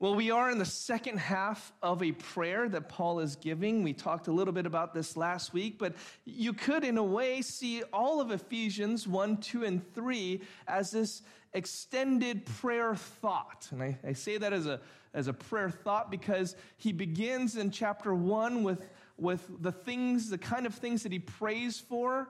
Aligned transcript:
Well, 0.00 0.16
we 0.16 0.32
are 0.32 0.50
in 0.50 0.58
the 0.58 0.64
second 0.64 1.18
half 1.18 1.72
of 1.80 2.02
a 2.02 2.10
prayer 2.12 2.68
that 2.68 2.88
Paul 2.88 3.20
is 3.20 3.36
giving. 3.36 3.84
We 3.84 3.92
talked 3.92 4.26
a 4.26 4.32
little 4.32 4.52
bit 4.52 4.66
about 4.66 4.92
this 4.92 5.16
last 5.16 5.52
week, 5.52 5.78
but 5.78 5.94
you 6.24 6.52
could, 6.52 6.82
in 6.82 6.98
a 6.98 7.02
way, 7.02 7.42
see 7.42 7.84
all 7.92 8.20
of 8.20 8.32
Ephesians 8.32 9.06
1, 9.06 9.36
2, 9.36 9.64
and 9.64 9.94
3 9.94 10.40
as 10.66 10.90
this 10.90 11.22
extended 11.52 12.44
prayer 12.44 12.96
thought. 12.96 13.68
And 13.70 13.82
I, 13.82 13.98
I 14.04 14.12
say 14.14 14.36
that 14.36 14.52
as 14.52 14.66
a, 14.66 14.80
as 15.14 15.28
a 15.28 15.32
prayer 15.32 15.70
thought 15.70 16.10
because 16.10 16.56
he 16.76 16.92
begins 16.92 17.56
in 17.56 17.70
chapter 17.70 18.12
1 18.12 18.64
with, 18.64 18.88
with 19.16 19.48
the 19.62 19.72
things, 19.72 20.28
the 20.28 20.38
kind 20.38 20.66
of 20.66 20.74
things 20.74 21.04
that 21.04 21.12
he 21.12 21.20
prays 21.20 21.78
for 21.78 22.28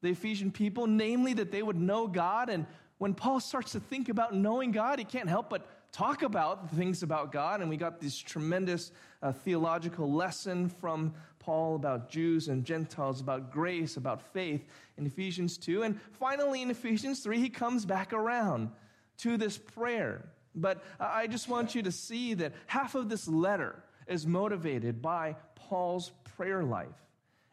the 0.00 0.10
Ephesian 0.10 0.52
people, 0.52 0.86
namely 0.86 1.34
that 1.34 1.50
they 1.50 1.62
would 1.62 1.78
know 1.78 2.06
God. 2.06 2.48
And 2.48 2.66
when 2.98 3.14
Paul 3.14 3.40
starts 3.40 3.72
to 3.72 3.80
think 3.80 4.08
about 4.08 4.32
knowing 4.32 4.70
God, 4.70 5.00
he 5.00 5.04
can't 5.04 5.28
help 5.28 5.50
but 5.50 5.68
talk 5.92 6.22
about 6.22 6.70
things 6.70 7.02
about 7.02 7.32
God. 7.32 7.60
And 7.60 7.70
we 7.70 7.76
got 7.76 8.00
this 8.00 8.16
tremendous 8.16 8.92
uh, 9.22 9.32
theological 9.32 10.12
lesson 10.12 10.68
from 10.68 11.14
Paul 11.38 11.76
about 11.76 12.10
Jews 12.10 12.48
and 12.48 12.64
Gentiles, 12.64 13.20
about 13.20 13.50
grace, 13.50 13.96
about 13.96 14.22
faith 14.32 14.64
in 14.96 15.06
Ephesians 15.06 15.58
2. 15.58 15.82
And 15.82 16.00
finally, 16.12 16.62
in 16.62 16.70
Ephesians 16.70 17.20
3, 17.20 17.38
he 17.38 17.48
comes 17.48 17.84
back 17.84 18.12
around 18.12 18.70
to 19.18 19.36
this 19.36 19.58
prayer. 19.58 20.28
But 20.54 20.82
I 20.98 21.26
just 21.26 21.48
want 21.48 21.74
you 21.74 21.82
to 21.82 21.92
see 21.92 22.34
that 22.34 22.52
half 22.66 22.94
of 22.94 23.08
this 23.08 23.28
letter 23.28 23.82
is 24.06 24.26
motivated 24.26 25.00
by 25.00 25.36
Paul's 25.54 26.12
prayer 26.36 26.64
life. 26.64 26.88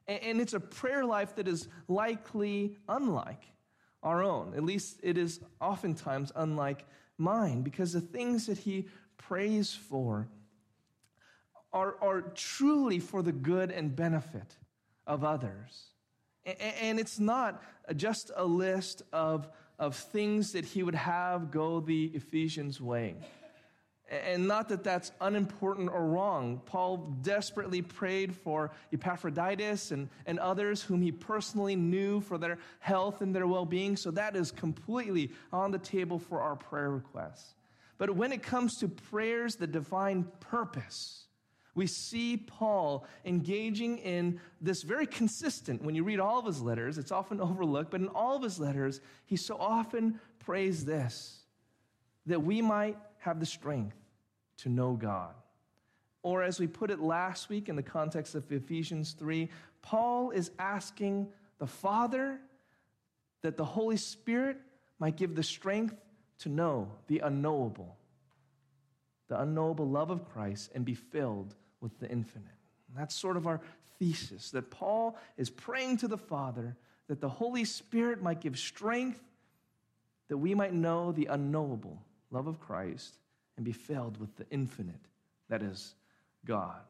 And 0.08 0.40
it's 0.40 0.54
a 0.54 0.60
prayer 0.60 1.04
life 1.04 1.36
that 1.36 1.48
is 1.48 1.68
likely 1.88 2.78
unlike 2.88 3.44
our 4.02 4.24
own. 4.24 4.54
At 4.56 4.64
least 4.64 5.00
it 5.04 5.18
is 5.18 5.40
oftentimes 5.60 6.32
unlike 6.36 6.86
mind 7.18 7.64
because 7.64 7.94
the 7.94 8.02
things 8.02 8.46
that 8.48 8.58
he 8.58 8.88
prays 9.18 9.74
for 9.74 10.28
are, 11.74 11.96
are 12.02 12.22
truly 12.22 13.00
for 13.00 13.22
the 13.22 13.32
good 13.32 13.72
and 13.72 13.96
benefit 13.96 14.56
of 15.06 15.24
others. 15.24 15.92
And 16.46 17.00
it's 17.00 17.20
not 17.20 17.62
just 17.96 18.32
a 18.36 18.46
list 18.46 19.02
of, 19.12 19.50
of 19.78 19.96
things 19.96 20.54
that 20.54 20.66
he 20.66 20.82
would 20.82 20.96
have 20.96 21.52
go 21.52 21.80
the 21.80 22.06
Ephesians 22.14 22.80
way. 22.80 23.16
And 24.10 24.48
not 24.48 24.70
that 24.70 24.86
that's 24.86 25.12
unimportant 25.20 25.90
or 25.90 26.06
wrong. 26.06 26.62
Paul 26.66 27.14
desperately 27.22 27.82
prayed 27.82 28.34
for 28.34 28.72
Epaphroditus 28.94 29.92
and, 29.92 30.08
and 30.26 30.40
others 30.40 30.82
whom 30.82 31.02
he 31.02 31.12
personally 31.12 31.76
knew 31.76 32.22
for 32.22 32.38
their 32.38 32.58
health 32.80 33.22
and 33.22 33.36
their 33.36 33.48
well 33.48 33.66
being. 33.66 33.98
So 33.98 34.12
that 34.12 34.38
is 34.38 34.52
completely 34.52 35.32
on 35.52 35.72
the 35.72 35.78
table 35.78 36.20
for 36.20 36.40
our 36.40 36.56
prayer 36.56 36.90
requests. 36.90 37.56
But 37.98 38.12
when 38.12 38.32
it 38.32 38.44
comes 38.44 38.78
to 38.78 38.88
prayers 38.88 39.58
that 39.58 39.74
define 39.74 40.26
purpose, 40.40 41.26
we 41.76 41.86
see 41.86 42.38
Paul 42.38 43.06
engaging 43.26 43.98
in 44.00 44.40
this 44.62 44.84
very 44.84 45.06
consistent, 45.06 45.84
when 45.84 45.96
you 45.96 46.04
read 46.04 46.20
all 46.20 46.40
of 46.40 46.46
his 46.46 46.62
letters, 46.62 46.98
it's 46.98 47.12
often 47.12 47.42
overlooked, 47.42 47.92
but 47.92 48.02
in 48.02 48.08
all 48.08 48.36
of 48.36 48.44
his 48.44 48.60
letters, 48.60 49.02
he 49.26 49.36
so 49.36 49.58
often 49.58 50.20
prays 50.40 50.86
this 50.86 51.44
that 52.26 52.44
we 52.44 52.62
might 52.62 52.98
have 53.28 53.40
the 53.42 53.46
strength 53.46 53.98
to 54.60 54.70
know 54.70 54.94
God. 54.94 55.34
Or, 56.24 56.44
as 56.44 56.60
we 56.60 56.68
put 56.68 56.92
it 56.92 57.00
last 57.00 57.50
week 57.50 57.68
in 57.68 57.76
the 57.76 57.84
context 57.84 58.36
of 58.36 58.50
Ephesians 58.52 59.14
3, 59.20 59.50
Paul 59.82 60.32
is 60.32 60.50
asking 60.58 61.28
the 61.60 61.68
Father 61.68 62.40
that 63.42 63.58
the 63.58 63.66
Holy 63.66 63.98
Spirit 63.98 64.58
might 64.98 65.18
give 65.18 65.36
the 65.36 65.44
strength 65.44 65.96
to 66.40 66.50
know 66.50 66.90
the 67.08 67.20
unknowable, 67.20 67.98
the 69.28 69.40
unknowable 69.40 69.88
love 69.88 70.10
of 70.10 70.28
Christ, 70.30 70.72
and 70.74 70.86
be 70.86 70.96
filled 70.96 71.54
with 71.82 72.00
the 72.00 72.10
infinite. 72.10 72.48
And 72.88 72.98
that's 72.98 73.14
sort 73.14 73.36
of 73.36 73.46
our 73.46 73.60
thesis 74.00 74.52
that 74.52 74.72
Paul 74.72 75.18
is 75.36 75.50
praying 75.50 75.98
to 75.98 76.08
the 76.08 76.18
Father 76.18 76.78
that 77.08 77.20
the 77.20 77.30
Holy 77.30 77.66
Spirit 77.66 78.22
might 78.22 78.40
give 78.40 78.58
strength 78.58 79.22
that 80.30 80.38
we 80.38 80.56
might 80.56 80.74
know 80.74 81.12
the 81.12 81.26
unknowable 81.26 82.02
love 82.32 82.48
of 82.48 82.60
Christ, 82.60 83.16
and 83.56 83.66
be 83.66 83.72
filled 83.72 84.20
with 84.20 84.36
the 84.36 84.46
infinite 84.52 84.96
that 85.50 85.62
is 85.62 85.96
God. 86.46 86.82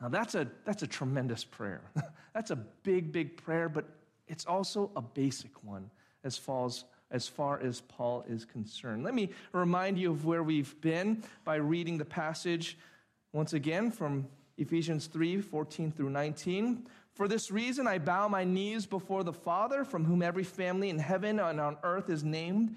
Now, 0.00 0.08
that's 0.08 0.34
a, 0.34 0.46
that's 0.64 0.82
a 0.82 0.86
tremendous 0.86 1.44
prayer. 1.44 1.82
that's 2.34 2.50
a 2.50 2.56
big, 2.56 3.12
big 3.12 3.36
prayer, 3.36 3.68
but 3.68 3.86
it's 4.26 4.44
also 4.44 4.90
a 4.96 5.02
basic 5.02 5.64
one 5.64 5.90
as 6.24 6.36
far 6.36 6.66
as, 6.66 6.84
as 7.10 7.28
far 7.28 7.60
as 7.60 7.80
Paul 7.82 8.24
is 8.28 8.44
concerned. 8.44 9.04
Let 9.04 9.14
me 9.14 9.30
remind 9.52 9.98
you 9.98 10.10
of 10.10 10.24
where 10.24 10.42
we've 10.42 10.78
been 10.80 11.22
by 11.44 11.56
reading 11.56 11.98
the 11.98 12.04
passage 12.04 12.76
once 13.32 13.52
again 13.52 13.90
from 13.90 14.26
Ephesians 14.58 15.06
3 15.06 15.40
14 15.40 15.92
through 15.92 16.10
19. 16.10 16.86
For 17.12 17.28
this 17.28 17.50
reason, 17.50 17.86
I 17.86 17.98
bow 17.98 18.26
my 18.26 18.42
knees 18.42 18.86
before 18.86 19.22
the 19.22 19.32
Father, 19.32 19.84
from 19.84 20.04
whom 20.04 20.20
every 20.20 20.42
family 20.42 20.90
in 20.90 20.98
heaven 20.98 21.38
and 21.38 21.60
on 21.60 21.76
earth 21.84 22.10
is 22.10 22.24
named 22.24 22.76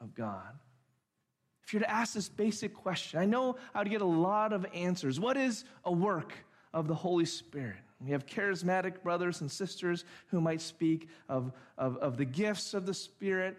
of 0.00 0.14
God. 0.14 0.58
If 1.64 1.72
you're 1.72 1.82
to 1.82 1.90
ask 1.90 2.14
this 2.14 2.28
basic 2.28 2.74
question, 2.74 3.18
I 3.18 3.24
know 3.24 3.56
I 3.74 3.80
would 3.80 3.90
get 3.90 4.00
a 4.00 4.04
lot 4.04 4.52
of 4.52 4.64
answers. 4.72 5.18
What 5.18 5.36
is 5.36 5.64
a 5.84 5.90
work 5.90 6.32
of 6.72 6.86
the 6.86 6.94
Holy 6.94 7.24
Spirit? 7.24 7.78
We 8.00 8.12
have 8.12 8.26
charismatic 8.26 9.02
brothers 9.02 9.40
and 9.40 9.50
sisters 9.50 10.04
who 10.28 10.40
might 10.40 10.60
speak 10.60 11.08
of, 11.28 11.52
of, 11.76 11.96
of 11.96 12.18
the 12.18 12.24
gifts 12.24 12.74
of 12.74 12.86
the 12.86 12.94
Spirit. 12.94 13.56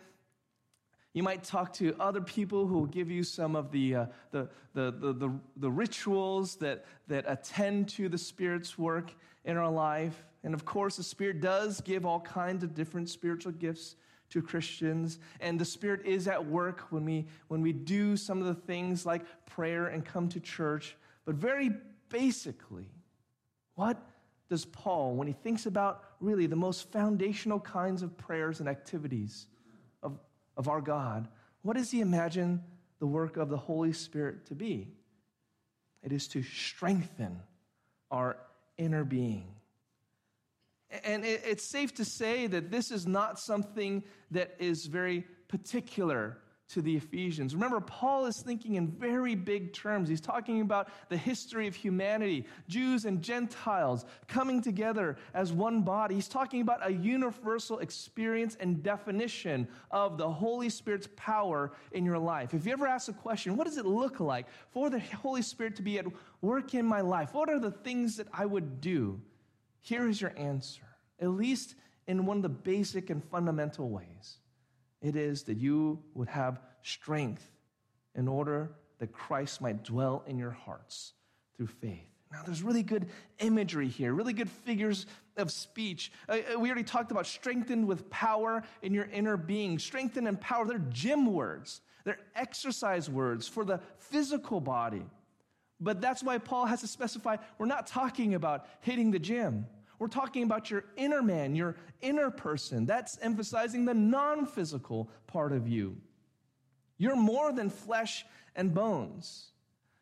You 1.13 1.23
might 1.23 1.43
talk 1.43 1.73
to 1.73 1.95
other 1.99 2.21
people 2.21 2.67
who 2.67 2.75
will 2.75 2.85
give 2.85 3.09
you 3.09 3.23
some 3.23 3.55
of 3.55 3.71
the, 3.71 3.95
uh, 3.95 4.05
the, 4.31 4.47
the, 4.73 4.91
the, 4.91 5.13
the, 5.13 5.39
the 5.57 5.71
rituals 5.71 6.55
that, 6.57 6.85
that 7.07 7.25
attend 7.27 7.89
to 7.89 8.07
the 8.07 8.17
Spirit's 8.17 8.77
work 8.77 9.11
in 9.43 9.57
our 9.57 9.71
life. 9.71 10.23
And 10.43 10.53
of 10.53 10.63
course, 10.63 10.97
the 10.97 11.03
Spirit 11.03 11.41
does 11.41 11.81
give 11.81 12.05
all 12.05 12.19
kinds 12.19 12.63
of 12.63 12.73
different 12.73 13.09
spiritual 13.09 13.53
gifts 13.53 13.95
to 14.29 14.41
Christians. 14.41 15.19
And 15.39 15.59
the 15.59 15.65
Spirit 15.65 16.05
is 16.05 16.27
at 16.27 16.45
work 16.45 16.87
when 16.89 17.05
we, 17.05 17.27
when 17.47 17.61
we 17.61 17.73
do 17.73 18.17
some 18.17 18.39
of 18.39 18.47
the 18.47 18.61
things 18.61 19.05
like 19.05 19.23
prayer 19.45 19.87
and 19.87 20.05
come 20.05 20.29
to 20.29 20.39
church. 20.39 20.95
But 21.25 21.35
very 21.35 21.71
basically, 22.09 22.89
what 23.75 23.97
does 24.49 24.65
Paul, 24.65 25.15
when 25.15 25.27
he 25.27 25.33
thinks 25.33 25.65
about 25.65 26.03
really 26.19 26.47
the 26.47 26.55
most 26.55 26.91
foundational 26.91 27.59
kinds 27.59 28.01
of 28.01 28.17
prayers 28.17 28.59
and 28.59 28.69
activities 28.69 29.47
of, 30.01 30.17
of 30.55 30.67
our 30.67 30.81
God, 30.81 31.27
what 31.61 31.75
does 31.75 31.91
he 31.91 32.01
imagine 32.01 32.63
the 32.99 33.07
work 33.07 33.37
of 33.37 33.49
the 33.49 33.57
Holy 33.57 33.93
Spirit 33.93 34.45
to 34.45 34.55
be? 34.55 34.87
It 36.01 36.11
is 36.11 36.27
to 36.29 36.43
strengthen 36.43 37.39
our 38.09 38.37
inner 38.77 39.03
being 39.03 39.56
and 40.89 41.25
it's 41.25 41.63
safe 41.63 41.93
to 41.95 42.05
say 42.05 42.47
that 42.47 42.71
this 42.71 42.91
is 42.91 43.05
not 43.05 43.39
something 43.39 44.03
that 44.31 44.55
is 44.59 44.85
very 44.85 45.25
particular 45.47 46.37
to 46.69 46.81
the 46.81 46.97
Ephesians. 46.97 47.53
Remember, 47.53 47.79
Paul 47.79 48.25
is 48.25 48.41
thinking 48.41 48.75
in 48.75 48.87
very 48.87 49.35
big 49.35 49.71
terms. 49.71 50.09
He's 50.09 50.19
talking 50.19 50.59
about 50.59 50.89
the 51.07 51.15
history 51.15 51.65
of 51.67 51.75
humanity, 51.75 52.45
Jews 52.67 53.05
and 53.05 53.21
Gentiles 53.21 54.05
coming 54.27 54.61
together 54.61 55.17
as 55.33 55.53
one 55.53 55.81
body. 55.81 56.15
He's 56.15 56.27
talking 56.27 56.59
about 56.61 56.85
a 56.85 56.91
universal 56.91 57.79
experience 57.79 58.57
and 58.59 58.83
definition 58.83 59.67
of 59.91 60.17
the 60.17 60.29
Holy 60.29 60.69
Spirit's 60.69 61.07
power 61.15 61.71
in 61.93 62.03
your 62.03 62.19
life. 62.19 62.53
If 62.53 62.65
you 62.65 62.73
ever 62.73 62.87
ask 62.87 63.07
a 63.07 63.13
question, 63.13 63.55
what 63.55 63.65
does 63.65 63.77
it 63.77 63.85
look 63.85 64.19
like 64.19 64.47
for 64.71 64.89
the 64.89 64.99
Holy 64.99 65.41
Spirit 65.41 65.77
to 65.77 65.81
be 65.81 65.99
at 65.99 66.05
work 66.41 66.73
in 66.73 66.85
my 66.85 67.01
life? 67.01 67.33
What 67.33 67.49
are 67.49 67.59
the 67.59 67.71
things 67.71 68.17
that 68.17 68.27
I 68.33 68.45
would 68.45 68.81
do? 68.81 69.21
Here 69.87 70.09
is 70.09 70.19
your 70.19 70.33
answer, 70.35 70.83
at 71.17 71.29
least 71.29 71.75
in 72.07 72.25
one 72.25 72.35
of 72.35 72.43
the 72.43 72.49
basic 72.49 73.09
and 73.09 73.23
fundamental 73.23 73.87
ways. 73.87 74.35
It 75.01 75.15
is 75.15 75.43
that 75.43 75.55
you 75.55 76.03
would 76.13 76.27
have 76.27 76.59
strength 76.81 77.49
in 78.13 78.27
order 78.27 78.71
that 78.99 79.13
Christ 79.13 79.61
might 79.61 79.85
dwell 79.85 80.25
in 80.27 80.37
your 80.37 80.51
hearts 80.51 81.13
through 81.55 81.67
faith. 81.67 82.09
Now, 82.33 82.41
there's 82.45 82.63
really 82.63 82.83
good 82.83 83.07
imagery 83.39 83.87
here, 83.87 84.13
really 84.13 84.33
good 84.33 84.49
figures 84.49 85.05
of 85.37 85.51
speech. 85.51 86.11
Uh, 86.27 86.39
uh 86.53 86.59
we 86.59 86.67
already 86.67 86.83
talked 86.83 87.11
about 87.11 87.25
strengthened 87.25 87.87
with 87.87 88.09
power 88.09 88.63
in 88.81 88.93
your 88.93 89.05
inner 89.05 89.37
being. 89.37 89.79
Strengthened 89.79 90.27
and 90.27 90.41
power, 90.41 90.65
they're 90.65 90.79
gym 90.89 91.31
words, 91.31 91.79
they're 92.03 92.19
exercise 92.35 93.09
words 93.09 93.47
for 93.47 93.63
the 93.63 93.79
physical 93.99 94.59
body. 94.59 95.05
But 95.79 96.01
that's 96.01 96.23
why 96.23 96.39
Paul 96.39 96.65
has 96.65 96.81
to 96.81 96.87
specify 96.87 97.37
we're 97.57 97.67
not 97.67 97.87
talking 97.87 98.33
about 98.33 98.65
hitting 98.81 99.11
the 99.11 99.19
gym. 99.19 99.67
We're 99.99 100.07
talking 100.07 100.43
about 100.43 100.69
your 100.69 100.83
inner 100.95 101.21
man, 101.21 101.55
your 101.55 101.75
inner 102.01 102.29
person. 102.29 102.85
That's 102.85 103.17
emphasizing 103.21 103.85
the 103.85 103.93
non 103.93 104.45
physical 104.45 105.09
part 105.25 105.51
of 105.51 105.67
you. 105.67 105.97
You're 106.97 107.15
more 107.15 107.51
than 107.51 107.69
flesh 107.69 108.25
and 108.55 108.73
bones. 108.73 109.51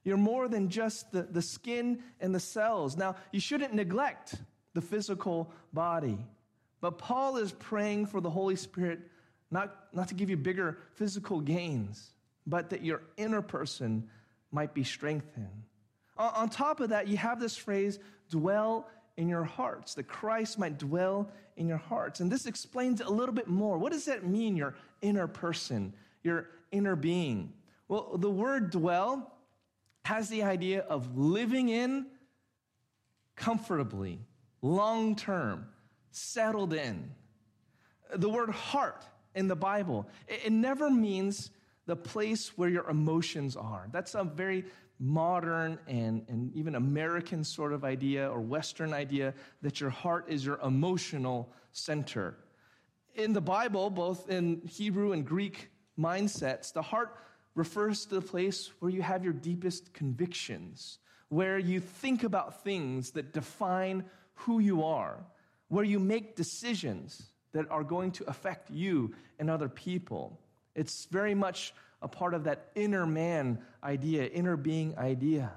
You're 0.04 0.18
more 0.18 0.48
than 0.48 0.70
just 0.70 1.12
the, 1.12 1.24
the 1.24 1.42
skin 1.42 2.04
and 2.20 2.34
the 2.34 2.40
cells. 2.40 2.96
Now, 2.96 3.16
you 3.32 3.40
shouldn't 3.40 3.74
neglect 3.74 4.36
the 4.74 4.82
physical 4.82 5.52
body. 5.74 6.18
But 6.82 6.98
Paul 6.98 7.38
is 7.38 7.52
praying 7.54 8.06
for 8.08 8.22
the 8.22 8.30
Holy 8.30 8.56
Spirit 8.56 9.00
not, 9.52 9.76
not 9.94 10.10
to 10.10 10.14
give 10.14 10.30
you 10.30 10.38
bigger 10.38 10.78
physical 10.96 11.40
gains, 11.40 12.12
but 12.46 12.70
that 12.72 12.84
your 12.84 13.02
inner 13.18 13.42
person 13.42 14.10
might 14.52 14.74
be 14.74 14.84
strengthened. 14.84 15.64
On, 16.18 16.32
on 16.36 16.50
top 16.50 16.80
of 16.80 16.90
that, 16.90 17.08
you 17.08 17.18
have 17.18 17.40
this 17.40 17.56
phrase, 17.56 18.00
dwell 18.30 18.88
in 19.18 19.30
your 19.30 19.44
hearts, 19.44 19.94
that 19.96 20.08
Christ 20.08 20.60
might 20.60 20.78
dwell 20.78 21.30
in 21.56 21.68
your 21.68 21.78
hearts. 21.78 22.20
And 22.20 22.32
this 22.32 22.46
explains 22.46 23.02
a 23.02 23.10
little 23.10 23.34
bit 23.34 23.48
more. 23.48 23.78
What 23.78 23.92
does 23.92 24.06
that 24.06 24.26
mean, 24.26 24.56
your 24.56 24.76
inner 25.02 25.28
person, 25.28 25.94
your 26.24 26.50
inner 26.72 26.96
being? 26.96 27.54
Well, 27.88 28.18
the 28.18 28.30
word 28.30 28.72
dwell 28.72 29.32
has 30.04 30.30
the 30.30 30.44
idea 30.44 30.82
of 30.82 31.18
living 31.18 31.70
in 31.70 32.08
comfortably, 33.36 34.20
long 34.62 35.16
term, 35.16 35.68
settled 36.12 36.74
in. 36.74 37.12
The 38.16 38.30
word 38.30 38.50
heart 38.50 39.04
in 39.34 39.48
the 39.48 39.56
Bible, 39.56 40.08
it, 40.28 40.52
never 40.52 40.90
means 40.90 41.52
the 41.86 41.96
place 41.96 42.58
where 42.58 42.70
your 42.70 42.90
emotions 42.90 43.56
are. 43.56 43.88
That's 43.92 44.16
a 44.16 44.24
very 44.24 44.66
modern 45.00 45.78
and, 45.88 46.26
and 46.28 46.56
even 46.56 46.76
American 46.76 47.44
sort 47.44 47.74
of 47.74 47.84
idea 47.84 48.30
or 48.30 48.40
Western 48.40 48.94
idea 48.94 49.34
that 49.62 49.80
your 49.82 49.90
heart 49.90 50.26
is 50.30 50.46
your 50.46 50.60
emotional 50.60 51.52
center. 51.72 52.38
In 53.16 53.34
the 53.34 53.42
Bible, 53.42 53.90
both 53.90 54.30
in 54.30 54.62
Hebrew 54.66 55.12
and 55.12 55.26
Greek 55.26 55.70
mindsets, 56.00 56.74
the 56.74 56.82
heart 56.82 57.18
refers 57.56 58.06
to 58.06 58.16
the 58.16 58.22
place 58.22 58.72
where 58.80 58.92
you 58.92 59.02
have 59.02 59.24
your 59.24 59.34
deepest 59.34 59.94
convictions, 59.94 61.00
where 61.30 61.58
you 61.58 61.80
think 61.80 62.24
about 62.24 62.64
things 62.64 63.12
that 63.12 63.34
define 63.34 64.04
who 64.34 64.60
you 64.60 64.84
are, 64.84 65.26
where 65.70 65.86
you 65.86 66.00
make 66.00 66.36
decisions 66.36 67.32
that 67.54 67.70
are 67.72 67.84
going 67.84 68.12
to 68.12 68.30
affect 68.30 68.70
you 68.70 69.14
and 69.40 69.50
other 69.50 69.70
people. 69.70 70.40
It's 70.76 71.06
very 71.06 71.34
much 71.34 71.74
a 72.02 72.08
part 72.08 72.34
of 72.34 72.44
that 72.44 72.72
inner 72.76 73.06
man 73.06 73.60
idea, 73.84 74.26
inner 74.26 74.58
being 74.58 74.98
idea. 74.98 75.52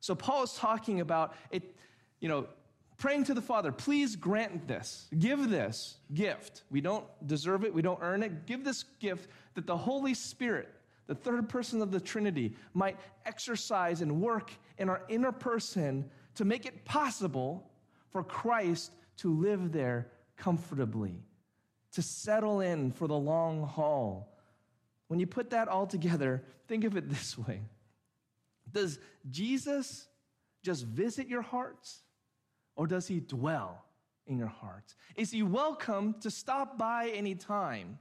So 0.00 0.14
Paul 0.14 0.42
is 0.42 0.54
talking 0.54 1.00
about 1.00 1.34
it, 1.50 1.76
you 2.20 2.28
know, 2.28 2.46
praying 2.98 3.24
to 3.24 3.34
the 3.34 3.42
Father, 3.42 3.72
please 3.72 4.16
grant 4.16 4.68
this, 4.68 5.08
give 5.18 5.48
this 5.50 5.96
gift. 6.14 6.62
We 6.70 6.80
don't 6.80 7.04
deserve 7.26 7.64
it, 7.64 7.74
we 7.74 7.82
don't 7.82 7.98
earn 8.00 8.22
it. 8.22 8.46
Give 8.46 8.64
this 8.64 8.84
gift 9.00 9.28
that 9.54 9.66
the 9.66 9.76
Holy 9.76 10.14
Spirit, 10.14 10.68
the 11.06 11.14
third 11.14 11.48
person 11.48 11.82
of 11.82 11.90
the 11.90 12.00
Trinity, 12.00 12.54
might 12.74 12.96
exercise 13.26 14.02
and 14.02 14.20
work 14.20 14.52
in 14.78 14.88
our 14.88 15.02
inner 15.08 15.32
person 15.32 16.08
to 16.36 16.44
make 16.44 16.64
it 16.64 16.84
possible 16.84 17.70
for 18.10 18.22
Christ 18.22 18.92
to 19.18 19.32
live 19.32 19.72
there 19.72 20.08
comfortably, 20.36 21.22
to 21.92 22.02
settle 22.02 22.60
in 22.60 22.90
for 22.92 23.06
the 23.06 23.18
long 23.18 23.64
haul. 23.64 24.31
When 25.12 25.20
you 25.20 25.26
put 25.26 25.50
that 25.50 25.68
all 25.68 25.86
together, 25.86 26.42
think 26.68 26.84
of 26.84 26.96
it 26.96 27.10
this 27.10 27.36
way 27.36 27.60
Does 28.72 28.98
Jesus 29.30 30.08
just 30.62 30.86
visit 30.86 31.28
your 31.28 31.42
hearts, 31.42 32.00
or 32.76 32.86
does 32.86 33.08
he 33.08 33.20
dwell 33.20 33.84
in 34.26 34.38
your 34.38 34.48
hearts? 34.48 34.94
Is 35.14 35.30
he 35.30 35.42
welcome 35.42 36.14
to 36.22 36.30
stop 36.30 36.78
by 36.78 37.10
anytime? 37.10 37.98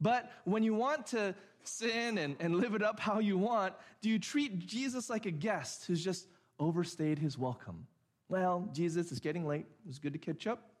But 0.00 0.32
when 0.44 0.62
you 0.62 0.72
want 0.72 1.08
to 1.08 1.34
sin 1.64 2.16
and, 2.16 2.36
and 2.40 2.56
live 2.56 2.74
it 2.74 2.82
up 2.82 2.98
how 2.98 3.18
you 3.18 3.36
want, 3.36 3.74
do 4.00 4.08
you 4.08 4.18
treat 4.18 4.66
Jesus 4.66 5.10
like 5.10 5.26
a 5.26 5.30
guest 5.30 5.84
who's 5.84 6.02
just 6.02 6.26
overstayed 6.58 7.18
his 7.18 7.36
welcome? 7.36 7.86
Well, 8.30 8.66
Jesus, 8.72 9.10
it's 9.10 9.20
getting 9.20 9.46
late. 9.46 9.66
It 9.84 9.88
was 9.88 9.98
good 9.98 10.14
to 10.14 10.18
catch 10.18 10.46
up. 10.46 10.72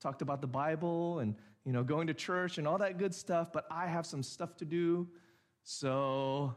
Talked 0.00 0.20
about 0.20 0.42
the 0.42 0.48
Bible 0.48 1.20
and 1.20 1.34
you 1.64 1.72
know 1.72 1.82
going 1.82 2.06
to 2.08 2.14
church 2.14 2.58
and 2.58 2.66
all 2.66 2.78
that 2.78 2.98
good 2.98 3.14
stuff, 3.14 3.52
but 3.52 3.66
I 3.70 3.86
have 3.86 4.06
some 4.06 4.22
stuff 4.22 4.56
to 4.56 4.64
do. 4.64 5.08
So 5.64 6.54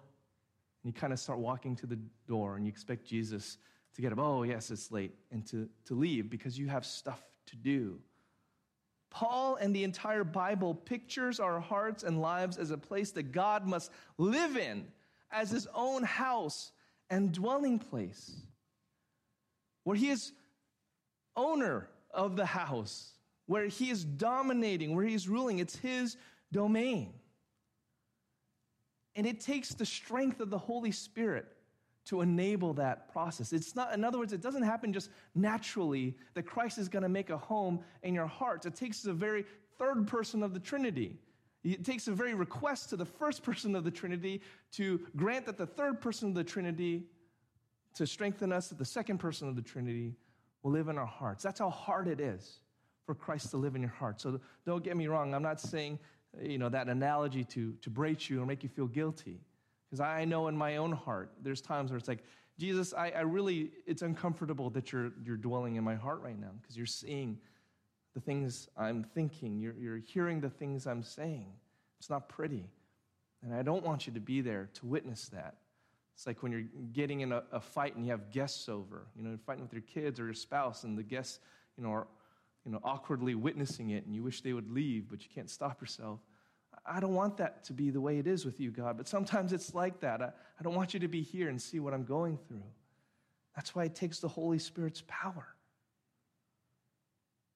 you 0.84 0.94
kind 0.94 1.14
of 1.14 1.20
start 1.20 1.40
walking 1.40 1.76
to 1.78 1.86
the 1.86 2.00
door 2.28 2.56
and 2.56 2.66
you 2.66 2.70
expect 2.70 3.06
Jesus 3.06 3.58
to 3.96 4.02
get 4.02 4.12
up, 4.12 4.20
oh 4.20 4.44
yes, 4.44 4.72
it's 4.72 4.92
late, 4.92 5.14
and 5.32 5.46
to, 5.48 5.70
to 5.86 5.96
leave 5.96 6.30
because 6.30 6.58
you 6.60 6.68
have 6.68 6.86
stuff 6.86 7.24
to 7.48 7.56
do. 7.56 8.00
Paul 9.10 9.56
and 9.56 9.74
the 9.74 9.84
entire 9.86 10.26
Bible 10.26 10.76
pictures 10.76 11.40
our 11.40 11.60
hearts 11.60 12.04
and 12.04 12.22
lives 12.22 12.58
as 12.58 12.72
a 12.72 12.78
place 12.78 13.12
that 13.12 13.32
God 13.32 13.66
must 13.66 13.92
live 14.18 14.58
in 14.58 14.88
as 15.32 15.50
his 15.50 15.68
own 15.74 16.04
house 16.04 16.72
and 17.10 17.32
dwelling 17.32 17.80
place, 17.80 18.32
where 19.86 19.96
he 19.96 20.10
is 20.10 20.34
owner 21.36 21.88
of 22.12 22.36
the 22.36 22.46
house, 22.46 23.14
where 23.48 23.68
he 23.68 23.90
is 23.90 24.04
dominating, 24.04 24.96
where 24.96 25.06
he 25.06 25.14
is 25.14 25.28
ruling. 25.28 25.60
It's 25.60 25.76
his 25.76 26.18
domain. 26.52 27.14
And 29.16 29.26
it 29.26 29.40
takes 29.40 29.74
the 29.74 29.86
strength 29.86 30.40
of 30.40 30.50
the 30.50 30.58
Holy 30.58 30.92
Spirit 30.92 31.48
to 32.06 32.22
enable 32.22 32.74
that 32.74 33.12
process. 33.12 33.54
It's 33.54 33.76
not, 33.76 33.94
in 33.94 34.04
other 34.04 34.20
words, 34.20 34.34
it 34.34 34.42
doesn't 34.42 34.64
happen 34.64 34.94
just 34.94 35.10
naturally 35.34 36.16
that 36.34 36.44
Christ 36.44 36.78
is 36.78 36.88
going 36.88 37.04
to 37.04 37.10
make 37.10 37.30
a 37.30 37.38
home 37.38 37.80
in 38.04 38.14
your 38.14 38.28
hearts. 38.28 38.66
It 38.66 38.76
takes 38.76 39.02
the 39.02 39.14
very 39.14 39.46
third 39.80 40.08
person 40.08 40.44
of 40.44 40.54
the 40.54 40.60
Trinity. 40.60 41.18
It 41.64 41.84
takes 41.84 42.08
a 42.08 42.12
very 42.12 42.36
request 42.36 42.90
to 42.90 42.98
the 42.98 43.06
first 43.06 43.42
person 43.42 43.76
of 43.76 43.84
the 43.84 43.92
Trinity 43.92 44.42
to 44.74 45.02
grant 45.16 45.48
that 45.48 45.58
the 45.58 45.66
third 45.66 46.00
person 46.00 46.30
of 46.30 46.36
the 46.36 46.44
Trinity, 46.44 47.06
to 47.96 48.06
strengthen 48.06 48.52
us 48.52 48.68
that 48.68 48.78
the 48.78 48.86
second 48.86 49.18
person 49.18 49.48
of 49.48 49.56
the 49.56 49.62
Trinity 49.62 50.14
will 50.62 50.72
live 50.72 50.90
in 50.90 50.98
our 50.98 51.06
hearts. 51.08 51.44
That's 51.44 51.60
how 51.60 51.70
hard 51.70 52.08
it 52.08 52.20
is 52.20 52.60
for 53.06 53.16
Christ 53.16 53.52
to 53.52 53.58
live 53.58 53.76
in 53.76 53.82
your 53.82 53.92
heart. 53.92 54.20
So 54.20 54.40
don't 54.66 54.84
get 54.84 54.98
me 54.98 55.08
wrong. 55.08 55.34
I'm 55.34 55.44
not 55.44 55.62
saying, 55.62 56.00
you 56.42 56.58
know, 56.58 56.70
that 56.70 56.88
analogy 56.88 57.44
to, 57.46 57.74
to 57.82 57.90
break 57.90 58.30
you 58.30 58.42
or 58.42 58.46
make 58.46 58.64
you 58.64 58.70
feel 58.70 58.88
guilty. 58.88 59.40
Because 59.86 60.00
I 60.02 60.26
know 60.26 60.48
in 60.48 60.58
my 60.58 60.78
own 60.78 60.92
heart, 60.92 61.32
there's 61.42 61.62
times 61.62 61.92
where 61.92 61.98
it's 61.98 62.08
like, 62.08 62.24
Jesus, 62.58 62.94
I, 62.94 63.10
I 63.10 63.22
really, 63.22 63.72
it's 63.86 64.02
uncomfortable 64.02 64.70
that 64.72 64.92
you're, 64.92 65.12
you're 65.24 65.38
dwelling 65.38 65.76
in 65.76 65.84
my 65.84 65.96
heart 65.96 66.22
right 66.22 66.40
now 66.40 66.52
because 66.62 66.78
you're 66.78 66.86
seeing 66.86 67.38
the 68.14 68.22
things 68.22 68.70
I'm 68.78 69.04
thinking, 69.04 69.60
you're, 69.60 69.76
you're 69.78 69.98
hearing 69.98 70.40
the 70.40 70.50
things 70.50 70.88
I'm 70.88 71.04
saying. 71.04 71.52
It's 72.00 72.10
not 72.10 72.30
pretty. 72.30 72.70
And 73.44 73.54
I 73.54 73.62
don't 73.62 73.84
want 73.84 74.08
you 74.08 74.14
to 74.14 74.20
be 74.20 74.42
there 74.42 74.70
to 74.76 74.86
witness 74.86 75.28
that. 75.30 75.56
It's 76.16 76.26
like 76.26 76.42
when 76.42 76.52
you're 76.54 76.64
getting 76.94 77.22
in 77.22 77.34
a, 77.34 77.44
a 77.52 77.60
fight 77.60 77.96
and 77.98 78.06
you 78.06 78.12
have 78.12 78.32
guests 78.32 78.70
over, 78.70 79.08
you 79.18 79.24
know, 79.24 79.32
you're 79.32 79.38
fighting 79.40 79.64
with 79.64 79.74
your 79.74 79.82
kids 79.82 80.18
or 80.18 80.24
your 80.24 80.34
spouse, 80.34 80.86
and 80.86 80.98
the 80.98 81.04
guests, 81.04 81.40
you 81.78 81.84
know, 81.84 81.92
are 81.92 82.08
you 82.66 82.72
know, 82.72 82.80
awkwardly 82.84 83.36
witnessing 83.36 83.92
it, 83.92 84.06
and 84.06 84.16
you 84.16 84.24
wish 84.24 84.42
they 84.42 84.54
would 84.54 84.72
leave, 84.72 85.08
but 85.10 85.22
you 85.22 85.30
can't 85.34 85.50
stop 85.50 85.80
yourself. 85.80 86.20
I 86.86 87.00
don't 87.00 87.14
want 87.14 87.38
that 87.38 87.64
to 87.66 87.74
be 87.74 87.90
the 87.90 88.02
way 88.02 88.18
it 88.18 88.28
is 88.28 88.46
with 88.46 88.60
you, 88.60 88.72
God, 88.72 88.98
but 88.98 89.08
sometimes 89.08 89.54
it's 89.54 89.74
like 89.74 90.00
that. 90.02 90.22
I, 90.22 90.32
I 90.60 90.64
don't 90.64 90.76
want 90.76 90.94
you 90.94 91.00
to 91.02 91.08
be 91.08 91.22
here 91.22 91.50
and 91.50 91.62
see 91.62 91.80
what 91.80 91.94
I'm 91.94 92.04
going 92.04 92.38
through. 92.48 92.64
That's 93.56 93.74
why 93.74 93.86
it 93.86 93.96
takes 93.96 94.20
the 94.20 94.28
Holy 94.28 94.60
Spirit's 94.60 95.04
power. 95.08 95.48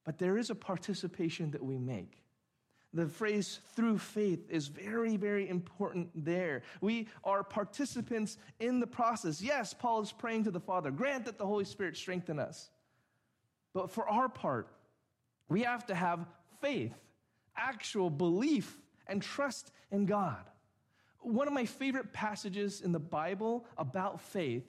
But 0.05 0.17
there 0.17 0.37
is 0.37 0.49
a 0.49 0.55
participation 0.55 1.51
that 1.51 1.63
we 1.63 1.77
make. 1.77 2.23
The 2.93 3.07
phrase 3.07 3.59
through 3.75 3.99
faith 3.99 4.49
is 4.49 4.67
very, 4.67 5.17
very 5.17 5.47
important 5.47 6.09
there. 6.15 6.63
We 6.81 7.07
are 7.23 7.43
participants 7.43 8.37
in 8.59 8.79
the 8.79 8.87
process. 8.87 9.41
Yes, 9.41 9.75
Paul 9.75 10.01
is 10.01 10.11
praying 10.11 10.45
to 10.45 10.51
the 10.51 10.59
Father, 10.59 10.89
grant 10.89 11.25
that 11.25 11.37
the 11.37 11.45
Holy 11.45 11.65
Spirit 11.65 11.97
strengthen 11.97 12.39
us. 12.39 12.71
But 13.73 13.91
for 13.91 14.09
our 14.09 14.27
part, 14.27 14.69
we 15.50 15.63
have 15.63 15.86
to 15.88 15.96
have 15.96 16.25
faith, 16.62 16.94
actual 17.58 18.10
belief 18.10 18.77
and 19.08 19.22
trust 19.22 19.72
in 19.91 20.06
God. 20.06 20.50
One 21.22 21.48
of 21.48 21.53
my 21.53 21.65
favorite 21.65 22.13
passages 22.13 22.82
in 22.82 22.91
the 22.91 23.00
Bible 23.00 23.65
about 23.77 24.22
faith 24.22 24.63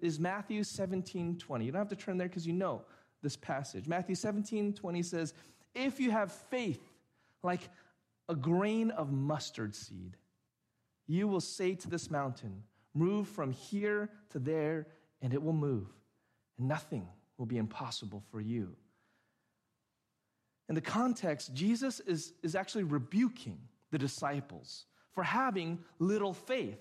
is 0.00 0.20
Matthew 0.20 0.62
17 0.62 1.38
20. 1.38 1.64
You 1.64 1.72
don't 1.72 1.80
have 1.80 1.88
to 1.88 1.96
turn 1.96 2.18
there 2.18 2.28
because 2.28 2.46
you 2.46 2.52
know 2.52 2.82
this 3.22 3.36
passage. 3.36 3.88
Matthew 3.88 4.14
17 4.14 4.74
20 4.74 5.02
says, 5.02 5.34
If 5.74 5.98
you 5.98 6.10
have 6.10 6.30
faith 6.30 6.82
like 7.42 7.68
a 8.28 8.36
grain 8.36 8.90
of 8.90 9.10
mustard 9.10 9.74
seed, 9.74 10.16
you 11.06 11.26
will 11.26 11.40
say 11.40 11.74
to 11.74 11.88
this 11.88 12.10
mountain, 12.10 12.62
Move 12.94 13.26
from 13.26 13.50
here 13.50 14.10
to 14.30 14.38
there, 14.38 14.86
and 15.22 15.32
it 15.32 15.42
will 15.42 15.54
move, 15.54 15.88
and 16.58 16.68
nothing 16.68 17.08
will 17.38 17.46
be 17.46 17.56
impossible 17.56 18.22
for 18.30 18.40
you. 18.40 18.76
In 20.72 20.74
the 20.74 20.80
context, 20.80 21.52
Jesus 21.52 22.00
is, 22.00 22.32
is 22.42 22.54
actually 22.54 22.84
rebuking 22.84 23.58
the 23.90 23.98
disciples 23.98 24.86
for 25.12 25.22
having 25.22 25.78
little 25.98 26.32
faith. 26.32 26.78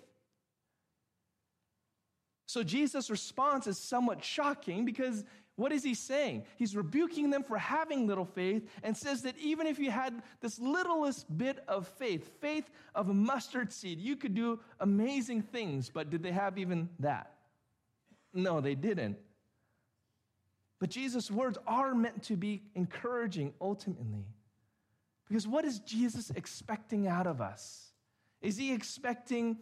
So 2.46 2.64
Jesus' 2.64 3.10
response 3.10 3.68
is 3.68 3.78
somewhat 3.78 4.24
shocking 4.24 4.86
because 4.86 5.26
what 5.58 5.74
is 5.74 5.84
he 5.84 5.94
saying? 5.94 6.46
He's 6.56 6.74
rebuking 6.74 7.32
them 7.32 7.44
for 7.44 7.58
having 7.58 8.08
little 8.08 8.24
faith 8.24 8.66
and 8.82 8.96
says 8.96 9.24
that 9.24 9.38
even 9.38 9.68
if 9.68 9.78
you 9.78 9.92
had 9.92 10.24
this 10.40 10.58
littlest 10.58 11.38
bit 11.38 11.62
of 11.68 11.86
faith, 11.86 12.32
faith 12.40 12.70
of 12.96 13.10
a 13.10 13.14
mustard 13.14 13.74
seed, 13.74 14.00
you 14.00 14.16
could 14.16 14.34
do 14.34 14.62
amazing 14.80 15.42
things. 15.42 15.92
But 15.94 16.10
did 16.10 16.24
they 16.24 16.32
have 16.32 16.58
even 16.58 16.88
that? 17.00 17.34
No, 18.34 18.62
they 18.62 18.76
didn't. 18.76 19.18
But 20.82 20.90
Jesus' 20.90 21.30
words 21.30 21.60
are 21.68 21.94
meant 21.94 22.24
to 22.24 22.36
be 22.36 22.64
encouraging 22.74 23.54
ultimately. 23.62 24.26
Because 25.28 25.48
what 25.48 25.64
is 25.64 25.78
Jesus 25.80 26.32
expecting 26.32 27.08
out 27.08 27.28
of 27.28 27.40
us? 27.40 27.92
Is 28.42 28.58
he 28.58 28.74
expecting 28.74 29.60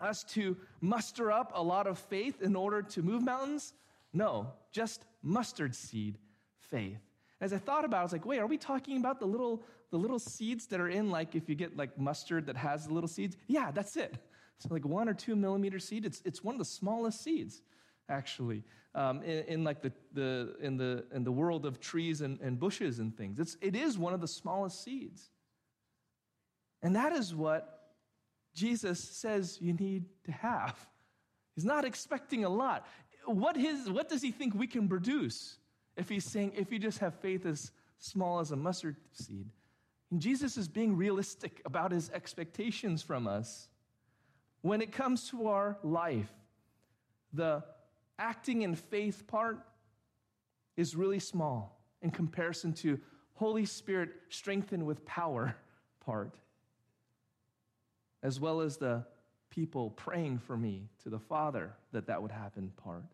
us 0.00 0.22
to 0.24 0.58
muster 0.82 1.32
up 1.32 1.52
a 1.54 1.62
lot 1.62 1.86
of 1.86 1.98
faith 1.98 2.42
in 2.42 2.56
order 2.56 2.82
to 2.82 3.02
move 3.02 3.22
mountains? 3.22 3.72
No, 4.12 4.52
just 4.70 5.06
mustard 5.22 5.74
seed 5.74 6.18
faith. 6.58 7.00
As 7.40 7.54
I 7.54 7.58
thought 7.58 7.86
about 7.86 7.96
it, 7.96 8.00
I 8.00 8.02
was 8.02 8.12
like, 8.12 8.26
wait, 8.26 8.38
are 8.38 8.46
we 8.46 8.58
talking 8.58 8.98
about 8.98 9.20
the 9.20 9.26
little, 9.26 9.62
the 9.90 9.98
little 9.98 10.18
seeds 10.18 10.66
that 10.66 10.78
are 10.78 10.90
in, 10.90 11.10
like, 11.10 11.34
if 11.34 11.48
you 11.48 11.54
get 11.54 11.74
like 11.74 11.98
mustard 11.98 12.46
that 12.48 12.56
has 12.58 12.86
the 12.86 12.92
little 12.92 13.08
seeds? 13.08 13.34
Yeah, 13.46 13.70
that's 13.70 13.96
it. 13.96 14.14
So, 14.58 14.68
like 14.70 14.84
one 14.84 15.08
or 15.08 15.14
two 15.14 15.36
millimeter 15.36 15.78
seed, 15.78 16.04
it's, 16.04 16.20
it's 16.26 16.44
one 16.44 16.54
of 16.54 16.58
the 16.58 16.66
smallest 16.66 17.24
seeds, 17.24 17.62
actually, 18.08 18.62
um, 18.94 19.22
in, 19.22 19.44
in, 19.44 19.64
like 19.64 19.82
the, 19.82 19.92
the, 20.12 20.54
in, 20.60 20.76
the, 20.76 21.04
in 21.12 21.24
the 21.24 21.32
world 21.32 21.66
of 21.66 21.80
trees 21.80 22.20
and, 22.20 22.40
and 22.40 22.58
bushes 22.58 22.98
and 22.98 23.16
things. 23.16 23.38
It's, 23.38 23.56
it 23.60 23.74
is 23.74 23.98
one 23.98 24.14
of 24.14 24.20
the 24.20 24.28
smallest 24.28 24.82
seeds. 24.84 25.30
And 26.82 26.94
that 26.96 27.12
is 27.12 27.34
what 27.34 27.92
Jesus 28.54 29.00
says 29.00 29.58
you 29.60 29.72
need 29.72 30.04
to 30.24 30.32
have. 30.32 30.76
He's 31.54 31.64
not 31.64 31.84
expecting 31.84 32.44
a 32.44 32.48
lot 32.48 32.86
what, 33.26 33.56
his, 33.56 33.90
what 33.90 34.08
does 34.08 34.22
he 34.22 34.30
think 34.30 34.54
we 34.54 34.66
can 34.66 34.88
produce 34.88 35.56
if 35.96 36.08
he's 36.08 36.24
saying, 36.24 36.52
if 36.56 36.72
you 36.72 36.78
just 36.78 36.98
have 36.98 37.14
faith 37.14 37.46
as 37.46 37.70
small 37.98 38.40
as 38.40 38.50
a 38.50 38.56
mustard 38.56 38.96
seed? 39.12 39.48
And 40.10 40.20
Jesus 40.20 40.56
is 40.56 40.68
being 40.68 40.96
realistic 40.96 41.62
about 41.64 41.92
his 41.92 42.10
expectations 42.10 43.02
from 43.02 43.26
us. 43.26 43.68
When 44.62 44.80
it 44.80 44.92
comes 44.92 45.28
to 45.30 45.48
our 45.48 45.76
life, 45.82 46.32
the 47.32 47.64
acting 48.18 48.62
in 48.62 48.74
faith 48.74 49.26
part 49.26 49.58
is 50.76 50.96
really 50.96 51.18
small 51.18 51.80
in 52.02 52.10
comparison 52.10 52.72
to 52.72 52.98
Holy 53.34 53.64
Spirit 53.64 54.10
strengthened 54.28 54.86
with 54.86 55.04
power 55.04 55.56
part, 56.00 56.34
as 58.22 58.38
well 58.38 58.60
as 58.60 58.76
the 58.76 59.04
people 59.50 59.90
praying 59.90 60.38
for 60.38 60.56
me 60.56 60.88
to 61.02 61.10
the 61.10 61.18
Father 61.18 61.72
that 61.92 62.06
that 62.06 62.20
would 62.22 62.32
happen 62.32 62.72
part. 62.76 63.04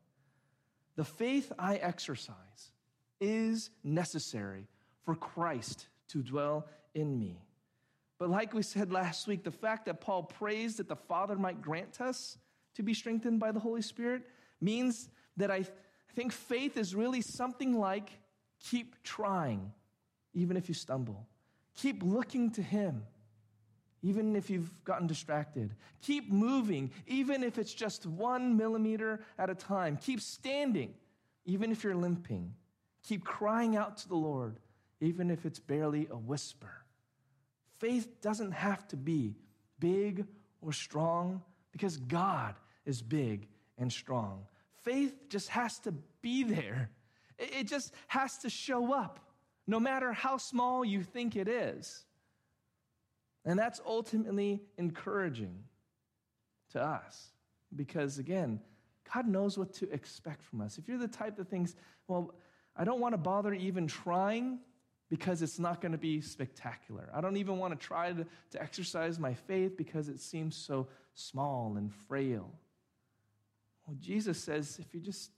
The 0.97 1.05
faith 1.05 1.53
I 1.59 1.77
exercise 1.77 2.73
is 3.21 3.71
necessary 3.85 4.67
for 5.05 5.15
Christ 5.15 5.87
to 6.09 6.23
dwell 6.23 6.67
in 6.95 7.19
me. 7.19 7.43
But 8.19 8.31
like 8.31 8.53
we 8.53 8.63
said 8.63 8.93
last 8.93 9.27
week, 9.27 9.45
the 9.45 9.51
fact 9.51 9.87
that 9.87 10.01
Paul 10.01 10.25
prays 10.25 10.77
that 10.77 10.89
the 10.89 10.97
Father 10.97 11.37
might 11.37 11.63
grant 11.63 12.01
us 12.01 12.37
to 12.75 12.83
be 12.83 12.93
strengthened 12.93 13.41
by 13.41 13.53
the 13.53 13.61
Holy 13.61 13.83
Spirit 13.83 14.23
means 14.61 15.09
that 15.37 15.51
I 15.51 15.65
think 16.15 16.33
faith 16.33 16.77
is 16.77 16.95
really 16.95 17.23
something 17.23 17.79
like 17.79 18.11
keep 18.61 19.03
trying, 19.03 19.73
even 20.35 20.57
if 20.57 20.69
you 20.69 20.75
stumble. 20.75 21.27
Keep 21.75 22.03
looking 22.03 22.51
to 22.53 22.63
Him 22.63 23.03
even 24.03 24.35
if 24.37 24.49
you've 24.49 24.73
gotten 24.85 25.07
distracted. 25.07 25.75
Keep 26.03 26.31
moving, 26.33 26.91
even 27.07 27.43
if 27.43 27.59
it's 27.59 27.75
just 27.75 28.07
one 28.07 28.57
millimeter 28.57 29.21
at 29.39 29.51
a 29.51 29.55
time. 29.55 29.99
Keep 30.01 30.21
standing, 30.21 30.95
even 31.45 31.71
if 31.71 31.85
you're 31.85 31.95
limping. 31.95 32.55
Keep 33.07 33.25
crying 33.25 33.77
out 33.77 33.99
to 33.99 34.09
the 34.09 34.17
Lord, 34.17 34.59
even 35.01 35.31
if 35.31 35.45
it's 35.45 35.59
barely 35.59 36.07
a 36.11 36.17
whisper. 36.17 36.85
Faith 37.79 38.21
doesn't 38.21 38.53
have 38.53 38.87
to 38.89 38.97
be 38.97 39.37
big 39.79 40.27
or 40.61 40.73
strong 40.73 41.43
because 41.73 41.97
God 41.97 42.55
is 42.85 43.03
big 43.03 43.49
and 43.79 43.93
strong. 43.93 44.47
Faith 44.83 45.15
just 45.29 45.49
has 45.49 45.79
to 45.81 45.93
be 46.23 46.43
there, 46.43 46.91
it 47.39 47.67
just 47.67 47.93
has 48.09 48.39
to 48.39 48.51
show 48.51 48.93
up, 48.93 49.21
no 49.67 49.81
matter 49.81 50.13
how 50.13 50.37
small 50.37 50.85
you 50.85 51.03
think 51.03 51.37
it 51.37 51.49
is. 51.49 52.05
And 53.45 53.59
that's 53.59 53.81
ultimately 53.87 54.61
encouraging 54.77 55.65
to 56.73 56.83
us 56.83 57.31
because, 57.75 58.19
again, 58.19 58.61
God 59.15 59.27
knows 59.27 59.57
what 59.57 59.73
to 59.75 59.91
expect 59.93 60.45
from 60.45 60.61
us. 60.61 60.79
If 60.79 60.87
you're 60.89 60.99
the 60.99 61.09
type 61.09 61.37
that 61.37 61.49
thinks, 61.49 61.75
well, 62.07 62.35
I 62.77 62.85
don't 62.85 63.01
want 63.01 63.15
to 63.15 63.19
bother 63.19 63.55
even 63.55 63.87
trying 63.87 64.59
because 65.09 65.43
it's 65.43 65.59
not 65.59 65.81
going 65.81 65.93
to 65.93 65.99
be 65.99 66.21
spectacular. 66.21 67.11
I 67.13 67.21
don't 67.21 67.37
even 67.37 67.59
want 67.59 67.79
to 67.79 67.87
try 67.87 68.13
to, 68.13 68.27
to 68.53 68.63
exercise 68.63 69.19
my 69.19 69.35
faith 69.35 69.77
because 69.77 70.09
it 70.09 70.21
seems 70.21 70.57
so 70.57 70.87
small 71.15 71.77
and 71.77 71.93
frail. 71.93 72.51
Well, 73.91 73.99
Jesus 74.01 74.39
says 74.39 74.79
if 74.79 74.95
you 74.95 75.01
just 75.01 75.33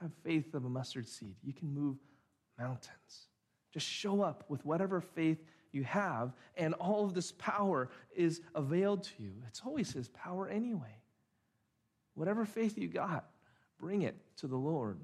have 0.00 0.12
faith 0.22 0.54
of 0.54 0.64
a 0.64 0.68
mustard 0.68 1.08
seed, 1.08 1.34
you 1.42 1.52
can 1.52 1.74
move 1.74 1.96
mountains. 2.56 3.26
Just 3.74 3.84
show 3.84 4.22
up 4.22 4.44
with 4.48 4.64
whatever 4.64 5.00
faith 5.00 5.42
you 5.72 5.82
have, 5.82 6.32
and 6.56 6.74
all 6.74 7.04
of 7.04 7.14
this 7.14 7.32
power 7.32 7.90
is 8.14 8.42
availed 8.54 9.02
to 9.02 9.10
you. 9.18 9.32
It's 9.48 9.62
always 9.66 9.92
His 9.92 10.06
power 10.06 10.46
anyway. 10.46 11.02
Whatever 12.14 12.44
faith 12.44 12.78
you 12.78 12.86
got, 12.86 13.28
bring 13.80 14.02
it 14.02 14.14
to 14.36 14.46
the 14.46 14.56
Lord. 14.56 15.00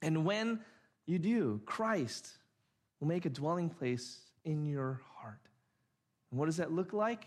And 0.00 0.24
when 0.24 0.60
you 1.04 1.18
do, 1.18 1.60
Christ 1.66 2.30
will 2.98 3.08
make 3.08 3.26
a 3.26 3.30
dwelling 3.30 3.68
place 3.68 4.20
in 4.46 4.64
your 4.64 5.02
heart. 5.16 5.40
And 6.30 6.40
what 6.40 6.46
does 6.46 6.56
that 6.56 6.72
look 6.72 6.94
like? 6.94 7.26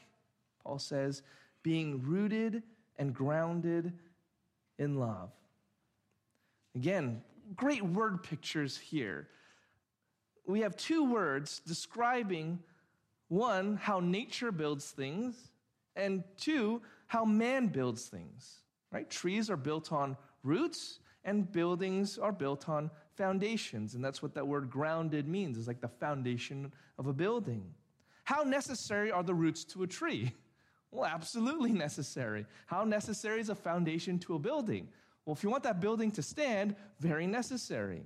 Paul 0.64 0.80
says, 0.80 1.22
being 1.62 2.02
rooted 2.02 2.64
and 3.00 3.16
grounded 3.16 3.94
in 4.78 5.00
love. 5.00 5.32
Again, 6.76 7.24
great 7.56 7.84
word 7.84 8.22
pictures 8.22 8.78
here 8.78 9.28
we 10.50 10.62
have 10.62 10.76
two 10.76 11.06
words 11.06 11.62
describing 11.66 12.60
one, 13.28 13.78
how 13.78 14.00
nature 14.00 14.52
builds 14.52 14.90
things, 14.90 15.52
and 15.96 16.24
two, 16.38 16.82
how 17.06 17.24
man 17.24 17.68
builds 17.68 18.08
things. 18.08 18.62
Right? 18.92 19.08
Trees 19.08 19.52
are 19.52 19.58
built 19.58 19.92
on 19.94 20.18
roots, 20.44 21.00
and 21.24 21.52
buildings 21.52 22.18
are 22.18 22.32
built 22.32 22.68
on 22.68 22.90
foundations. 23.16 23.94
And 23.94 24.04
that's 24.04 24.24
what 24.24 24.34
that 24.34 24.48
word 24.48 24.72
grounded 24.72 25.28
means, 25.28 25.58
is 25.58 25.68
like 25.68 25.82
the 25.82 25.88
foundation 25.88 26.74
of 26.98 27.06
a 27.06 27.14
building. 27.14 27.64
How 28.24 28.42
necessary 28.42 29.12
are 29.12 29.24
the 29.24 29.36
roots 29.36 29.64
to 29.66 29.84
a 29.84 29.88
tree? 29.88 30.34
Well, 30.92 31.06
absolutely 31.06 31.72
necessary. 31.88 32.46
How 32.66 32.84
necessary 32.84 33.40
is 33.40 33.50
a 33.50 33.56
foundation 33.56 34.20
to 34.20 34.36
a 34.36 34.40
building? 34.40 34.90
Well, 35.26 35.36
if 35.36 35.44
you 35.44 35.50
want 35.50 35.64
that 35.64 35.80
building 35.80 36.12
to 36.12 36.22
stand, 36.22 36.76
very 37.00 37.28
necessary. 37.28 38.04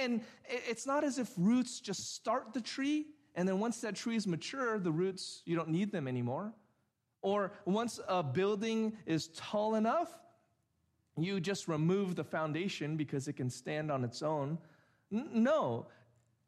And 0.00 0.20
it's 0.44 0.86
not 0.86 1.04
as 1.04 1.18
if 1.18 1.32
roots 1.36 1.80
just 1.80 2.14
start 2.14 2.52
the 2.52 2.60
tree, 2.60 3.06
and 3.34 3.48
then 3.48 3.58
once 3.58 3.80
that 3.80 3.96
tree 3.96 4.16
is 4.16 4.26
mature, 4.26 4.78
the 4.78 4.92
roots, 4.92 5.42
you 5.46 5.56
don't 5.56 5.70
need 5.70 5.90
them 5.90 6.06
anymore. 6.06 6.52
Or 7.22 7.52
once 7.64 8.00
a 8.08 8.22
building 8.22 8.96
is 9.06 9.28
tall 9.28 9.74
enough, 9.74 10.10
you 11.16 11.40
just 11.40 11.68
remove 11.68 12.16
the 12.16 12.24
foundation 12.24 12.96
because 12.96 13.28
it 13.28 13.34
can 13.34 13.50
stand 13.50 13.90
on 13.90 14.04
its 14.04 14.22
own. 14.22 14.58
No, 15.10 15.86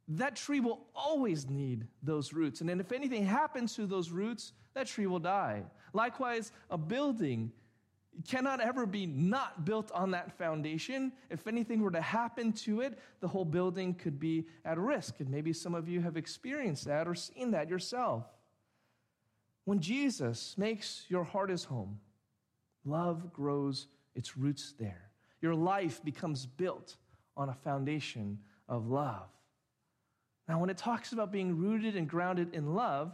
that 0.09 0.37
tree 0.37 0.61
will 0.61 0.87
always 0.95 1.49
need 1.49 1.87
those 2.03 2.33
roots. 2.33 2.61
And 2.61 2.69
then 2.69 2.81
if 2.81 2.93
anything 2.93 3.25
happens 3.25 3.75
to 3.77 3.87
those 3.87 4.11
roots, 4.11 4.53
that 4.75 4.87
tree 4.87 5.07
will 5.07 5.19
die. 5.19 5.63
Likewise, 5.93 6.53
a 6.71 6.79
building 6.79 7.53
cannot 8.27 8.61
ever 8.61 8.85
be 8.85 9.07
not 9.07 9.65
built 9.65 9.91
on 9.93 10.11
that 10.11 10.37
foundation. 10.37 11.13
If 11.31 11.47
anything 11.47 11.81
were 11.81 11.91
to 11.91 12.01
happen 12.01 12.53
to 12.55 12.83
it, 12.83 12.99
the 13.21 13.29
whole 13.29 13.45
building 13.45 13.95
could 13.95 14.21
be 14.21 14.47
at 14.65 14.79
risk. 14.79 15.21
And 15.21 15.31
maybe 15.31 15.53
some 15.53 15.75
of 15.75 15.89
you 15.89 16.01
have 16.03 16.17
experienced 16.17 16.85
that 16.87 17.09
or 17.09 17.15
seen 17.15 17.53
that 17.53 17.69
yourself. 17.69 18.25
When 19.65 19.81
Jesus 19.81 20.57
makes 20.59 21.05
your 21.09 21.25
heart 21.25 21.49
his 21.51 21.65
home, 21.65 22.01
love 22.85 23.33
grows 23.33 23.87
its 24.15 24.37
roots 24.37 24.75
there. 24.79 25.11
Your 25.41 25.55
life 25.55 26.05
becomes 26.05 26.45
built 26.45 26.97
on 27.37 27.49
a 27.49 27.55
foundation 27.55 28.39
of 28.69 28.89
love. 28.89 29.29
Now, 30.53 30.59
when 30.59 30.69
it 30.69 30.77
talks 30.77 31.15
about 31.15 31.33
being 31.33 31.57
rooted 31.57 31.97
and 31.97 32.07
grounded 32.07 32.53
in 32.53 32.75
love, 32.75 33.11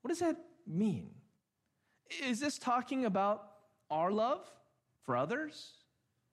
what 0.00 0.08
does 0.08 0.20
that 0.20 0.38
mean? 0.66 1.10
Is 2.22 2.40
this 2.40 2.58
talking 2.58 3.04
about 3.04 3.50
our 3.90 4.10
love 4.10 4.50
for 5.02 5.14
others, 5.14 5.72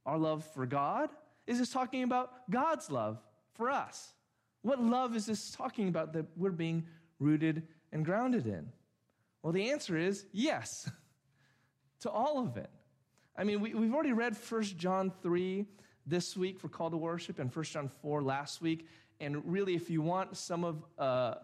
our 0.06 0.18
love 0.18 0.46
for 0.54 0.66
God? 0.66 1.10
Is 1.48 1.60
this 1.60 1.70
talking 1.70 2.04
about 2.04 2.50
God's 2.50 2.90
love 2.90 3.22
for 3.56 3.70
us? 3.70 4.14
What 4.62 4.82
love 4.82 5.18
is 5.18 5.26
this 5.26 5.52
talking 5.52 5.90
about 5.90 6.14
that 6.14 6.28
we're 6.38 6.52
being 6.52 6.86
rooted 7.20 7.64
and 7.92 8.06
grounded 8.06 8.48
in? 8.48 8.72
Well, 9.44 9.52
the 9.52 9.70
answer 9.70 9.98
is 9.98 10.28
yes 10.32 10.90
to 12.00 12.10
all 12.10 12.40
of 12.40 12.56
it. 12.56 12.70
I 13.36 13.44
mean, 13.44 13.60
we, 13.60 13.72
have 13.72 13.94
already 13.94 14.14
read 14.14 14.38
1 14.38 14.64
John 14.64 15.12
3 15.22 15.66
this 16.06 16.38
week 16.38 16.58
for 16.58 16.70
call 16.70 16.90
to 16.90 16.96
worship 16.96 17.38
and 17.38 17.54
1 17.54 17.66
John 17.66 17.92
4 18.02 18.24
last 18.24 18.62
week. 18.62 18.88
And 19.22 19.46
really, 19.46 19.76
if 19.76 19.90
you 19.92 20.02
want 20.02 20.36
some 20.36 20.64
of, 20.64 20.84
uh, 20.98 21.36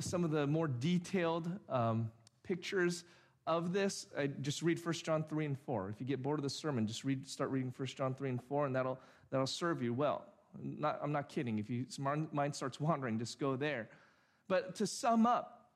some 0.00 0.24
of 0.24 0.32
the 0.32 0.44
more 0.46 0.66
detailed 0.66 1.48
um, 1.68 2.10
pictures 2.42 3.04
of 3.46 3.72
this, 3.72 4.08
uh, 4.18 4.26
just 4.40 4.60
read 4.60 4.84
1 4.84 4.94
John 4.94 5.22
3 5.22 5.44
and 5.46 5.58
4. 5.58 5.90
If 5.90 6.00
you 6.00 6.06
get 6.06 6.20
bored 6.20 6.40
of 6.40 6.42
the 6.42 6.50
sermon, 6.50 6.88
just 6.88 7.04
read, 7.04 7.28
start 7.28 7.50
reading 7.50 7.72
1 7.74 7.86
John 7.88 8.12
3 8.12 8.30
and 8.30 8.42
4, 8.42 8.66
and 8.66 8.74
that'll, 8.74 8.98
that'll 9.30 9.46
serve 9.46 9.82
you 9.82 9.94
well. 9.94 10.24
Not, 10.60 10.98
I'm 11.00 11.12
not 11.12 11.28
kidding. 11.28 11.60
If 11.60 11.70
your 11.70 11.84
mind 12.32 12.56
starts 12.56 12.80
wandering, 12.80 13.20
just 13.20 13.38
go 13.38 13.54
there. 13.54 13.88
But 14.48 14.74
to 14.76 14.86
sum 14.86 15.26
up, 15.26 15.70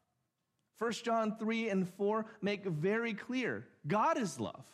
1 0.79 0.93
John 1.05 1.37
3 1.39 1.69
and 1.69 1.89
4 1.89 2.27
make 2.43 2.65
very 2.65 3.15
clear 3.15 3.69
God 3.87 4.19
is 4.19 4.41
love. 4.41 4.65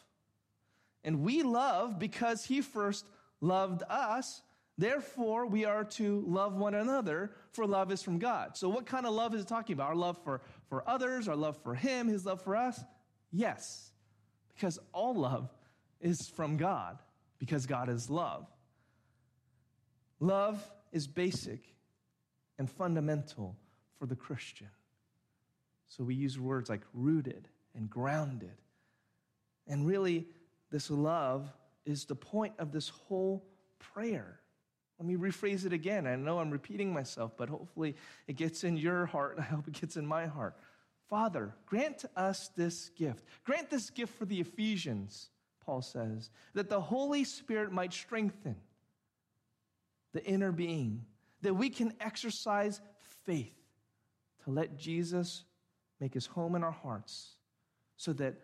And 1.04 1.20
we 1.20 1.42
love 1.42 1.98
because 1.98 2.46
he 2.46 2.62
first 2.62 3.04
loved 3.42 3.82
us. 3.90 4.40
Therefore, 4.80 5.44
we 5.44 5.66
are 5.66 5.84
to 5.84 6.24
love 6.26 6.54
one 6.54 6.72
another, 6.72 7.32
for 7.52 7.66
love 7.66 7.92
is 7.92 8.02
from 8.02 8.18
God. 8.18 8.56
So, 8.56 8.70
what 8.70 8.86
kind 8.86 9.04
of 9.04 9.12
love 9.12 9.34
is 9.34 9.42
it 9.42 9.46
talking 9.46 9.74
about? 9.74 9.88
Our 9.88 9.94
love 9.94 10.16
for, 10.24 10.40
for 10.70 10.88
others, 10.88 11.28
our 11.28 11.36
love 11.36 11.58
for 11.62 11.74
him, 11.74 12.08
his 12.08 12.24
love 12.24 12.40
for 12.40 12.56
us? 12.56 12.82
Yes, 13.30 13.90
because 14.54 14.78
all 14.94 15.14
love 15.14 15.52
is 16.00 16.30
from 16.30 16.56
God, 16.56 16.98
because 17.38 17.66
God 17.66 17.90
is 17.90 18.08
love. 18.08 18.46
Love 20.18 20.66
is 20.92 21.06
basic 21.06 21.60
and 22.58 22.70
fundamental 22.70 23.58
for 23.98 24.06
the 24.06 24.16
Christian. 24.16 24.70
So 25.88 26.04
we 26.04 26.14
use 26.14 26.38
words 26.38 26.70
like 26.70 26.86
rooted 26.94 27.48
and 27.74 27.90
grounded. 27.90 28.56
And 29.68 29.86
really, 29.86 30.26
this 30.70 30.90
love 30.90 31.52
is 31.84 32.06
the 32.06 32.14
point 32.14 32.54
of 32.58 32.72
this 32.72 32.88
whole 32.88 33.44
prayer. 33.78 34.39
Let 35.00 35.06
me 35.06 35.16
rephrase 35.16 35.64
it 35.64 35.72
again. 35.72 36.06
I 36.06 36.14
know 36.16 36.40
I'm 36.40 36.50
repeating 36.50 36.92
myself, 36.92 37.32
but 37.38 37.48
hopefully 37.48 37.96
it 38.28 38.36
gets 38.36 38.64
in 38.64 38.76
your 38.76 39.06
heart, 39.06 39.36
and 39.36 39.40
I 39.40 39.48
hope 39.48 39.66
it 39.66 39.80
gets 39.80 39.96
in 39.96 40.06
my 40.06 40.26
heart. 40.26 40.54
Father, 41.08 41.54
grant 41.64 42.04
us 42.16 42.50
this 42.54 42.90
gift. 42.90 43.24
Grant 43.42 43.70
this 43.70 43.88
gift 43.88 44.12
for 44.18 44.26
the 44.26 44.40
Ephesians, 44.40 45.30
Paul 45.64 45.80
says, 45.80 46.28
that 46.52 46.68
the 46.68 46.82
Holy 46.82 47.24
Spirit 47.24 47.72
might 47.72 47.94
strengthen 47.94 48.56
the 50.12 50.22
inner 50.22 50.52
being, 50.52 51.06
that 51.40 51.54
we 51.54 51.70
can 51.70 51.94
exercise 51.98 52.82
faith 53.24 53.56
to 54.44 54.50
let 54.50 54.76
Jesus 54.76 55.44
make 55.98 56.12
his 56.12 56.26
home 56.26 56.54
in 56.54 56.62
our 56.62 56.70
hearts 56.70 57.36
so 57.96 58.12
that 58.12 58.34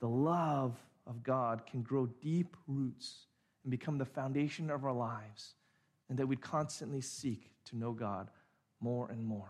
the 0.00 0.08
love 0.08 0.76
of 1.06 1.22
God 1.22 1.62
can 1.64 1.80
grow 1.80 2.04
deep 2.20 2.54
roots 2.66 3.28
and 3.64 3.70
become 3.70 3.96
the 3.96 4.04
foundation 4.04 4.68
of 4.68 4.84
our 4.84 4.92
lives, 4.92 5.54
and 6.12 6.18
that 6.18 6.26
we'd 6.26 6.42
constantly 6.42 7.00
seek 7.00 7.50
to 7.64 7.74
know 7.74 7.92
God 7.92 8.30
more 8.80 9.08
and 9.10 9.24
more. 9.24 9.48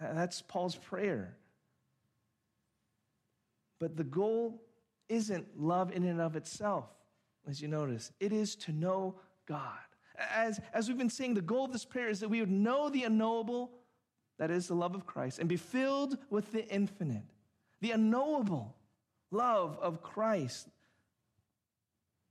That's 0.00 0.42
Paul's 0.42 0.74
prayer. 0.74 1.36
But 3.78 3.96
the 3.96 4.02
goal 4.02 4.60
isn't 5.08 5.46
love 5.56 5.92
in 5.92 6.02
and 6.02 6.20
of 6.20 6.34
itself, 6.34 6.88
as 7.48 7.62
you 7.62 7.68
notice, 7.68 8.10
it 8.18 8.32
is 8.32 8.56
to 8.56 8.72
know 8.72 9.14
God. 9.46 9.78
As, 10.34 10.60
as 10.74 10.88
we've 10.88 10.98
been 10.98 11.08
saying, 11.08 11.34
the 11.34 11.40
goal 11.40 11.66
of 11.66 11.72
this 11.72 11.84
prayer 11.84 12.08
is 12.08 12.18
that 12.18 12.28
we 12.28 12.40
would 12.40 12.50
know 12.50 12.88
the 12.88 13.04
unknowable, 13.04 13.70
that 14.40 14.50
is 14.50 14.66
the 14.66 14.74
love 14.74 14.96
of 14.96 15.06
Christ, 15.06 15.38
and 15.38 15.48
be 15.48 15.56
filled 15.56 16.18
with 16.30 16.50
the 16.50 16.66
infinite, 16.66 17.30
the 17.80 17.92
unknowable 17.92 18.74
love 19.30 19.78
of 19.80 20.02
Christ. 20.02 20.66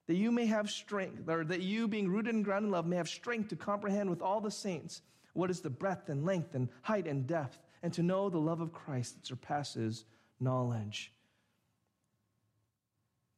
That 0.07 0.15
you 0.15 0.31
may 0.31 0.45
have 0.45 0.69
strength, 0.69 1.27
or 1.27 1.43
that 1.45 1.61
you, 1.61 1.87
being 1.87 2.09
rooted 2.09 2.35
and 2.35 2.45
grounded 2.45 2.67
in 2.67 2.71
love, 2.71 2.85
may 2.85 2.97
have 2.97 3.09
strength 3.09 3.49
to 3.49 3.55
comprehend 3.55 4.09
with 4.09 4.21
all 4.21 4.39
the 4.39 4.51
saints 4.51 5.01
what 5.33 5.49
is 5.49 5.61
the 5.61 5.69
breadth 5.69 6.09
and 6.09 6.25
length 6.25 6.55
and 6.55 6.69
height 6.81 7.07
and 7.07 7.25
depth, 7.25 7.57
and 7.81 7.91
to 7.93 8.03
know 8.03 8.29
the 8.29 8.37
love 8.37 8.61
of 8.61 8.71
Christ 8.71 9.15
that 9.15 9.25
surpasses 9.25 10.05
knowledge. 10.39 11.11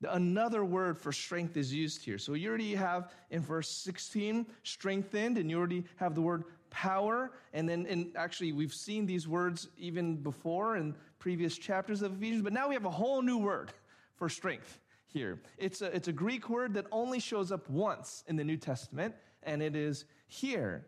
Another 0.07 0.63
word 0.63 0.99
for 0.99 1.11
strength 1.11 1.57
is 1.57 1.73
used 1.73 2.03
here. 2.03 2.19
So 2.19 2.33
you 2.35 2.49
already 2.49 2.75
have 2.75 3.11
in 3.31 3.41
verse 3.41 3.69
16 3.69 4.45
strengthened, 4.63 5.37
and 5.37 5.49
you 5.49 5.57
already 5.57 5.85
have 5.95 6.13
the 6.13 6.21
word 6.21 6.43
power. 6.69 7.31
And 7.53 7.67
then, 7.67 7.87
and 7.89 8.11
actually, 8.15 8.51
we've 8.51 8.73
seen 8.73 9.07
these 9.07 9.27
words 9.27 9.69
even 9.77 10.17
before 10.17 10.75
in 10.75 10.95
previous 11.17 11.57
chapters 11.57 12.03
of 12.03 12.17
Ephesians, 12.17 12.43
but 12.43 12.53
now 12.53 12.67
we 12.67 12.75
have 12.75 12.85
a 12.85 12.91
whole 12.91 13.23
new 13.23 13.37
word 13.37 13.71
for 14.17 14.29
strength 14.29 14.79
here. 15.07 15.41
It's 15.57 15.81
a, 15.81 15.87
it's 15.95 16.07
a 16.07 16.13
Greek 16.13 16.49
word 16.49 16.73
that 16.75 16.85
only 16.91 17.19
shows 17.19 17.51
up 17.51 17.69
once 17.69 18.23
in 18.27 18.35
the 18.35 18.43
New 18.43 18.57
Testament, 18.57 19.15
and 19.43 19.61
it 19.61 19.75
is 19.75 20.05
here. 20.27 20.85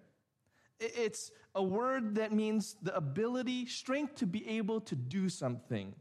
It's 0.79 1.31
a 1.55 1.63
word 1.63 2.15
that 2.15 2.31
means 2.31 2.75
the 2.81 2.95
ability, 2.95 3.65
strength 3.65 4.15
to 4.15 4.25
be 4.25 4.47
able 4.47 4.81
to 4.81 4.95
do 4.95 5.27
something. 5.29 5.93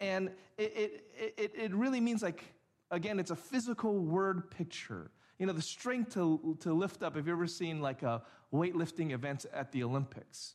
And 0.00 0.30
it, 0.58 0.72
it, 1.16 1.34
it, 1.36 1.52
it 1.54 1.74
really 1.74 2.00
means 2.00 2.22
like, 2.22 2.44
again, 2.90 3.20
it's 3.20 3.30
a 3.30 3.36
physical 3.36 3.98
word 3.98 4.50
picture. 4.50 5.10
You 5.38 5.46
know, 5.46 5.52
the 5.52 5.62
strength 5.62 6.14
to, 6.14 6.56
to 6.60 6.72
lift 6.72 7.02
up. 7.02 7.16
Have 7.16 7.26
you 7.26 7.32
ever 7.32 7.46
seen 7.46 7.80
like 7.80 8.02
a 8.02 8.22
weightlifting 8.52 9.12
event 9.12 9.46
at 9.52 9.72
the 9.72 9.84
Olympics? 9.84 10.54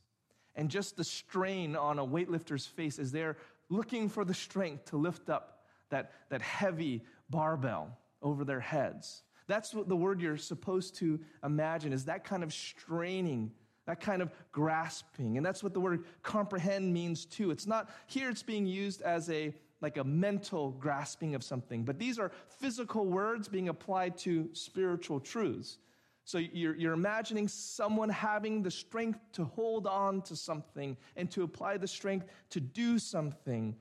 And 0.56 0.70
just 0.70 0.98
the 0.98 1.04
strain 1.04 1.76
on 1.76 2.00
a 2.00 2.06
weightlifter's 2.06 2.66
face 2.66 3.00
as 3.00 3.12
they're 3.12 3.38
looking 3.70 4.10
for 4.10 4.26
the 4.26 4.34
strength 4.34 4.86
to 4.86 4.98
lift 4.98 5.30
up 5.30 5.59
that, 5.90 6.12
that 6.30 6.42
heavy 6.42 7.04
barbell 7.30 7.98
over 8.22 8.44
their 8.44 8.60
heads. 8.60 9.24
That's 9.48 9.74
what 9.74 9.90
the 9.90 9.96
word 9.96 10.22
you're 10.22 10.38
supposed 10.38 10.96
to 10.96 11.20
imagine 11.44 11.94
is 11.94 12.06
that 12.06 12.24
kind 12.24 12.44
of 12.44 12.54
straining 12.54 13.52
that 13.90 14.00
kind 14.00 14.22
of 14.22 14.30
grasping. 14.52 15.38
And 15.38 15.44
that's 15.44 15.64
what 15.64 15.74
the 15.74 15.80
word 15.80 16.06
comprehend 16.22 16.94
means 16.94 17.26
too. 17.26 17.50
It's 17.50 17.66
not 17.66 17.90
here, 18.06 18.30
it's 18.30 18.44
being 18.44 18.68
used 18.68 19.02
as 19.02 19.32
a 19.32 19.52
like 19.82 19.98
a 19.98 20.04
mental 20.04 20.72
grasping 20.72 21.34
of 21.36 21.44
something, 21.44 21.84
but 21.84 21.98
these 21.98 22.20
are 22.20 22.32
physical 22.60 23.06
words 23.06 23.48
being 23.48 23.70
applied 23.70 24.18
to 24.18 24.50
spiritual 24.54 25.20
truths. 25.22 25.78
So 26.26 26.38
you're, 26.38 26.76
you're 26.76 26.94
imagining 26.94 27.48
someone 27.48 28.10
having 28.10 28.62
the 28.62 28.70
strength 28.70 29.20
to 29.34 29.46
hold 29.46 29.88
on 29.88 30.22
to 30.24 30.36
something 30.36 30.98
and 31.16 31.32
to 31.32 31.44
apply 31.44 31.78
the 31.78 31.88
strength 31.88 32.28
to 32.52 32.60
do 32.60 33.00
something. 33.00 33.76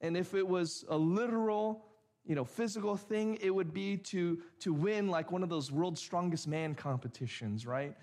And 0.00 0.16
if 0.16 0.34
it 0.34 0.46
was 0.46 0.84
a 0.88 0.96
literal, 0.96 1.84
you 2.24 2.34
know, 2.34 2.44
physical 2.44 2.96
thing, 2.96 3.38
it 3.40 3.50
would 3.50 3.72
be 3.72 3.96
to, 3.96 4.38
to 4.60 4.72
win 4.72 5.08
like 5.08 5.32
one 5.32 5.42
of 5.42 5.48
those 5.48 5.72
world's 5.72 6.00
strongest 6.00 6.46
man 6.46 6.74
competitions, 6.74 7.66
right? 7.66 7.96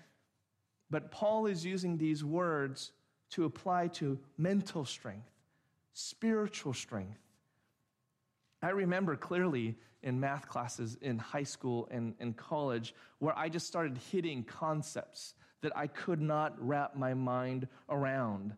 But 0.90 1.10
Paul 1.10 1.46
is 1.46 1.64
using 1.64 1.96
these 1.96 2.24
words 2.24 2.92
to 3.30 3.44
apply 3.44 3.88
to 3.88 4.18
mental 4.38 4.84
strength, 4.84 5.30
spiritual 5.92 6.74
strength. 6.74 7.18
I 8.62 8.70
remember 8.70 9.16
clearly 9.16 9.76
in 10.02 10.20
math 10.20 10.48
classes 10.48 10.96
in 11.00 11.18
high 11.18 11.42
school 11.42 11.88
and, 11.90 12.14
and 12.20 12.36
college 12.36 12.94
where 13.18 13.36
I 13.36 13.48
just 13.48 13.66
started 13.66 13.98
hitting 14.10 14.44
concepts 14.44 15.34
that 15.62 15.76
I 15.76 15.88
could 15.88 16.20
not 16.20 16.54
wrap 16.58 16.96
my 16.96 17.14
mind 17.14 17.66
around. 17.88 18.54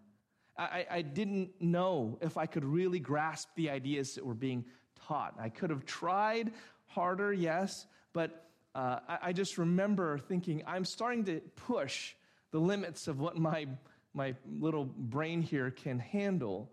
I, 0.59 0.87
I 0.91 1.03
didn't 1.03 1.51
know 1.61 2.19
if 2.21 2.37
I 2.37 2.47
could 2.47 2.65
really 2.65 2.99
grasp 2.99 3.49
the 3.55 3.71
ideas 3.71 4.15
that 4.17 4.27
were 4.27 4.35
being 4.35 4.65
taught. 5.07 5.35
I 5.39 5.49
could 5.49 5.71
have 5.71 5.87
tried 5.87 6.53
harder, 6.87 7.33
yes, 7.33 7.87
but 8.13 8.51
uh, 8.75 8.99
I, 9.09 9.19
I 9.23 9.33
just 9.33 9.57
remember 9.59 10.19
thinking, 10.19 10.63
I'm 10.67 10.85
starting 10.85 11.25
to 11.27 11.41
push 11.55 12.15
the 12.51 12.59
limits 12.59 13.09
of 13.09 13.21
what 13.21 13.37
my, 13.37 13.67
my 14.15 14.35
little 14.59 14.85
brain 14.85 15.43
here 15.43 15.71
can 15.71 15.99
handle. 15.99 16.71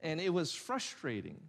And 0.00 0.20
it 0.20 0.32
was 0.32 0.52
frustrating. 0.52 1.40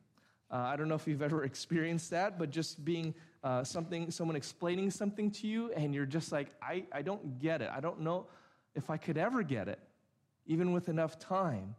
Uh, 0.52 0.58
I 0.58 0.76
don't 0.76 0.90
know 0.90 0.96
if 0.96 1.08
you've 1.08 1.22
ever 1.22 1.44
experienced 1.52 2.12
that, 2.12 2.38
but 2.38 2.50
just 2.50 2.84
being 2.84 3.14
uh, 3.44 3.64
something, 3.64 4.12
someone 4.12 4.36
explaining 4.36 4.92
something 4.92 5.32
to 5.32 5.48
you, 5.48 5.72
and 5.74 5.94
you're 5.94 6.06
just 6.06 6.32
like, 6.32 6.50
I, 6.62 6.84
I 6.92 7.02
don't 7.02 7.40
get 7.40 7.62
it. 7.62 7.70
I 7.74 7.80
don't 7.80 8.02
know 8.02 8.28
if 8.76 8.90
I 8.90 8.98
could 8.98 9.18
ever 9.18 9.44
get 9.44 9.68
it, 9.68 9.80
even 10.46 10.74
with 10.74 10.90
enough 10.90 11.18
time. 11.20 11.76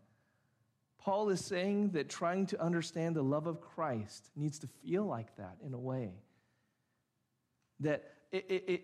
Paul 1.00 1.30
is 1.30 1.42
saying 1.42 1.90
that 1.90 2.10
trying 2.10 2.46
to 2.46 2.62
understand 2.62 3.16
the 3.16 3.22
love 3.22 3.46
of 3.46 3.60
Christ 3.60 4.30
needs 4.36 4.58
to 4.58 4.68
feel 4.82 5.04
like 5.04 5.34
that 5.36 5.56
in 5.64 5.72
a 5.72 5.78
way. 5.78 6.12
That 7.80 8.04
it, 8.30 8.44
it, 8.48 8.66
it, 8.68 8.82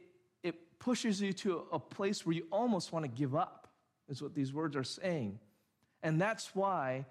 pushes 0.78 1.22
you 1.22 1.32
to 1.32 1.64
a 1.72 1.78
place 1.78 2.26
where 2.26 2.34
you 2.34 2.46
almost 2.52 2.92
want 2.92 3.02
to 3.02 3.08
give 3.08 3.34
up, 3.34 3.68
is 4.08 4.20
what 4.20 4.34
these 4.34 4.52
words 4.52 4.76
are 4.76 4.84
saying. 4.84 5.38
And 6.02 6.20
that's 6.20 6.54
why 6.54 7.06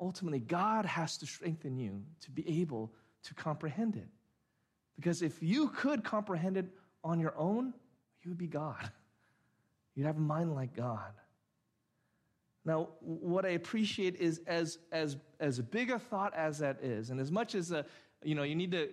ultimately 0.00 0.38
God 0.38 0.86
has 0.86 1.18
to 1.18 1.26
strengthen 1.26 1.76
you 1.76 2.04
to 2.20 2.30
be 2.30 2.60
able 2.60 2.92
to 3.24 3.34
comprehend 3.34 3.96
it. 3.96 4.06
Because 4.94 5.20
if 5.20 5.42
you 5.42 5.68
could 5.68 6.04
comprehend 6.04 6.56
it 6.56 6.66
on 7.02 7.18
your 7.18 7.36
own, 7.36 7.74
you 8.22 8.30
would 8.30 8.38
be 8.38 8.46
God. 8.46 8.88
You'd 9.96 10.06
have 10.06 10.16
a 10.16 10.20
mind 10.20 10.54
like 10.54 10.76
God. 10.76 11.12
Now, 12.68 12.90
what 13.00 13.46
I 13.46 13.50
appreciate 13.50 14.16
is 14.16 14.42
as, 14.46 14.78
as, 14.92 15.16
as 15.40 15.58
big 15.58 15.90
a 15.90 15.98
thought 15.98 16.34
as 16.34 16.58
that 16.58 16.80
is, 16.82 17.08
and 17.08 17.18
as 17.18 17.32
much 17.32 17.54
as 17.54 17.72
a, 17.72 17.86
you 18.22 18.34
know, 18.34 18.42
you 18.42 18.54
need 18.54 18.72
to 18.72 18.90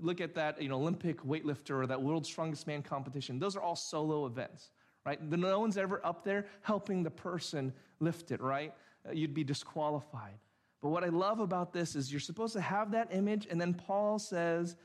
look 0.00 0.22
at 0.22 0.34
that, 0.36 0.62
you 0.62 0.70
know, 0.70 0.76
Olympic 0.76 1.22
weightlifter 1.22 1.82
or 1.82 1.86
that 1.86 2.00
world's 2.00 2.30
strongest 2.30 2.66
man 2.66 2.82
competition, 2.82 3.38
those 3.38 3.56
are 3.56 3.60
all 3.60 3.76
solo 3.76 4.24
events, 4.24 4.70
right? 5.04 5.22
No 5.22 5.60
one's 5.60 5.76
ever 5.76 6.00
up 6.02 6.24
there 6.24 6.46
helping 6.62 7.02
the 7.02 7.10
person 7.10 7.74
lift 8.00 8.30
it, 8.30 8.40
right? 8.40 8.72
Uh, 9.06 9.12
you'd 9.12 9.34
be 9.34 9.44
disqualified. 9.44 10.38
But 10.80 10.88
what 10.88 11.04
I 11.04 11.08
love 11.08 11.40
about 11.40 11.74
this 11.74 11.96
is 11.96 12.10
you're 12.10 12.20
supposed 12.20 12.54
to 12.54 12.62
have 12.62 12.92
that 12.92 13.08
image, 13.12 13.46
and 13.50 13.60
then 13.60 13.74
Paul 13.74 14.18
says 14.18 14.76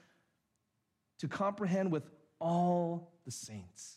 to 1.20 1.30
comprehend 1.30 1.90
with 1.90 2.04
all 2.42 3.14
the 3.24 3.32
saints. 3.32 3.96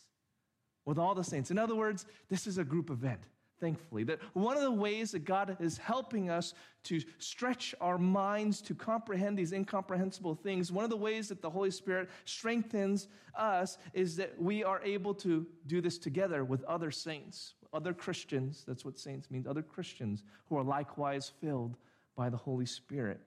With 0.85 0.97
all 0.97 1.13
the 1.13 1.25
saints. 1.25 1.51
In 1.51 1.59
other 1.59 1.75
words, 1.75 2.05
this 2.29 2.47
is 2.47 2.57
a 2.57 2.63
group 2.63 2.89
event 2.89 3.19
thankfully. 3.63 4.03
That 4.03 4.19
one 4.33 4.57
of 4.57 4.63
the 4.63 4.71
ways 4.71 5.11
that 5.11 5.23
God 5.23 5.55
is 5.61 5.77
helping 5.77 6.29
us 6.29 6.53
to 6.83 6.99
stretch 7.17 7.73
our 7.79 7.97
minds 7.97 8.61
to 8.63 8.75
comprehend 8.75 9.37
these 9.37 9.53
incomprehensible 9.53 10.35
things, 10.35 10.69
one 10.69 10.83
of 10.83 10.89
the 10.89 10.97
ways 10.97 11.29
that 11.29 11.41
the 11.41 11.49
Holy 11.49 11.71
Spirit 11.71 12.09
strengthens 12.25 13.07
us 13.35 13.77
is 13.93 14.17
that 14.17 14.39
we 14.39 14.65
are 14.65 14.81
able 14.83 15.13
to 15.13 15.47
do 15.65 15.79
this 15.79 15.97
together 15.97 16.43
with 16.43 16.61
other 16.65 16.91
saints, 16.91 17.53
other 17.71 17.93
Christians. 17.93 18.65
That's 18.67 18.83
what 18.83 18.99
saints 18.99 19.31
means, 19.31 19.47
other 19.47 19.63
Christians 19.63 20.23
who 20.49 20.57
are 20.57 20.63
likewise 20.63 21.31
filled 21.39 21.77
by 22.17 22.29
the 22.29 22.37
Holy 22.37 22.65
Spirit. 22.65 23.21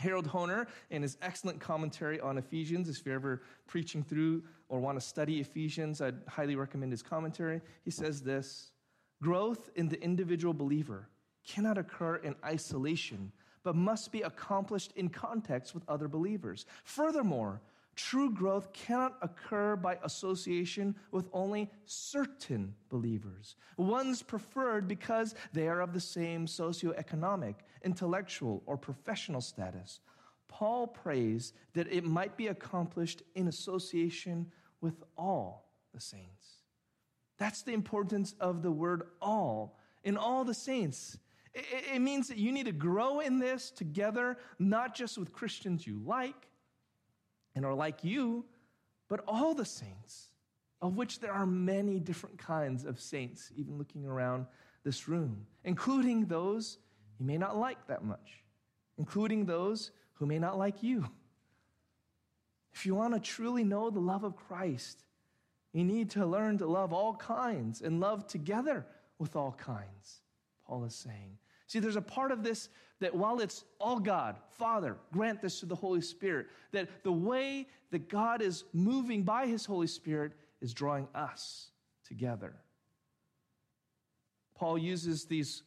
Harold 0.00 0.26
Hoehner, 0.26 0.66
in 0.90 1.02
his 1.02 1.16
excellent 1.22 1.60
commentary 1.60 2.18
on 2.20 2.38
Ephesians, 2.38 2.88
if 2.88 3.04
you're 3.04 3.14
ever 3.14 3.42
preaching 3.68 4.02
through 4.02 4.42
or 4.68 4.80
want 4.80 4.98
to 4.98 5.06
study 5.06 5.40
Ephesians, 5.40 6.00
I'd 6.00 6.16
highly 6.26 6.56
recommend 6.56 6.90
his 6.90 7.02
commentary. 7.02 7.60
He 7.84 7.90
says 7.90 8.22
this 8.22 8.71
Growth 9.22 9.70
in 9.76 9.88
the 9.88 10.02
individual 10.02 10.52
believer 10.52 11.08
cannot 11.46 11.78
occur 11.78 12.16
in 12.16 12.34
isolation, 12.44 13.30
but 13.62 13.76
must 13.76 14.10
be 14.10 14.22
accomplished 14.22 14.92
in 14.96 15.08
context 15.08 15.74
with 15.74 15.88
other 15.88 16.08
believers. 16.08 16.66
Furthermore, 16.82 17.60
true 17.94 18.32
growth 18.32 18.72
cannot 18.72 19.18
occur 19.22 19.76
by 19.76 19.96
association 20.02 20.96
with 21.12 21.28
only 21.32 21.70
certain 21.84 22.74
believers, 22.88 23.54
ones 23.76 24.22
preferred 24.22 24.88
because 24.88 25.36
they 25.52 25.68
are 25.68 25.80
of 25.80 25.92
the 25.92 26.00
same 26.00 26.46
socioeconomic, 26.46 27.54
intellectual, 27.84 28.60
or 28.66 28.76
professional 28.76 29.40
status. 29.40 30.00
Paul 30.48 30.88
prays 30.88 31.52
that 31.74 31.86
it 31.92 32.04
might 32.04 32.36
be 32.36 32.48
accomplished 32.48 33.22
in 33.36 33.46
association 33.46 34.50
with 34.80 35.04
all 35.16 35.70
the 35.94 36.00
saints. 36.00 36.61
That's 37.42 37.62
the 37.62 37.72
importance 37.72 38.36
of 38.38 38.62
the 38.62 38.70
word 38.70 39.02
all 39.20 39.76
in 40.04 40.16
all 40.16 40.44
the 40.44 40.54
saints. 40.54 41.18
It, 41.52 41.64
it, 41.94 41.98
means 41.98 42.28
that 42.28 42.36
you 42.36 42.52
need 42.52 42.66
to 42.66 42.72
grow 42.72 43.18
in 43.18 43.40
this 43.40 43.72
together, 43.72 44.38
not 44.60 44.94
just 44.94 45.18
with 45.18 45.32
Christians 45.32 45.84
you 45.84 46.00
like 46.06 46.46
and 47.56 47.66
are 47.66 47.74
like 47.74 48.04
you, 48.04 48.44
but 49.08 49.24
all 49.26 49.54
the 49.54 49.64
saints, 49.64 50.28
of 50.80 50.96
which 50.96 51.18
there 51.18 51.32
are 51.32 51.44
many 51.44 51.98
different 51.98 52.38
kinds 52.38 52.84
of 52.84 53.00
saints, 53.00 53.50
even 53.56 53.76
looking 53.76 54.06
around 54.06 54.46
this 54.84 55.08
room, 55.08 55.44
including 55.64 56.26
those 56.26 56.78
you 57.18 57.26
may 57.26 57.38
not 57.38 57.56
like 57.56 57.88
that 57.88 58.04
much, 58.04 58.44
including 58.98 59.46
those 59.46 59.90
who 60.12 60.26
may 60.26 60.38
not 60.38 60.58
like 60.58 60.80
you. 60.84 61.08
If 62.72 62.86
you 62.86 62.94
want 62.94 63.14
to 63.14 63.20
truly 63.20 63.64
know 63.64 63.90
the 63.90 63.98
love 63.98 64.22
of 64.22 64.36
Christ, 64.36 65.02
you 65.72 65.84
need 65.84 66.10
to 66.10 66.26
learn 66.26 66.58
to 66.58 66.66
love 66.66 66.92
all 66.92 67.14
kinds 67.14 67.80
and 67.80 68.00
love 68.00 68.26
together 68.26 68.86
with 69.18 69.36
all 69.36 69.52
kinds, 69.52 70.20
Paul 70.66 70.84
is 70.84 70.94
saying. 70.94 71.38
See, 71.66 71.78
there's 71.78 71.96
a 71.96 72.02
part 72.02 72.32
of 72.32 72.42
this 72.42 72.68
that 73.00 73.14
while 73.14 73.40
it's 73.40 73.64
all 73.80 73.98
God, 73.98 74.36
Father, 74.50 74.96
grant 75.12 75.40
this 75.40 75.60
to 75.60 75.66
the 75.66 75.74
Holy 75.74 76.02
Spirit, 76.02 76.46
that 76.72 77.02
the 77.02 77.12
way 77.12 77.66
that 77.90 78.08
God 78.08 78.42
is 78.42 78.64
moving 78.72 79.22
by 79.22 79.46
his 79.46 79.64
Holy 79.64 79.86
Spirit 79.86 80.32
is 80.60 80.74
drawing 80.74 81.08
us 81.14 81.70
together. 82.06 82.54
Paul 84.54 84.78
uses 84.78 85.24
these 85.24 85.62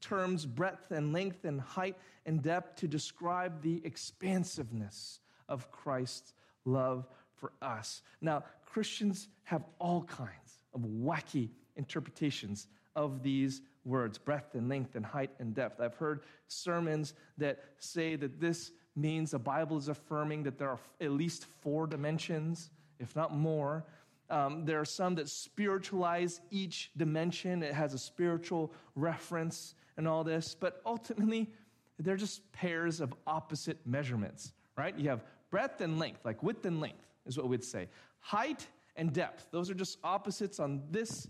terms, 0.00 0.44
breadth 0.44 0.90
and 0.90 1.12
length 1.12 1.44
and 1.44 1.60
height 1.60 1.96
and 2.26 2.42
depth, 2.42 2.76
to 2.80 2.88
describe 2.88 3.62
the 3.62 3.80
expansiveness 3.84 5.20
of 5.48 5.70
Christ's 5.70 6.34
love 6.64 7.06
for 7.36 7.52
us. 7.62 8.02
Now, 8.20 8.44
Christians 8.76 9.28
have 9.44 9.64
all 9.78 10.02
kinds 10.02 10.60
of 10.74 10.82
wacky 10.82 11.48
interpretations 11.76 12.66
of 12.94 13.22
these 13.22 13.62
words 13.86 14.18
breadth 14.18 14.54
and 14.54 14.68
length 14.68 14.96
and 14.96 15.06
height 15.06 15.30
and 15.38 15.54
depth. 15.54 15.80
I've 15.80 15.94
heard 15.94 16.24
sermons 16.46 17.14
that 17.38 17.60
say 17.78 18.16
that 18.16 18.38
this 18.38 18.72
means 18.94 19.30
the 19.30 19.38
Bible 19.38 19.78
is 19.78 19.88
affirming 19.88 20.42
that 20.42 20.58
there 20.58 20.68
are 20.68 20.78
at 21.00 21.12
least 21.12 21.46
four 21.62 21.86
dimensions, 21.86 22.68
if 23.00 23.16
not 23.16 23.34
more. 23.34 23.86
Um, 24.28 24.66
there 24.66 24.78
are 24.78 24.84
some 24.84 25.14
that 25.14 25.30
spiritualize 25.30 26.42
each 26.50 26.90
dimension, 26.98 27.62
it 27.62 27.72
has 27.72 27.94
a 27.94 27.98
spiritual 27.98 28.74
reference 28.94 29.74
and 29.96 30.06
all 30.06 30.22
this, 30.22 30.54
but 30.54 30.82
ultimately, 30.84 31.50
they're 31.98 32.18
just 32.18 32.52
pairs 32.52 33.00
of 33.00 33.14
opposite 33.26 33.78
measurements, 33.86 34.52
right? 34.76 34.94
You 34.98 35.08
have 35.08 35.24
breadth 35.48 35.80
and 35.80 35.98
length, 35.98 36.26
like 36.26 36.42
width 36.42 36.66
and 36.66 36.78
length 36.78 37.06
is 37.24 37.36
what 37.38 37.48
we'd 37.48 37.64
say. 37.64 37.88
Height 38.26 38.66
and 38.96 39.12
depth, 39.12 39.46
those 39.52 39.70
are 39.70 39.74
just 39.74 39.98
opposites 40.02 40.58
on 40.58 40.82
this 40.90 41.28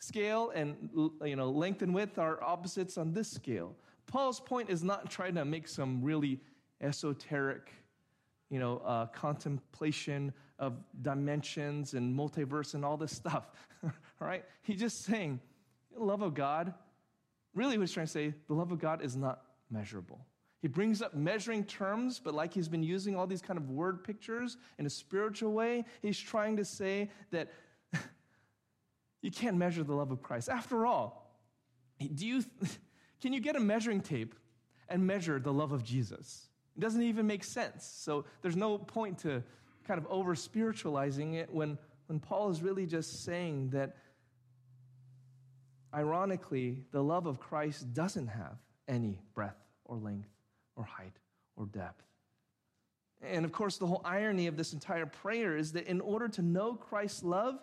scale, 0.00 0.50
and 0.56 0.90
you 1.24 1.36
know, 1.36 1.50
length 1.50 1.82
and 1.82 1.94
width 1.94 2.18
are 2.18 2.42
opposites 2.42 2.98
on 2.98 3.12
this 3.12 3.30
scale. 3.30 3.76
Paul's 4.08 4.40
point 4.40 4.68
is 4.68 4.82
not 4.82 5.08
trying 5.08 5.36
to 5.36 5.44
make 5.44 5.68
some 5.68 6.02
really 6.02 6.40
esoteric, 6.80 7.70
you 8.50 8.58
know, 8.58 8.78
uh, 8.78 9.06
contemplation 9.06 10.32
of 10.58 10.74
dimensions 11.00 11.94
and 11.94 12.18
multiverse 12.18 12.74
and 12.74 12.84
all 12.84 12.96
this 12.96 13.12
stuff. 13.12 13.52
all 13.84 13.92
right? 14.18 14.44
He's 14.62 14.80
just 14.80 15.04
saying, 15.04 15.38
the 15.96 16.02
love 16.02 16.22
of 16.22 16.34
God, 16.34 16.74
really 17.54 17.78
what 17.78 17.84
he's 17.84 17.92
trying 17.92 18.06
to 18.06 18.12
say, 18.12 18.34
the 18.48 18.54
love 18.54 18.72
of 18.72 18.80
God 18.80 19.00
is 19.00 19.14
not 19.14 19.42
measurable. 19.70 20.26
He 20.62 20.68
brings 20.68 21.02
up 21.02 21.14
measuring 21.14 21.64
terms, 21.64 22.20
but 22.22 22.34
like 22.34 22.54
he's 22.54 22.68
been 22.68 22.82
using 22.82 23.14
all 23.14 23.26
these 23.26 23.42
kind 23.42 23.58
of 23.58 23.70
word 23.70 24.02
pictures 24.02 24.56
in 24.78 24.86
a 24.86 24.90
spiritual 24.90 25.52
way, 25.52 25.84
he's 26.02 26.18
trying 26.18 26.56
to 26.56 26.64
say 26.64 27.10
that 27.30 27.52
you 29.22 29.30
can't 29.30 29.56
measure 29.56 29.84
the 29.84 29.94
love 29.94 30.10
of 30.10 30.22
Christ. 30.22 30.48
After 30.48 30.86
all, 30.86 31.30
do 32.14 32.26
you, 32.26 32.42
can 33.20 33.32
you 33.32 33.40
get 33.40 33.56
a 33.56 33.60
measuring 33.60 34.00
tape 34.00 34.34
and 34.88 35.06
measure 35.06 35.38
the 35.38 35.52
love 35.52 35.72
of 35.72 35.84
Jesus? 35.84 36.48
It 36.76 36.80
doesn't 36.80 37.02
even 37.02 37.26
make 37.26 37.44
sense. 37.44 37.84
So 37.84 38.24
there's 38.42 38.56
no 38.56 38.78
point 38.78 39.18
to 39.18 39.42
kind 39.86 39.98
of 39.98 40.06
over 40.08 40.34
spiritualizing 40.34 41.34
it 41.34 41.52
when, 41.52 41.78
when 42.06 42.18
Paul 42.18 42.50
is 42.50 42.62
really 42.62 42.86
just 42.86 43.24
saying 43.24 43.70
that, 43.70 43.96
ironically, 45.94 46.84
the 46.92 47.02
love 47.02 47.26
of 47.26 47.40
Christ 47.40 47.92
doesn't 47.94 48.26
have 48.26 48.56
any 48.88 49.20
breadth 49.34 49.62
or 49.84 49.96
length 49.96 50.35
or 50.76 50.84
height 50.84 51.16
or 51.56 51.66
depth. 51.66 52.04
And 53.22 53.44
of 53.44 53.52
course, 53.52 53.78
the 53.78 53.86
whole 53.86 54.02
irony 54.04 54.46
of 54.46 54.56
this 54.56 54.72
entire 54.72 55.06
prayer 55.06 55.56
is 55.56 55.72
that 55.72 55.86
in 55.86 56.00
order 56.00 56.28
to 56.28 56.42
know 56.42 56.74
Christ's 56.74 57.24
love, 57.24 57.58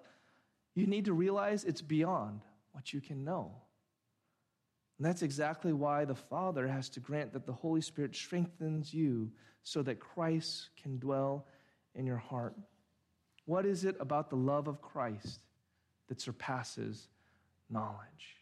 you 0.76 0.88
need 0.88 1.06
to 1.06 1.14
realize 1.14 1.64
it's 1.64 1.82
beyond 1.82 2.42
what 2.72 2.92
you 2.92 3.00
can 3.00 3.24
know. 3.24 3.52
And 4.98 5.06
that's 5.06 5.22
exactly 5.22 5.74
why 5.74 6.06
the 6.06 6.16
Father 6.16 6.68
has 6.68 6.90
to 6.90 7.00
grant 7.00 7.34
that 7.34 7.46
the 7.46 7.54
Holy 7.54 7.82
Spirit 7.82 8.16
strengthens 8.16 8.94
you 8.94 9.32
so 9.64 9.82
that 9.84 10.00
Christ 10.00 10.70
can 10.82 10.98
dwell 10.98 11.48
in 11.96 12.06
your 12.06 12.18
heart. 12.18 12.56
What 13.46 13.66
is 13.66 13.86
it 13.86 13.96
about 14.00 14.30
the 14.30 14.36
love 14.36 14.68
of 14.68 14.82
Christ 14.82 15.42
that 16.10 16.22
surpasses 16.22 17.10
knowledge? 17.70 18.38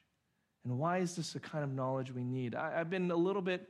And 0.64 0.78
why 0.78 1.00
is 1.00 1.16
this 1.16 1.34
the 1.34 1.40
kind 1.40 1.64
of 1.64 1.72
knowledge 1.72 2.12
we 2.12 2.24
need? 2.24 2.56
I, 2.56 2.78
have 2.78 2.90
been 2.90 3.10
a 3.10 3.16
little 3.16 3.42
bit 3.42 3.70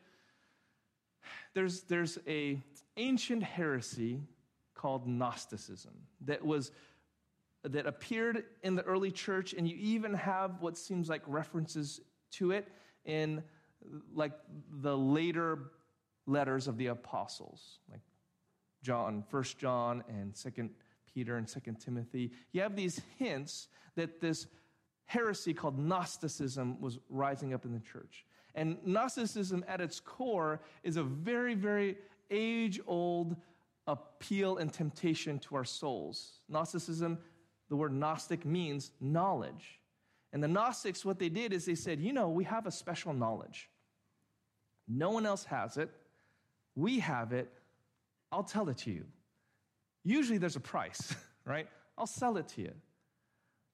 there's, 1.54 1.82
there's 1.84 2.18
a 2.28 2.60
ancient 2.98 3.44
heresy 3.44 4.22
called 4.74 5.08
Gnosticism 5.08 5.94
that 6.26 6.44
was 6.46 6.72
that 7.64 7.86
appeared 7.86 8.44
in 8.64 8.76
the 8.76 8.82
early 8.84 9.12
church, 9.12 9.54
and 9.54 9.68
you 9.68 9.76
even 9.80 10.14
have 10.16 10.62
what 10.62 10.78
seems 10.78 11.10
like 11.10 11.22
references 11.28 12.02
to 12.32 12.52
it 12.52 12.68
in 13.06 13.44
like 14.14 14.34
the 14.82 14.98
later 14.98 15.72
letters 16.26 16.68
of 16.68 16.78
the 16.78 16.88
apostles, 16.88 17.80
like 17.90 18.02
John, 18.82 19.24
First 19.30 19.60
John, 19.60 20.04
and 20.08 20.36
Second 20.36 20.72
Peter 21.14 21.38
and 21.38 21.48
Second 21.48 21.76
Timothy. 21.76 22.32
You 22.52 22.62
have 22.62 22.76
these 22.76 23.02
hints 23.20 23.68
that 23.96 24.22
this 24.22 24.48
heresy 25.06 25.54
called 25.54 25.78
Gnosticism 25.78 26.80
was 26.80 27.00
rising 27.10 27.54
up 27.54 27.66
in 27.66 27.74
the 27.74 27.80
church. 27.80 28.26
And 28.56 28.78
Gnosticism 28.86 29.64
at 29.68 29.82
its 29.82 30.00
core 30.00 30.62
is 30.84 30.98
a 30.98 31.04
very, 31.04 31.56
very 31.56 31.98
age 32.30 32.80
old 32.88 33.36
appeal 33.88 34.58
and 34.58 34.72
temptation 34.72 35.40
to 35.40 35.56
our 35.56 35.66
souls. 35.66 36.40
Gnosticism, 36.50 37.18
the 37.70 37.76
word 37.76 37.94
Gnostic 37.94 38.46
means 38.46 38.92
knowledge. 39.00 39.80
And 40.34 40.44
the 40.44 40.48
Gnostics, 40.48 41.04
what 41.04 41.20
they 41.20 41.30
did 41.30 41.52
is 41.54 41.66
they 41.66 41.76
said, 41.76 42.00
you 42.00 42.14
know, 42.14 42.30
we 42.30 42.44
have 42.46 42.66
a 42.66 42.72
special 42.72 43.14
knowledge. 43.14 43.70
No 44.88 45.10
one 45.12 45.26
else 45.26 45.44
has 45.46 45.78
it. 45.78 45.90
We 46.76 47.00
have 47.00 47.34
it. 47.34 47.52
I'll 48.32 48.44
tell 48.44 48.70
it 48.70 48.78
to 48.80 48.92
you. 48.92 49.06
Usually 50.04 50.38
there's 50.38 50.56
a 50.56 50.62
price, 50.62 51.16
right? 51.46 51.68
I'll 51.98 52.08
sell 52.08 52.38
it 52.38 52.48
to 52.50 52.62
you. 52.62 52.74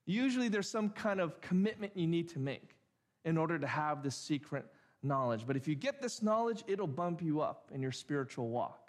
Usually 0.04 0.48
there's 0.48 0.68
some 0.68 0.90
kind 0.90 1.20
of 1.20 1.40
commitment 1.40 1.92
you 1.94 2.06
need 2.06 2.28
to 2.30 2.38
make 2.38 2.77
in 3.24 3.36
order 3.36 3.58
to 3.58 3.66
have 3.66 4.02
this 4.02 4.16
secret 4.16 4.66
knowledge. 5.02 5.46
But 5.46 5.56
if 5.56 5.68
you 5.68 5.74
get 5.74 6.00
this 6.00 6.22
knowledge, 6.22 6.64
it'll 6.66 6.86
bump 6.86 7.22
you 7.22 7.40
up 7.40 7.70
in 7.72 7.82
your 7.82 7.92
spiritual 7.92 8.48
walk 8.48 8.88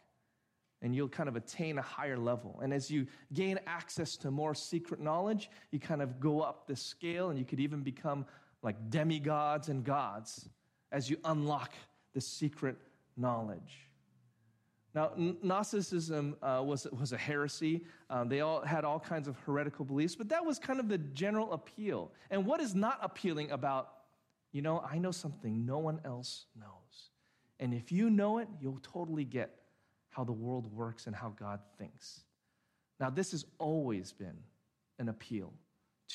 and 0.82 0.96
you'll 0.96 1.10
kind 1.10 1.28
of 1.28 1.36
attain 1.36 1.78
a 1.78 1.82
higher 1.82 2.18
level. 2.18 2.60
And 2.64 2.74
as 2.74 2.90
you 2.90 3.06
gain 3.34 3.60
access 3.68 4.16
to 4.18 4.32
more 4.32 4.56
secret 4.56 5.00
knowledge, 5.00 5.50
you 5.72 5.80
kind 5.80 6.02
of 6.02 6.20
go 6.20 6.42
up 6.42 6.68
the 6.68 6.76
scale 6.76 7.30
and 7.30 7.38
you 7.38 7.46
could 7.46 7.60
even 7.60 7.82
become 7.82 8.26
like 8.62 8.90
demigods 8.90 9.70
and 9.70 9.84
gods 9.84 10.48
as 10.92 11.10
you 11.10 11.18
unlock 11.26 11.74
the 12.14 12.22
secret 12.22 12.78
knowledge. 13.18 13.90
Now, 14.96 15.12
Gnosticism 15.16 16.36
uh, 16.42 16.64
was, 16.66 16.88
was 16.92 17.14
a 17.14 17.18
heresy. 17.18 17.86
Um, 18.10 18.28
they 18.28 18.42
all 18.42 18.62
had 18.62 18.84
all 18.84 19.00
kinds 19.00 19.28
of 19.28 19.38
heretical 19.46 19.86
beliefs, 19.86 20.16
but 20.16 20.30
that 20.30 20.44
was 20.44 20.58
kind 20.58 20.80
of 20.80 20.90
the 20.90 20.98
general 20.98 21.54
appeal. 21.54 22.12
And 22.32 22.46
what 22.46 22.60
is 22.60 22.74
not 22.74 22.98
appealing 23.02 23.52
about, 23.52 23.92
you 24.52 24.62
know, 24.62 24.80
I 24.80 24.98
know 24.98 25.12
something 25.12 25.66
no 25.66 25.78
one 25.80 26.00
else 26.06 26.46
knows. 26.60 27.12
And 27.60 27.74
if 27.74 27.92
you 27.92 28.10
know 28.10 28.40
it, 28.40 28.48
you'll 28.60 28.80
totally 28.82 29.26
get 29.26 29.52
how 30.10 30.24
the 30.24 30.32
world 30.32 30.72
works 30.74 31.08
and 31.08 31.16
how 31.16 31.30
God 31.30 31.60
thinks. 31.78 32.22
Now, 33.00 33.10
this 33.10 33.32
has 33.32 33.46
always 33.58 34.12
been 34.12 34.38
an 34.98 35.10
appeal 35.10 35.54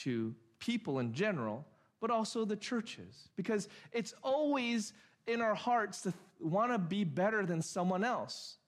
to 0.03 0.35
people 0.59 0.99
in 0.99 1.13
general, 1.13 1.65
but 2.01 2.11
also 2.11 2.45
the 2.45 2.57
churches, 2.57 3.29
because 3.37 3.69
it's 3.93 4.15
always 4.23 4.93
in 5.27 5.41
our 5.41 5.55
hearts 5.55 6.03
to 6.03 6.13
want 6.41 6.73
to 6.73 6.79
be 6.79 7.05
better 7.05 7.47
than 7.47 7.63
someone 7.63 8.05
else. 8.05 8.59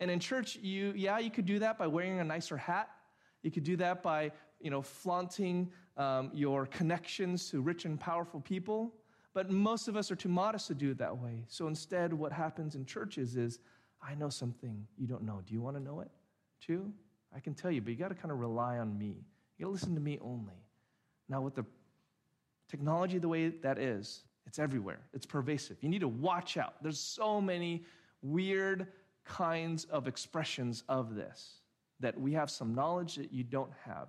And 0.00 0.10
in 0.10 0.20
church, 0.20 0.56
you, 0.56 0.92
yeah, 0.96 1.18
you 1.18 1.30
could 1.30 1.46
do 1.46 1.58
that 1.60 1.78
by 1.78 1.86
wearing 1.86 2.20
a 2.20 2.24
nicer 2.24 2.56
hat. 2.56 2.88
You 3.42 3.50
could 3.50 3.64
do 3.64 3.76
that 3.76 4.02
by, 4.02 4.32
you 4.60 4.70
know, 4.70 4.82
flaunting 4.82 5.70
um, 5.98 6.30
your 6.32 6.64
connections 6.66 7.50
to 7.50 7.60
rich 7.60 7.84
and 7.84 8.00
powerful 8.00 8.40
people. 8.40 8.94
But 9.34 9.50
most 9.50 9.88
of 9.88 9.96
us 9.96 10.10
are 10.10 10.16
too 10.16 10.30
modest 10.30 10.68
to 10.68 10.74
do 10.74 10.90
it 10.92 10.98
that 10.98 11.16
way. 11.16 11.44
So 11.48 11.68
instead, 11.68 12.12
what 12.12 12.32
happens 12.32 12.74
in 12.74 12.86
churches 12.86 13.36
is, 13.36 13.58
I 14.02 14.14
know 14.14 14.30
something 14.30 14.86
you 14.96 15.06
don't 15.06 15.22
know. 15.22 15.42
Do 15.44 15.52
you 15.52 15.60
want 15.60 15.76
to 15.76 15.82
know 15.82 16.00
it 16.00 16.10
too? 16.60 16.92
I 17.34 17.40
can 17.40 17.52
tell 17.52 17.70
you, 17.70 17.82
but 17.82 17.90
you 17.90 17.96
got 17.96 18.08
to 18.08 18.14
kind 18.14 18.32
of 18.32 18.38
rely 18.38 18.78
on 18.78 18.96
me. 18.96 19.26
You 19.58 19.64
got 19.64 19.68
to 19.68 19.72
listen 19.72 19.94
to 19.94 20.00
me 20.00 20.18
only. 20.22 20.64
Now, 21.28 21.42
with 21.42 21.54
the 21.54 21.64
technology 22.70 23.18
the 23.18 23.28
way 23.28 23.48
that 23.48 23.78
is, 23.78 24.22
it's 24.46 24.58
everywhere. 24.58 25.00
It's 25.12 25.26
pervasive. 25.26 25.76
You 25.82 25.90
need 25.90 26.00
to 26.00 26.08
watch 26.08 26.56
out. 26.56 26.82
There's 26.82 26.98
so 26.98 27.40
many 27.40 27.84
weird 28.22 28.86
kinds 29.24 29.84
of 29.84 30.08
expressions 30.08 30.84
of 30.88 31.14
this, 31.14 31.60
that 32.00 32.18
we 32.18 32.32
have 32.32 32.50
some 32.50 32.74
knowledge 32.74 33.16
that 33.16 33.30
you 33.30 33.44
don't 33.44 33.72
have. 33.84 34.08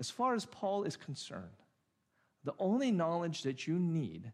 As 0.00 0.10
far 0.10 0.34
as 0.34 0.46
Paul 0.46 0.84
is 0.84 0.96
concerned, 0.96 1.44
the 2.44 2.54
only 2.58 2.90
knowledge 2.90 3.42
that 3.42 3.66
you 3.66 3.78
need 3.78 4.32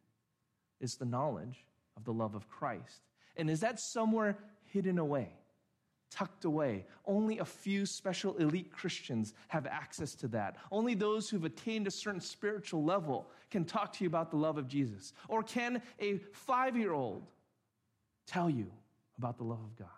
is 0.80 0.94
the 0.94 1.04
knowledge 1.04 1.66
of 1.96 2.04
the 2.04 2.12
love 2.12 2.36
of 2.36 2.48
Christ. 2.48 3.02
And 3.36 3.50
is 3.50 3.60
that 3.60 3.80
somewhere 3.80 4.38
hidden 4.72 4.98
away, 4.98 5.28
tucked 6.10 6.44
away? 6.44 6.86
Only 7.04 7.40
a 7.40 7.44
few 7.44 7.84
special 7.84 8.36
elite 8.36 8.70
Christians 8.70 9.34
have 9.48 9.66
access 9.66 10.14
to 10.16 10.28
that. 10.28 10.56
Only 10.70 10.94
those 10.94 11.28
who've 11.28 11.44
attained 11.44 11.88
a 11.88 11.90
certain 11.90 12.20
spiritual 12.20 12.84
level 12.84 13.28
can 13.50 13.64
talk 13.64 13.92
to 13.94 14.04
you 14.04 14.08
about 14.08 14.30
the 14.30 14.36
love 14.36 14.58
of 14.58 14.68
Jesus. 14.68 15.12
Or 15.26 15.42
can 15.42 15.82
a 15.98 16.18
five 16.32 16.76
year 16.76 16.92
old 16.92 17.26
tell 18.28 18.48
you 18.48 18.70
about 19.18 19.36
the 19.36 19.44
love 19.44 19.62
of 19.64 19.76
God. 19.76 19.88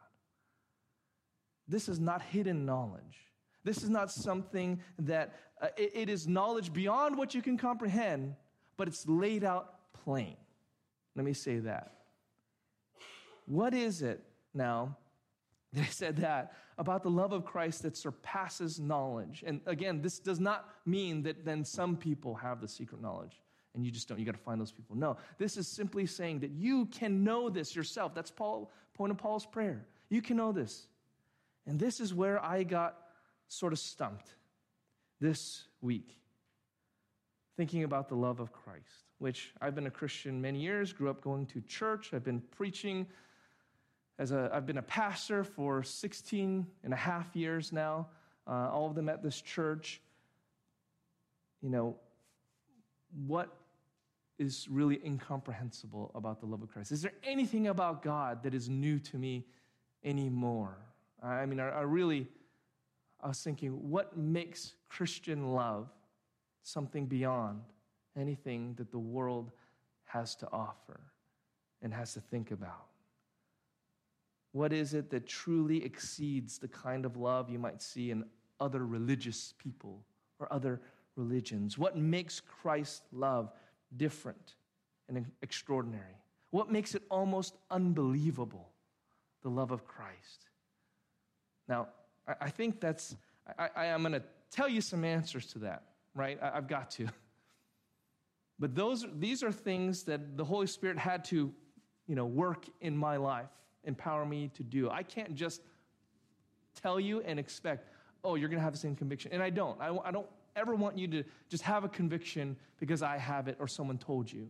This 1.67 1.89
is 1.91 2.01
not 2.01 2.23
hidden 2.23 2.65
knowledge. 2.65 3.28
This 3.65 3.83
is 3.83 3.91
not 3.91 4.11
something 4.11 4.81
that 5.01 5.35
uh, 5.61 5.69
it, 5.77 5.93
it 5.95 6.09
is 6.09 6.27
knowledge 6.27 6.73
beyond 6.73 7.17
what 7.17 7.35
you 7.35 7.43
can 7.43 7.59
comprehend, 7.59 8.35
but 8.77 8.89
it's 8.89 9.07
laid 9.07 9.45
out 9.45 9.75
plain. 10.05 10.37
Let 11.17 11.25
me 11.25 11.33
say 11.33 11.59
that. 11.59 11.93
What 13.47 13.75
is 13.75 14.03
it 14.03 14.23
now 14.55 14.97
that 15.73 15.83
I 15.83 15.89
said 15.89 16.17
that 16.19 16.55
about 16.79 17.03
the 17.03 17.11
love 17.11 17.33
of 17.33 17.45
Christ 17.45 17.83
that 17.83 17.97
surpasses 17.97 18.79
knowledge? 18.79 19.43
And 19.47 19.61
again, 19.67 20.01
this 20.01 20.19
does 20.19 20.39
not 20.39 20.69
mean 20.87 21.23
that 21.25 21.45
then 21.45 21.65
some 21.65 21.97
people 21.97 22.35
have 22.37 22.61
the 22.61 22.69
secret 22.69 23.03
knowledge 23.03 23.43
and 23.75 23.85
you 23.85 23.93
just 23.93 24.09
don't. 24.09 24.19
You 24.19 24.25
got 24.25 24.33
to 24.33 24.39
find 24.39 24.61
those 24.61 24.73
people. 24.73 24.97
No, 24.97 25.17
this 25.39 25.57
is 25.57 25.69
simply 25.69 26.07
saying 26.07 26.41
that 26.41 26.51
you 26.51 26.87
can 26.87 27.23
know 27.23 27.49
this 27.49 27.77
yourself. 27.77 28.15
That's 28.15 28.31
Paul, 28.31 28.71
point 28.95 29.13
of 29.13 29.19
Paul's 29.19 29.47
prayer. 29.47 29.87
You 30.09 30.23
can 30.23 30.37
know 30.37 30.53
this. 30.53 30.89
And 31.67 31.79
this 31.79 32.01
is 32.01 32.15
where 32.15 32.43
I 32.43 32.63
got 32.63 32.97
sort 33.49 33.73
of 33.73 33.79
stumped 33.79 34.35
this 35.21 35.65
week, 35.81 36.17
thinking 37.57 37.85
about 37.85 38.09
the 38.09 38.15
love 38.15 38.41
of 38.41 38.53
Christ, 38.53 39.07
which 39.19 39.53
I've 39.61 39.75
been 39.75 39.87
a 39.87 39.91
Christian 39.91 40.41
many 40.41 40.61
years, 40.61 40.93
grew 40.93 41.11
up 41.11 41.23
going 41.23 41.47
to 41.47 41.61
church, 41.63 42.15
I've 42.15 42.25
been 42.25 42.43
preaching. 42.57 43.07
As 44.19 44.33
a, 44.33 44.51
I've 44.53 44.67
been 44.67 44.79
a 44.79 44.83
pastor 44.83 45.45
for 45.45 45.83
16 45.83 46.67
and 46.83 46.93
a 46.93 46.97
half 46.97 47.37
years 47.37 47.73
now, 47.73 48.09
uh, 48.47 48.69
all 48.71 48.89
of 48.89 48.95
them 48.95 49.09
at 49.09 49.23
this 49.23 49.41
church. 49.41 50.01
You 51.63 51.71
know, 51.71 51.97
what 53.27 53.57
is 54.39 54.67
really 54.71 55.01
incomprehensible 55.05 56.11
about 56.15 56.41
the 56.41 56.47
love 56.47 56.63
of 56.63 56.69
Christ? 56.69 56.93
Is 56.93 57.03
there 57.03 57.13
anything 57.25 57.69
about 57.69 58.03
God 58.03 58.43
that 58.43 58.55
is 58.55 58.69
new 58.69 58.99
to 59.01 59.19
me 59.19 59.47
anymore? 60.05 60.79
I 61.23 61.47
mean, 61.47 61.61
I, 61.61 61.69
I 61.71 61.81
really, 61.83 62.29
I 63.21 63.29
was 63.29 63.43
thinking, 63.43 63.91
what 63.91 64.17
makes 64.17 64.75
Christian 64.89 65.53
love 65.53 65.89
something 66.63 67.07
beyond 67.07 67.63
anything 68.17 68.75
that 68.77 68.91
the 68.91 68.99
world 68.99 69.51
has 70.05 70.35
to 70.37 70.49
offer 70.53 71.01
and 71.83 71.93
has 71.93 72.15
to 72.15 72.21
think 72.21 72.51
about? 72.51 72.87
What 74.53 74.73
is 74.73 74.95
it 74.95 75.11
that 75.11 75.27
truly 75.27 75.85
exceeds 75.85 76.59
the 76.59 76.69
kind 76.69 77.05
of 77.05 77.17
love 77.17 77.51
you 77.51 77.59
might 77.59 77.83
see 77.83 78.11
in 78.11 78.25
other 78.61 78.87
religious 78.87 79.55
people 79.59 80.05
or 80.39 80.53
other 80.53 80.81
religions? 81.17 81.77
What 81.77 81.97
makes 81.97 82.41
Christ's 82.41 83.03
love 83.13 83.53
different 83.97 84.55
and 85.09 85.27
extraordinary? 85.43 86.17
What 86.51 86.73
makes 86.73 86.95
it 86.95 87.03
almost 87.11 87.57
unbelievable, 87.71 88.71
the 89.43 89.51
love 89.51 89.71
of 89.71 89.87
Christ? 89.87 90.47
Now, 91.69 91.89
I 92.41 92.51
think 92.51 92.81
that's, 92.81 93.17
I, 93.59 93.69
I 93.75 93.85
am 93.87 94.03
going 94.03 94.13
to 94.13 94.23
tell 94.51 94.69
you 94.69 94.81
some 94.81 95.05
answers 95.05 95.47
to 95.53 95.61
that, 95.61 95.83
right? 96.15 96.39
I, 96.43 96.57
I've 96.57 96.69
got 96.69 96.91
to. 96.93 97.09
But 98.61 98.75
those, 98.75 99.07
these 99.17 99.45
are 99.45 99.53
things 99.53 100.03
that 100.05 100.37
the 100.37 100.45
Holy 100.45 100.67
Spirit 100.67 100.99
had 100.99 101.25
to, 101.27 101.55
you 102.09 102.15
know, 102.17 102.27
work 102.27 102.65
in 102.81 102.97
my 102.97 103.17
life, 103.17 103.51
empower 103.85 104.27
me 104.27 104.51
to 104.55 104.65
do. 104.65 104.91
I 104.91 105.05
can't 105.05 105.37
just 105.37 105.63
tell 106.83 106.99
you 106.99 107.21
and 107.21 107.39
expect, 107.39 107.89
oh, 108.25 108.35
you're 108.35 108.49
going 108.49 108.59
to 108.59 108.65
have 108.65 108.73
the 108.73 108.79
same 108.79 108.97
conviction. 108.97 109.33
And 109.33 109.43
I 109.43 109.51
don't. 109.51 109.81
I, 109.81 109.97
I 110.05 110.11
don't 110.11 110.27
ever 110.57 110.75
want 110.75 110.99
you 110.99 111.07
to 111.09 111.25
just 111.49 111.63
have 111.63 111.85
a 111.85 111.89
conviction 111.89 112.57
because 112.81 113.03
I 113.03 113.17
have 113.17 113.49
it 113.49 113.57
or 113.61 113.69
someone 113.69 113.99
told 113.99 114.31
you. 114.31 114.49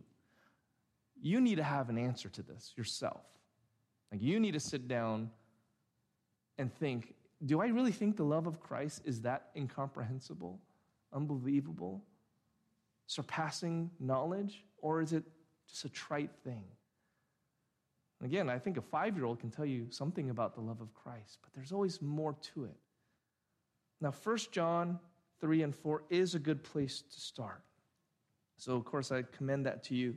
You 1.21 1.39
need 1.39 1.55
to 1.55 1.63
have 1.63 1.89
an 1.89 1.97
answer 1.97 2.29
to 2.29 2.41
this 2.41 2.73
yourself. 2.75 3.21
Like 4.11 4.21
you 4.21 4.39
need 4.39 4.53
to 4.53 4.59
sit 4.59 4.87
down 4.87 5.29
and 6.57 6.73
think 6.73 7.13
do 7.45 7.61
I 7.61 7.67
really 7.67 7.91
think 7.91 8.17
the 8.17 8.23
love 8.23 8.47
of 8.47 8.59
Christ 8.59 9.01
is 9.05 9.21
that 9.21 9.49
incomprehensible, 9.55 10.59
unbelievable, 11.13 12.03
surpassing 13.07 13.89
knowledge? 13.99 14.63
Or 14.79 15.01
is 15.01 15.13
it 15.13 15.23
just 15.67 15.85
a 15.85 15.89
trite 15.89 16.31
thing? 16.43 16.63
And 18.19 18.29
Again, 18.29 18.49
I 18.49 18.59
think 18.59 18.77
a 18.77 18.81
five 18.81 19.15
year 19.15 19.25
old 19.25 19.39
can 19.39 19.51
tell 19.51 19.65
you 19.65 19.87
something 19.89 20.29
about 20.29 20.53
the 20.53 20.61
love 20.61 20.81
of 20.81 20.93
Christ, 20.93 21.39
but 21.41 21.53
there's 21.53 21.71
always 21.71 22.01
more 22.01 22.35
to 22.53 22.65
it. 22.65 22.75
Now, 24.01 24.11
First 24.11 24.51
John 24.51 24.99
3 25.39 25.63
and 25.63 25.75
4 25.75 26.03
is 26.09 26.35
a 26.35 26.39
good 26.39 26.63
place 26.63 27.01
to 27.01 27.19
start. 27.19 27.61
So, 28.57 28.75
of 28.75 28.83
course, 28.83 29.11
I 29.11 29.23
commend 29.23 29.65
that 29.65 29.83
to 29.83 29.95
you. 29.95 30.15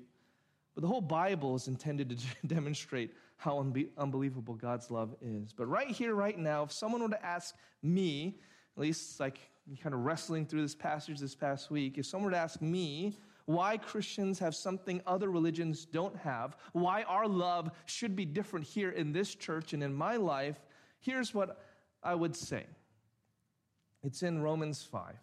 But 0.75 0.83
the 0.83 0.89
whole 0.89 1.01
Bible 1.01 1.55
is 1.55 1.69
intended 1.69 2.11
to 2.11 2.47
demonstrate 2.47 3.13
how 3.43 3.59
unbelievable 3.99 4.55
God's 4.55 4.89
love 4.89 5.17
is. 5.21 5.53
But 5.53 5.67
right 5.67 5.89
here, 5.89 6.15
right 6.15 6.39
now, 6.39 6.63
if 6.63 6.71
someone 6.71 7.03
were 7.03 7.09
to 7.09 7.27
ask 7.27 7.57
me, 7.83 8.39
at 8.77 8.81
least 8.81 9.19
like 9.19 9.41
kind 9.83 9.97
of 9.97 10.03
wrestling 10.03 10.47
through 10.47 10.63
this 10.63 10.77
passage 10.77 11.19
this 11.19 11.35
past 11.35 11.69
week, 11.69 11.99
if 11.99 12.07
someone 12.07 12.27
were 12.27 12.37
to 12.37 12.41
ask 12.41 12.63
me 12.63 13.19
why 13.47 13.79
Christians 13.79 14.39
have 14.39 14.55
something 14.55 15.03
other 15.09 15.29
religions 15.29 15.85
don't 15.85 16.17
have, 16.17 16.57
why 16.73 17.03
our 17.03 17.27
love 17.27 17.73
should 17.87 18.15
be 18.15 18.25
different 18.25 18.65
here 18.65 18.91
in 18.91 19.13
this 19.13 19.35
church 19.35 19.73
and 19.73 19.83
in 19.83 19.93
my 19.93 20.15
life, 20.15 20.61
here's 21.01 21.35
what 21.35 21.65
I 22.01 22.15
would 22.15 22.37
say. 22.37 22.65
It's 24.05 24.23
in 24.23 24.41
Romans 24.41 24.85
5. 24.85 25.17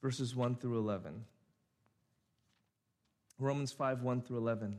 verses 0.00 0.34
1 0.34 0.56
through 0.56 0.78
11. 0.78 1.26
Romans 3.38 3.70
5 3.70 4.00
1 4.00 4.22
through 4.22 4.38
11. 4.38 4.78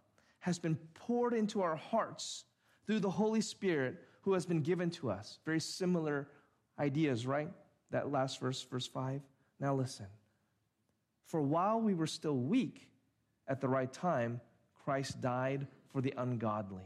has 0.41 0.59
been 0.59 0.75
poured 0.93 1.33
into 1.33 1.61
our 1.61 1.75
hearts 1.75 2.45
through 2.85 2.99
the 2.99 3.09
Holy 3.09 3.41
Spirit 3.41 3.97
who 4.21 4.33
has 4.33 4.45
been 4.45 4.61
given 4.61 4.89
to 4.89 5.09
us. 5.09 5.39
Very 5.45 5.59
similar 5.59 6.27
ideas, 6.77 7.25
right? 7.25 7.49
That 7.91 8.11
last 8.11 8.39
verse, 8.39 8.61
verse 8.61 8.87
5. 8.87 9.21
Now 9.59 9.73
listen. 9.73 10.07
For 11.25 11.41
while 11.41 11.79
we 11.79 11.93
were 11.93 12.07
still 12.07 12.37
weak, 12.37 12.89
at 13.47 13.61
the 13.61 13.67
right 13.67 13.91
time, 13.91 14.41
Christ 14.83 15.21
died 15.21 15.67
for 15.91 16.01
the 16.01 16.13
ungodly. 16.17 16.85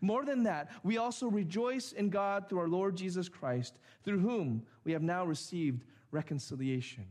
More 0.00 0.24
than 0.24 0.44
that, 0.44 0.70
we 0.82 0.98
also 0.98 1.28
rejoice 1.28 1.92
in 1.92 2.10
God 2.10 2.48
through 2.48 2.60
our 2.60 2.68
Lord 2.68 2.96
Jesus 2.96 3.28
Christ, 3.28 3.78
through 4.04 4.20
whom 4.20 4.62
we 4.84 4.92
have 4.92 5.02
now 5.02 5.24
received 5.24 5.84
reconciliation. 6.10 7.04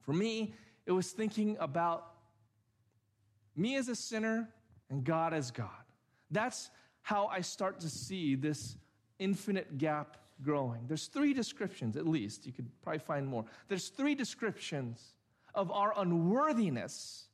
For 0.00 0.12
me, 0.12 0.54
it 0.86 0.92
was 0.92 1.10
thinking 1.12 1.56
about 1.60 2.14
me 3.56 3.76
as 3.76 3.88
a 3.88 3.94
sinner 3.94 4.48
and 4.88 5.04
God 5.04 5.34
as 5.34 5.50
God. 5.50 5.68
That's 6.30 6.70
how 7.02 7.26
I 7.26 7.40
start 7.40 7.80
to 7.80 7.88
see 7.88 8.34
this 8.34 8.76
infinite 9.18 9.78
gap 9.78 10.16
growing. 10.42 10.80
There's 10.86 11.06
three 11.06 11.34
descriptions, 11.34 11.96
at 11.96 12.06
least. 12.06 12.46
You 12.46 12.52
could 12.52 12.68
probably 12.82 13.00
find 13.00 13.26
more. 13.26 13.44
There's 13.68 13.88
three 13.88 14.14
descriptions 14.14 15.14
of 15.54 15.70
our 15.70 15.92
unworthiness 15.96 17.28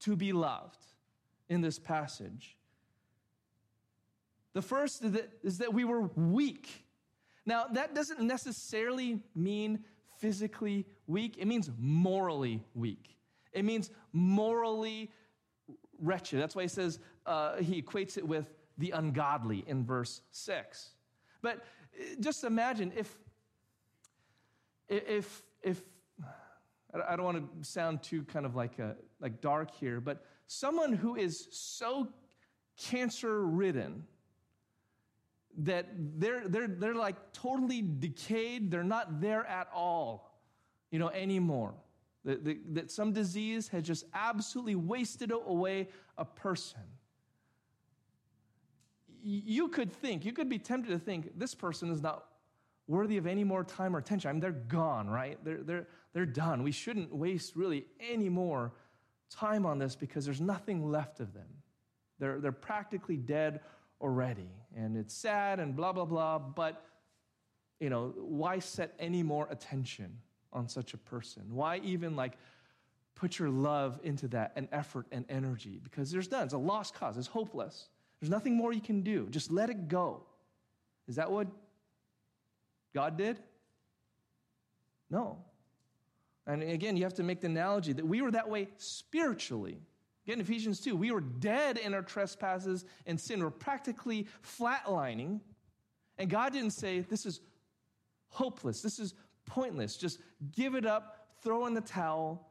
to 0.00 0.16
be 0.16 0.32
loved 0.32 0.78
in 1.48 1.60
this 1.60 1.78
passage. 1.78 2.57
The 4.58 4.62
first 4.62 5.04
is 5.44 5.58
that 5.58 5.72
we 5.72 5.84
were 5.84 6.10
weak. 6.16 6.84
Now, 7.46 7.66
that 7.74 7.94
doesn't 7.94 8.20
necessarily 8.20 9.22
mean 9.32 9.84
physically 10.16 10.84
weak, 11.06 11.36
it 11.38 11.46
means 11.46 11.70
morally 11.78 12.64
weak. 12.74 13.16
It 13.52 13.64
means 13.64 13.92
morally 14.12 15.12
wretched. 16.00 16.40
That's 16.40 16.56
why 16.56 16.62
he 16.62 16.68
says, 16.68 16.98
uh, 17.24 17.58
he 17.58 17.80
equates 17.80 18.18
it 18.18 18.26
with 18.26 18.52
the 18.78 18.90
ungodly 18.90 19.62
in 19.68 19.84
verse 19.84 20.22
6. 20.32 20.90
But 21.40 21.58
uh, 21.58 22.16
just 22.18 22.42
imagine 22.42 22.92
if, 22.96 23.16
if, 24.88 25.40
if, 25.62 25.80
I 26.92 27.14
don't 27.14 27.24
want 27.24 27.62
to 27.62 27.64
sound 27.64 28.02
too 28.02 28.24
kind 28.24 28.44
of 28.44 28.56
like, 28.56 28.80
a, 28.80 28.96
like 29.20 29.40
dark 29.40 29.70
here, 29.70 30.00
but 30.00 30.24
someone 30.48 30.94
who 30.94 31.14
is 31.14 31.46
so 31.52 32.08
cancer 32.76 33.46
ridden 33.46 34.02
that 35.58 35.86
they're, 36.18 36.46
they're, 36.46 36.68
they're 36.68 36.94
like 36.94 37.32
totally 37.32 37.82
decayed. 37.82 38.70
They're 38.70 38.84
not 38.84 39.20
there 39.20 39.44
at 39.46 39.68
all, 39.74 40.30
you 40.90 40.98
know, 40.98 41.08
anymore. 41.10 41.74
That, 42.24 42.44
that, 42.44 42.74
that 42.74 42.90
some 42.90 43.12
disease 43.12 43.68
has 43.68 43.84
just 43.84 44.04
absolutely 44.14 44.74
wasted 44.74 45.32
away 45.32 45.88
a 46.16 46.24
person. 46.24 46.80
You 49.22 49.68
could 49.68 49.92
think, 49.92 50.24
you 50.24 50.32
could 50.32 50.48
be 50.48 50.58
tempted 50.58 50.90
to 50.90 50.98
think, 50.98 51.38
this 51.38 51.54
person 51.54 51.90
is 51.90 52.00
not 52.00 52.24
worthy 52.86 53.16
of 53.16 53.26
any 53.26 53.44
more 53.44 53.64
time 53.64 53.94
or 53.94 53.98
attention. 53.98 54.28
I 54.28 54.32
mean, 54.32 54.40
they're 54.40 54.52
gone, 54.52 55.08
right? 55.08 55.38
They're, 55.44 55.62
they're, 55.62 55.86
they're 56.12 56.26
done. 56.26 56.62
We 56.62 56.72
shouldn't 56.72 57.14
waste 57.14 57.56
really 57.56 57.86
any 58.00 58.28
more 58.28 58.72
time 59.30 59.66
on 59.66 59.78
this 59.78 59.96
because 59.96 60.24
there's 60.24 60.40
nothing 60.40 60.90
left 60.90 61.20
of 61.20 61.34
them. 61.34 61.48
They're, 62.18 62.40
they're 62.40 62.52
practically 62.52 63.16
dead 63.16 63.60
already. 64.00 64.48
And 64.78 64.96
it's 64.96 65.12
sad 65.12 65.58
and 65.58 65.74
blah, 65.74 65.92
blah, 65.92 66.04
blah, 66.04 66.38
but, 66.38 66.84
you 67.80 67.90
know, 67.90 68.14
why 68.16 68.60
set 68.60 68.94
any 69.00 69.24
more 69.24 69.48
attention 69.50 70.16
on 70.52 70.68
such 70.68 70.94
a 70.94 70.98
person? 70.98 71.42
Why 71.50 71.80
even 71.82 72.14
like 72.14 72.34
put 73.16 73.40
your 73.40 73.50
love 73.50 73.98
into 74.04 74.28
that 74.28 74.52
and 74.54 74.68
effort 74.70 75.06
and 75.10 75.24
energy? 75.28 75.80
Because 75.82 76.12
there's 76.12 76.30
none. 76.30 76.44
It's 76.44 76.54
a 76.54 76.58
lost 76.58 76.94
cause. 76.94 77.18
It's 77.18 77.26
hopeless. 77.26 77.88
There's 78.20 78.30
nothing 78.30 78.56
more 78.56 78.72
you 78.72 78.80
can 78.80 79.02
do. 79.02 79.26
Just 79.30 79.50
let 79.50 79.68
it 79.68 79.88
go. 79.88 80.22
Is 81.08 81.16
that 81.16 81.32
what 81.32 81.48
God 82.94 83.18
did? 83.18 83.40
No. 85.10 85.38
And 86.46 86.62
again, 86.62 86.96
you 86.96 87.02
have 87.02 87.14
to 87.14 87.24
make 87.24 87.40
the 87.40 87.48
analogy 87.48 87.92
that 87.94 88.06
we 88.06 88.22
were 88.22 88.30
that 88.30 88.48
way 88.48 88.68
spiritually. 88.76 89.80
Again, 90.28 90.42
Ephesians 90.42 90.78
2, 90.80 90.94
we 90.94 91.10
were 91.10 91.22
dead 91.22 91.78
in 91.78 91.94
our 91.94 92.02
trespasses 92.02 92.84
and 93.06 93.18
sin. 93.18 93.42
We're 93.42 93.48
practically 93.48 94.26
flatlining. 94.42 95.40
And 96.18 96.28
God 96.28 96.52
didn't 96.52 96.72
say, 96.72 97.00
this 97.00 97.24
is 97.24 97.40
hopeless, 98.28 98.82
this 98.82 98.98
is 98.98 99.14
pointless. 99.46 99.96
Just 99.96 100.20
give 100.54 100.74
it 100.74 100.84
up, 100.84 101.28
throw 101.42 101.64
in 101.64 101.72
the 101.72 101.80
towel. 101.80 102.46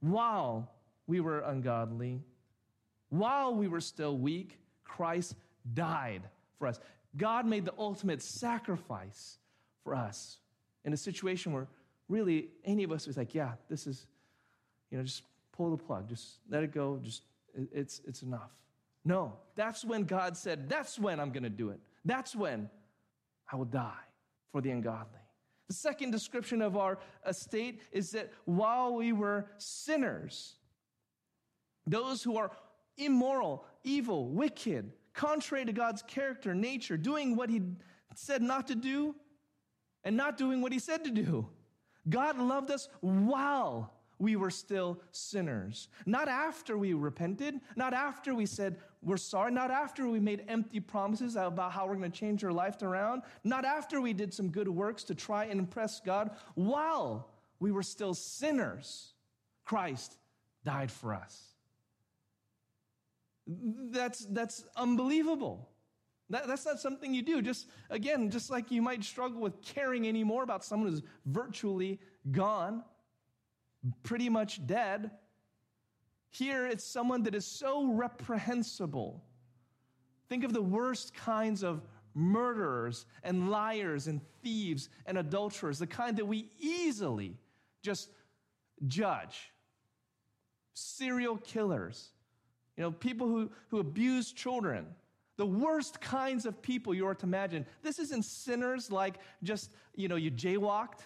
While 0.00 0.72
we 1.06 1.20
were 1.20 1.38
ungodly, 1.38 2.20
while 3.10 3.54
we 3.54 3.68
were 3.68 3.80
still 3.80 4.18
weak, 4.18 4.58
Christ 4.82 5.36
died 5.72 6.22
for 6.58 6.66
us. 6.66 6.80
God 7.16 7.46
made 7.46 7.64
the 7.64 7.74
ultimate 7.78 8.22
sacrifice 8.22 9.38
for 9.84 9.94
us 9.94 10.38
in 10.84 10.92
a 10.92 10.96
situation 10.96 11.52
where 11.52 11.68
really 12.08 12.48
any 12.64 12.82
of 12.82 12.90
us 12.90 13.06
was 13.06 13.16
like, 13.16 13.36
yeah, 13.36 13.52
this 13.68 13.86
is, 13.86 14.04
you 14.90 14.98
know, 14.98 15.04
just 15.04 15.22
pull 15.52 15.70
the 15.70 15.82
plug. 15.82 16.08
Just 16.08 16.38
let 16.48 16.62
it 16.62 16.72
go. 16.72 16.98
Just 17.02 17.22
it's 17.54 18.00
it's 18.06 18.22
enough. 18.22 18.50
No, 19.04 19.32
that's 19.56 19.84
when 19.84 20.04
God 20.04 20.36
said, 20.36 20.68
that's 20.68 20.98
when 20.98 21.18
I'm 21.18 21.30
going 21.30 21.42
to 21.42 21.50
do 21.50 21.70
it. 21.70 21.80
That's 22.04 22.36
when 22.36 22.70
I 23.50 23.56
will 23.56 23.64
die 23.64 23.92
for 24.52 24.60
the 24.60 24.70
ungodly. 24.70 25.18
The 25.68 25.74
second 25.74 26.10
description 26.12 26.62
of 26.62 26.76
our 26.76 26.98
estate 27.26 27.80
is 27.90 28.10
that 28.12 28.30
while 28.44 28.94
we 28.94 29.12
were 29.12 29.46
sinners, 29.58 30.54
those 31.86 32.22
who 32.22 32.36
are 32.36 32.50
immoral, 32.96 33.64
evil, 33.82 34.28
wicked, 34.28 34.92
contrary 35.14 35.64
to 35.64 35.72
God's 35.72 36.02
character, 36.02 36.54
nature, 36.54 36.96
doing 36.96 37.34
what 37.34 37.50
He 37.50 37.62
said 38.14 38.42
not 38.42 38.68
to 38.68 38.74
do, 38.74 39.14
and 40.04 40.16
not 40.16 40.36
doing 40.36 40.60
what 40.60 40.72
He 40.72 40.78
said 40.78 41.04
to 41.04 41.10
do. 41.10 41.48
God 42.08 42.38
loved 42.38 42.70
us 42.70 42.88
while 43.00 43.92
we 44.22 44.36
were 44.36 44.50
still 44.50 45.00
sinners. 45.10 45.88
Not 46.06 46.28
after 46.28 46.78
we 46.78 46.94
repented, 46.94 47.60
not 47.74 47.92
after 47.92 48.36
we 48.36 48.46
said 48.46 48.76
we're 49.02 49.16
sorry, 49.16 49.50
not 49.50 49.72
after 49.72 50.08
we 50.08 50.20
made 50.20 50.44
empty 50.46 50.78
promises 50.78 51.34
about 51.34 51.72
how 51.72 51.88
we're 51.88 51.96
going 51.96 52.12
to 52.12 52.16
change 52.16 52.44
our 52.44 52.52
life 52.52 52.80
around, 52.82 53.22
not 53.42 53.64
after 53.64 54.00
we 54.00 54.12
did 54.12 54.32
some 54.32 54.48
good 54.48 54.68
works 54.68 55.02
to 55.04 55.16
try 55.16 55.46
and 55.46 55.58
impress 55.58 55.98
God, 55.98 56.30
while 56.54 57.30
we 57.58 57.72
were 57.72 57.82
still 57.82 58.14
sinners, 58.14 59.12
Christ 59.64 60.16
died 60.64 60.92
for 60.92 61.14
us. 61.14 61.42
That's, 63.48 64.24
that's 64.26 64.64
unbelievable. 64.76 65.68
That, 66.30 66.46
that's 66.46 66.64
not 66.64 66.78
something 66.78 67.12
you 67.12 67.22
do. 67.22 67.42
Just 67.42 67.66
again, 67.90 68.30
just 68.30 68.52
like 68.52 68.70
you 68.70 68.82
might 68.82 69.02
struggle 69.02 69.40
with 69.40 69.60
caring 69.62 70.06
anymore 70.06 70.44
about 70.44 70.64
someone 70.64 70.90
who's 70.90 71.02
virtually 71.26 71.98
gone 72.30 72.84
pretty 74.02 74.28
much 74.28 74.66
dead. 74.66 75.10
Here, 76.30 76.66
it's 76.66 76.84
someone 76.84 77.24
that 77.24 77.34
is 77.34 77.46
so 77.46 77.86
reprehensible. 77.92 79.22
Think 80.28 80.44
of 80.44 80.52
the 80.52 80.62
worst 80.62 81.14
kinds 81.14 81.62
of 81.62 81.82
murderers 82.14 83.06
and 83.22 83.50
liars 83.50 84.06
and 84.06 84.20
thieves 84.42 84.88
and 85.06 85.18
adulterers, 85.18 85.78
the 85.78 85.86
kind 85.86 86.16
that 86.16 86.26
we 86.26 86.50
easily 86.58 87.36
just 87.82 88.10
judge. 88.86 89.52
serial 90.74 91.36
killers, 91.36 92.10
you 92.76 92.82
know, 92.82 92.90
people 92.90 93.26
who, 93.26 93.50
who 93.68 93.78
abuse 93.78 94.32
children, 94.32 94.86
the 95.36 95.46
worst 95.46 96.00
kinds 96.00 96.46
of 96.46 96.60
people 96.62 96.94
you 96.94 97.06
are 97.06 97.14
to 97.14 97.26
imagine. 97.26 97.66
This 97.82 97.98
isn't 97.98 98.24
sinners 98.24 98.90
like 98.90 99.16
just, 99.42 99.72
you 99.94 100.08
know, 100.08 100.16
you 100.16 100.30
jaywalked. 100.30 101.00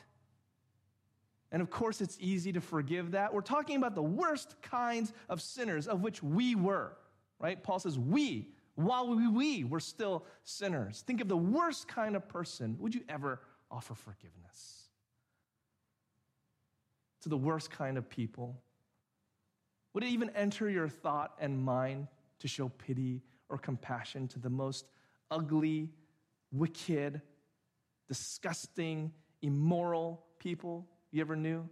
And 1.53 1.63
of 1.63 1.71
course, 1.71 2.01
it's 2.01 2.17
easy 2.21 2.53
to 2.53 2.61
forgive 2.61 3.13
that. 3.13 3.33
We're 3.33 3.41
talking 3.41 3.77
about 3.77 3.95
the 3.95 4.03
worst 4.03 4.57
kinds 4.63 5.13
of 5.29 5.41
sinners, 5.41 5.87
of 5.87 6.03
which 6.03 6.23
we 6.23 6.55
were, 6.55 6.97
right? 7.39 7.63
Paul 7.63 7.79
says, 7.79 7.99
we, 7.99 8.49
while 8.75 9.09
we, 9.09 9.29
we 9.29 9.65
were 9.65 9.81
still 9.81 10.25
sinners. 10.45 11.03
Think 11.07 11.21
of 11.21 11.29
the 11.29 11.37
worst 11.37 11.89
kind 11.89 12.17
of 12.17 12.29
person. 12.29 12.77
Would 12.81 12.95
you 12.95 13.03
ever 13.09 13.41
offer 13.71 13.95
forgiveness? 13.95 14.89
To 17.23 17.29
the 17.29 17.37
worst 17.37 17.71
kind 17.71 17.97
of 17.97 18.09
people? 18.09 18.61
Would 19.95 20.05
it 20.05 20.09
even 20.09 20.31
enter 20.31 20.69
your 20.69 20.89
thought 20.89 21.33
and 21.41 21.65
mind 21.65 22.09
to 22.41 22.49
show 22.49 22.69
pity 22.69 23.23
or 23.49 23.57
compassion 23.57 24.29
to 24.29 24.39
the 24.39 24.51
most 24.51 24.85
ugly, 25.31 25.91
wicked, 26.53 27.23
disgusting, 28.09 29.13
immoral 29.43 30.25
people 30.39 30.87
you 31.11 31.21
ever 31.21 31.37
knew? 31.37 31.69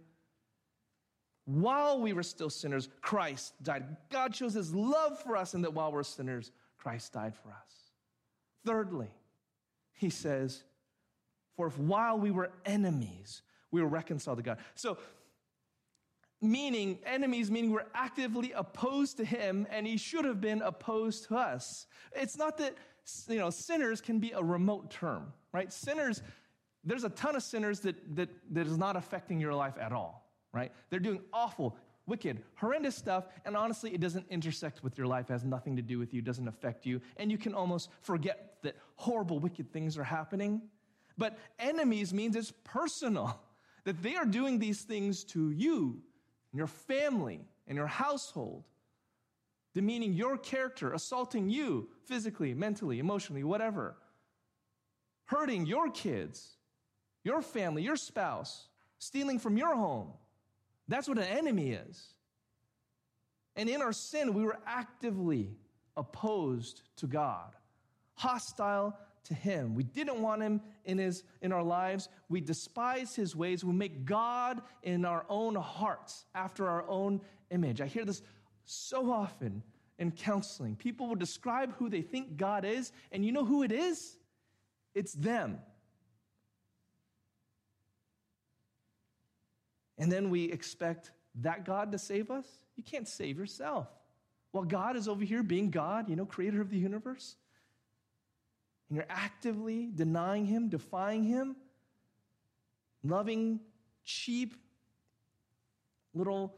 While 1.45 2.01
we 2.01 2.13
were 2.13 2.23
still 2.23 2.49
sinners, 2.49 2.89
Christ 3.01 3.53
died. 3.61 3.97
God 4.09 4.35
shows 4.35 4.53
his 4.53 4.73
love 4.73 5.19
for 5.19 5.37
us, 5.37 5.53
and 5.53 5.63
that 5.63 5.73
while 5.73 5.91
we're 5.91 6.03
sinners, 6.03 6.51
Christ 6.77 7.13
died 7.13 7.35
for 7.35 7.49
us. 7.49 7.69
Thirdly, 8.65 9.09
he 9.93 10.09
says, 10.09 10.63
For 11.55 11.67
if 11.67 11.77
while 11.77 12.17
we 12.17 12.31
were 12.31 12.51
enemies, 12.65 13.43
we 13.71 13.81
were 13.81 13.87
reconciled 13.87 14.37
to 14.37 14.43
God. 14.43 14.57
So 14.73 14.97
meaning 16.41 16.99
enemies, 17.05 17.51
meaning 17.51 17.71
we're 17.71 17.85
actively 17.93 18.51
opposed 18.53 19.17
to 19.17 19.25
him, 19.25 19.67
and 19.69 19.85
he 19.85 19.97
should 19.97 20.25
have 20.25 20.41
been 20.41 20.61
opposed 20.61 21.27
to 21.27 21.35
us. 21.35 21.85
It's 22.13 22.37
not 22.37 22.57
that, 22.57 22.75
you 23.27 23.37
know, 23.37 23.49
sinners 23.49 24.01
can 24.01 24.19
be 24.19 24.31
a 24.31 24.41
remote 24.41 24.89
term, 24.91 25.33
right? 25.51 25.71
Sinners, 25.71 26.21
there's 26.85 27.03
a 27.03 27.09
ton 27.09 27.35
of 27.35 27.43
sinners 27.43 27.79
that, 27.81 28.15
that, 28.15 28.29
that 28.51 28.67
is 28.67 28.77
not 28.77 28.95
affecting 28.95 29.39
your 29.39 29.53
life 29.53 29.75
at 29.79 29.91
all, 29.91 30.29
right? 30.53 30.71
They're 30.89 30.99
doing 30.99 31.21
awful, 31.33 31.75
wicked, 32.05 32.43
horrendous 32.55 32.95
stuff, 32.95 33.25
and 33.43 33.57
honestly, 33.57 33.93
it 33.93 33.99
doesn't 33.99 34.27
intersect 34.29 34.83
with 34.83 34.97
your 34.97 35.07
life, 35.07 35.27
has 35.29 35.43
nothing 35.43 35.75
to 35.75 35.81
do 35.81 35.97
with 35.97 36.13
you, 36.13 36.21
doesn't 36.21 36.47
affect 36.47 36.85
you, 36.85 37.01
and 37.17 37.31
you 37.31 37.37
can 37.37 37.53
almost 37.53 37.89
forget 38.01 38.57
that 38.61 38.75
horrible, 38.95 39.39
wicked 39.39 39.71
things 39.71 39.97
are 39.97 40.03
happening. 40.03 40.61
But 41.17 41.37
enemies 41.59 42.13
means 42.13 42.35
it's 42.35 42.53
personal, 42.63 43.39
that 43.85 44.01
they 44.01 44.15
are 44.15 44.25
doing 44.25 44.59
these 44.59 44.81
things 44.81 45.23
to 45.23 45.51
you 45.51 46.01
and 46.51 46.57
your 46.57 46.67
family 46.67 47.41
and 47.67 47.77
your 47.77 47.87
household, 47.87 48.63
demeaning 49.73 50.13
your 50.13 50.37
character, 50.37 50.93
assaulting 50.93 51.49
you 51.49 51.89
physically, 52.05 52.53
mentally, 52.53 52.99
emotionally, 52.99 53.43
whatever, 53.43 53.95
hurting 55.25 55.65
your 55.65 55.89
kids, 55.89 56.54
your 57.25 57.41
family, 57.41 57.81
your 57.81 57.97
spouse, 57.97 58.69
stealing 58.99 59.39
from 59.39 59.57
your 59.57 59.75
home. 59.75 60.13
That's 60.87 61.09
what 61.09 61.17
an 61.17 61.25
enemy 61.25 61.71
is. 61.71 62.13
And 63.57 63.67
in 63.67 63.81
our 63.81 63.91
sin, 63.91 64.33
we 64.33 64.43
were 64.43 64.59
actively 64.65 65.49
opposed 65.97 66.83
to 66.97 67.07
God, 67.07 67.55
hostile 68.13 68.97
to 69.25 69.33
him. 69.33 69.73
We 69.73 69.83
didn't 69.83 70.21
want 70.21 70.43
him 70.43 70.61
in, 70.83 70.99
his, 70.99 71.23
in 71.41 71.51
our 71.51 71.63
lives. 71.63 72.09
We 72.29 72.41
despise 72.41 73.15
his 73.15 73.35
ways. 73.35 73.65
We 73.65 73.73
make 73.73 74.05
God 74.05 74.61
in 74.83 75.03
our 75.03 75.25
own 75.27 75.55
hearts 75.55 76.25
after 76.35 76.67
our 76.67 76.87
own 76.87 77.21
image. 77.49 77.81
I 77.81 77.87
hear 77.87 78.05
this 78.05 78.21
so 78.65 79.11
often 79.11 79.63
in 79.97 80.11
counseling. 80.11 80.75
People 80.75 81.07
will 81.07 81.15
describe 81.15 81.73
who 81.77 81.89
they 81.89 82.01
think 82.01 82.37
God 82.37 82.65
is, 82.65 82.91
and 83.11 83.25
you 83.25 83.31
know 83.31 83.45
who 83.45 83.63
it 83.63 83.71
is? 83.71 84.17
It's 84.93 85.13
them. 85.13 85.59
And 89.97 90.11
then 90.11 90.29
we 90.29 90.51
expect 90.51 91.11
that 91.41 91.65
God 91.65 91.91
to 91.91 91.97
save 91.97 92.31
us? 92.31 92.45
You 92.75 92.83
can't 92.83 93.07
save 93.07 93.37
yourself. 93.37 93.87
While 94.51 94.65
God 94.65 94.95
is 94.95 95.07
over 95.07 95.23
here 95.23 95.43
being 95.43 95.69
God, 95.69 96.09
you 96.09 96.15
know, 96.15 96.25
creator 96.25 96.61
of 96.61 96.69
the 96.69 96.77
universe, 96.77 97.35
and 98.89 98.95
you're 98.95 99.05
actively 99.09 99.89
denying 99.93 100.45
Him, 100.45 100.69
defying 100.69 101.23
Him, 101.23 101.55
loving 103.03 103.59
cheap 104.03 104.55
little 106.13 106.55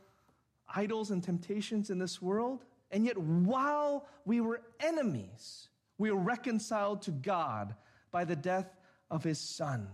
idols 0.75 1.11
and 1.11 1.23
temptations 1.23 1.89
in 1.89 1.97
this 1.97 2.21
world, 2.21 2.65
and 2.91 3.05
yet 3.05 3.17
while 3.17 4.07
we 4.25 4.41
were 4.41 4.61
enemies, 4.79 5.69
we 5.97 6.11
were 6.11 6.19
reconciled 6.19 7.01
to 7.03 7.11
God 7.11 7.73
by 8.11 8.25
the 8.25 8.35
death 8.35 8.77
of 9.09 9.23
His 9.23 9.39
Son. 9.39 9.87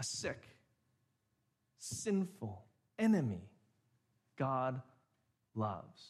A 0.00 0.02
sick, 0.02 0.42
sinful 1.78 2.64
enemy 2.98 3.50
God 4.38 4.80
loves. 5.54 6.02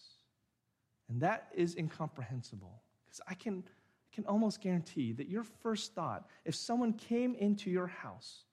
And 1.09 1.21
that 1.23 1.49
is 1.57 1.75
incomprehensible. 1.75 2.83
Because 3.05 3.21
I 3.27 3.35
can, 3.35 3.65
I 3.67 4.15
can 4.15 4.25
almost 4.27 4.61
guarantee 4.61 5.13
that 5.15 5.29
your 5.29 5.43
first 5.43 5.93
thought, 5.93 6.29
if 6.45 6.55
someone 6.55 6.93
came 6.93 7.35
into 7.35 7.69
your 7.69 7.89
house, 7.89 8.45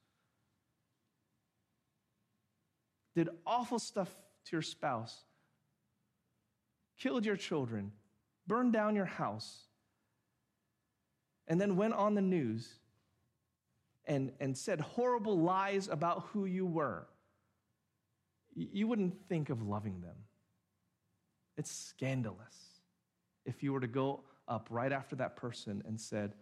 did 3.14 3.30
awful 3.46 3.78
stuff 3.78 4.10
to 4.46 4.52
your 4.56 4.64
spouse, 4.64 5.24
killed 6.98 7.28
your 7.28 7.38
children, 7.38 7.92
burned 8.48 8.74
down 8.74 8.96
your 8.96 9.06
house, 9.06 9.66
and 11.48 11.62
then 11.62 11.76
went 11.76 11.94
on 11.94 12.16
the 12.16 12.22
news 12.22 12.80
and, 14.08 14.32
and 14.40 14.58
said 14.58 14.80
horrible 14.80 15.38
lies 15.38 15.88
about 15.90 16.28
who 16.32 16.46
you 16.46 16.66
were, 16.66 17.08
you 18.56 18.88
wouldn't 18.88 19.14
think 19.28 19.50
of 19.50 19.62
loving 19.62 20.02
them. 20.02 20.16
It's 21.58 21.72
scandalous 21.72 22.82
if 23.46 23.62
you 23.62 23.74
were 23.74 23.80
to 23.80 23.88
go 23.88 24.22
up 24.48 24.68
right 24.72 24.92
after 24.92 25.16
that 25.18 25.36
person 25.36 25.84
and 25.86 26.00
said, 26.00 26.34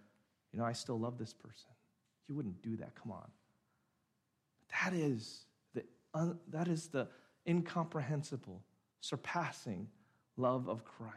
You 0.54 0.60
know, 0.60 0.66
I 0.66 0.74
still 0.74 1.00
love 1.00 1.18
this 1.18 1.34
person. 1.34 1.72
You 2.28 2.36
wouldn't 2.36 2.62
do 2.62 2.78
that. 2.78 2.96
Come 2.96 3.12
on. 3.12 3.30
That 4.84 4.94
is 4.94 5.46
the, 5.74 5.84
un, 6.14 6.40
that 6.50 6.68
is 6.68 6.88
the 6.88 7.08
incomprehensible, 7.48 8.62
surpassing 9.02 9.88
love 10.38 10.68
of 10.68 10.86
Christ. 10.86 11.16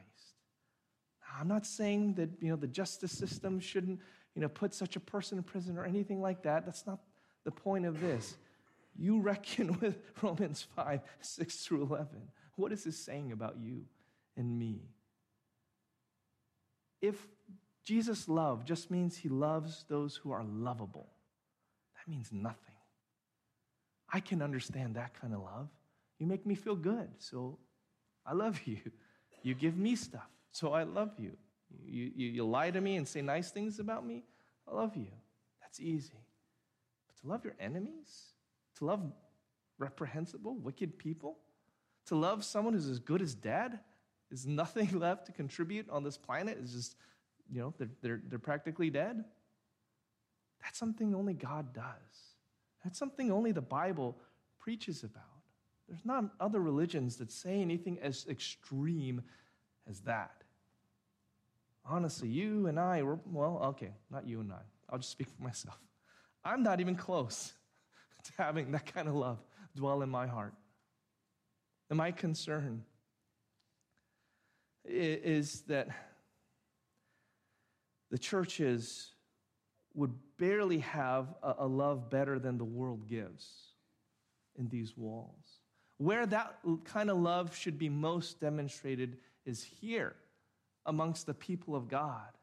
I'm 1.38 1.48
not 1.48 1.66
saying 1.66 2.14
that 2.14 2.30
you 2.40 2.48
know, 2.48 2.56
the 2.56 2.66
justice 2.66 3.12
system 3.12 3.60
shouldn't 3.60 4.00
you 4.38 4.42
know, 4.42 4.48
put 4.48 4.72
such 4.72 4.94
a 4.94 5.00
person 5.00 5.36
in 5.36 5.42
prison 5.42 5.76
or 5.76 5.84
anything 5.84 6.20
like 6.20 6.44
that. 6.44 6.64
That's 6.64 6.86
not 6.86 7.00
the 7.42 7.50
point 7.50 7.84
of 7.84 8.00
this. 8.00 8.36
You 8.96 9.18
reckon 9.18 9.76
with 9.80 9.98
Romans 10.22 10.64
5 10.76 11.00
6 11.20 11.56
through 11.56 11.82
11. 11.82 12.06
What 12.54 12.70
is 12.70 12.84
this 12.84 12.96
saying 12.96 13.32
about 13.32 13.56
you 13.60 13.84
and 14.36 14.56
me? 14.56 14.82
If 17.02 17.16
Jesus' 17.82 18.28
love 18.28 18.64
just 18.64 18.92
means 18.92 19.16
he 19.16 19.28
loves 19.28 19.84
those 19.88 20.14
who 20.14 20.30
are 20.30 20.44
lovable, 20.44 21.08
that 21.96 22.08
means 22.08 22.28
nothing. 22.30 22.76
I 24.08 24.20
can 24.20 24.40
understand 24.40 24.94
that 24.94 25.20
kind 25.20 25.34
of 25.34 25.40
love. 25.40 25.68
You 26.20 26.28
make 26.28 26.46
me 26.46 26.54
feel 26.54 26.76
good, 26.76 27.08
so 27.18 27.58
I 28.24 28.34
love 28.34 28.60
you. 28.66 28.78
You 29.42 29.56
give 29.56 29.76
me 29.76 29.96
stuff, 29.96 30.30
so 30.52 30.74
I 30.74 30.84
love 30.84 31.10
you. 31.18 31.32
You, 31.84 32.10
you, 32.14 32.28
you 32.28 32.46
lie 32.46 32.70
to 32.70 32.80
me 32.80 32.96
and 32.96 33.06
say 33.06 33.22
nice 33.22 33.50
things 33.50 33.78
about 33.78 34.06
me, 34.06 34.24
I 34.66 34.74
love 34.74 34.96
you. 34.96 35.08
That's 35.60 35.80
easy. 35.80 36.24
But 37.06 37.20
to 37.20 37.28
love 37.28 37.44
your 37.44 37.54
enemies, 37.60 38.32
to 38.76 38.84
love 38.84 39.02
reprehensible, 39.78 40.56
wicked 40.56 40.98
people, 40.98 41.38
to 42.06 42.16
love 42.16 42.44
someone 42.44 42.74
who's 42.74 42.88
as 42.88 42.98
good 42.98 43.22
as 43.22 43.34
dead, 43.34 43.78
is 44.30 44.46
nothing 44.46 44.90
left 44.98 45.26
to 45.26 45.32
contribute 45.32 45.88
on 45.90 46.04
this 46.04 46.16
planet. 46.16 46.58
It's 46.60 46.72
just, 46.72 46.96
you 47.50 47.60
know, 47.60 47.74
they're, 47.78 47.90
they're, 48.02 48.22
they're 48.28 48.38
practically 48.38 48.90
dead. 48.90 49.24
That's 50.62 50.78
something 50.78 51.14
only 51.14 51.34
God 51.34 51.72
does. 51.72 51.84
That's 52.82 52.98
something 52.98 53.30
only 53.30 53.52
the 53.52 53.60
Bible 53.60 54.16
preaches 54.58 55.02
about. 55.02 55.22
There's 55.88 56.04
not 56.04 56.24
other 56.40 56.60
religions 56.60 57.16
that 57.16 57.32
say 57.32 57.60
anything 57.60 57.98
as 58.02 58.26
extreme 58.28 59.22
as 59.88 60.00
that. 60.00 60.37
Honestly, 61.88 62.28
you 62.28 62.66
and 62.66 62.78
I, 62.78 63.02
were, 63.02 63.18
well, 63.24 63.60
okay, 63.64 63.92
not 64.10 64.26
you 64.26 64.40
and 64.40 64.52
I. 64.52 64.60
I'll 64.90 64.98
just 64.98 65.10
speak 65.10 65.28
for 65.30 65.42
myself. 65.42 65.78
I'm 66.44 66.62
not 66.62 66.80
even 66.80 66.94
close 66.94 67.52
to 68.24 68.32
having 68.36 68.72
that 68.72 68.92
kind 68.92 69.08
of 69.08 69.14
love 69.14 69.38
dwell 69.74 70.02
in 70.02 70.10
my 70.10 70.26
heart. 70.26 70.54
And 71.88 71.96
my 71.96 72.12
concern 72.12 72.84
is 74.84 75.62
that 75.62 75.88
the 78.10 78.18
churches 78.18 79.12
would 79.94 80.12
barely 80.38 80.78
have 80.78 81.34
a, 81.42 81.66
love 81.66 82.10
better 82.10 82.38
than 82.38 82.58
the 82.58 82.64
world 82.64 83.06
gives 83.08 83.46
in 84.58 84.68
these 84.68 84.96
walls. 84.96 85.60
Where 85.96 86.26
that 86.26 86.58
kind 86.84 87.10
of 87.10 87.18
love 87.18 87.56
should 87.56 87.78
be 87.78 87.88
most 87.88 88.40
demonstrated 88.40 89.18
is 89.44 89.62
here 89.62 90.14
amongst 90.88 91.26
the 91.26 91.34
people 91.34 91.76
of 91.76 91.88
God. 91.88 92.36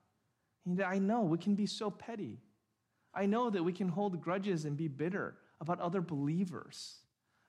And 0.65 0.81
I 0.81 0.99
know 0.99 1.21
we 1.21 1.37
can 1.37 1.55
be 1.55 1.65
so 1.65 1.91
petty. 1.91 2.39
I 3.13 3.25
know 3.25 3.49
that 3.49 3.63
we 3.63 3.73
can 3.73 3.89
hold 3.89 4.21
grudges 4.21 4.63
and 4.63 4.77
be 4.77 4.87
bitter 4.87 5.35
about 5.59 5.79
other 5.81 5.99
believers. 5.99 6.99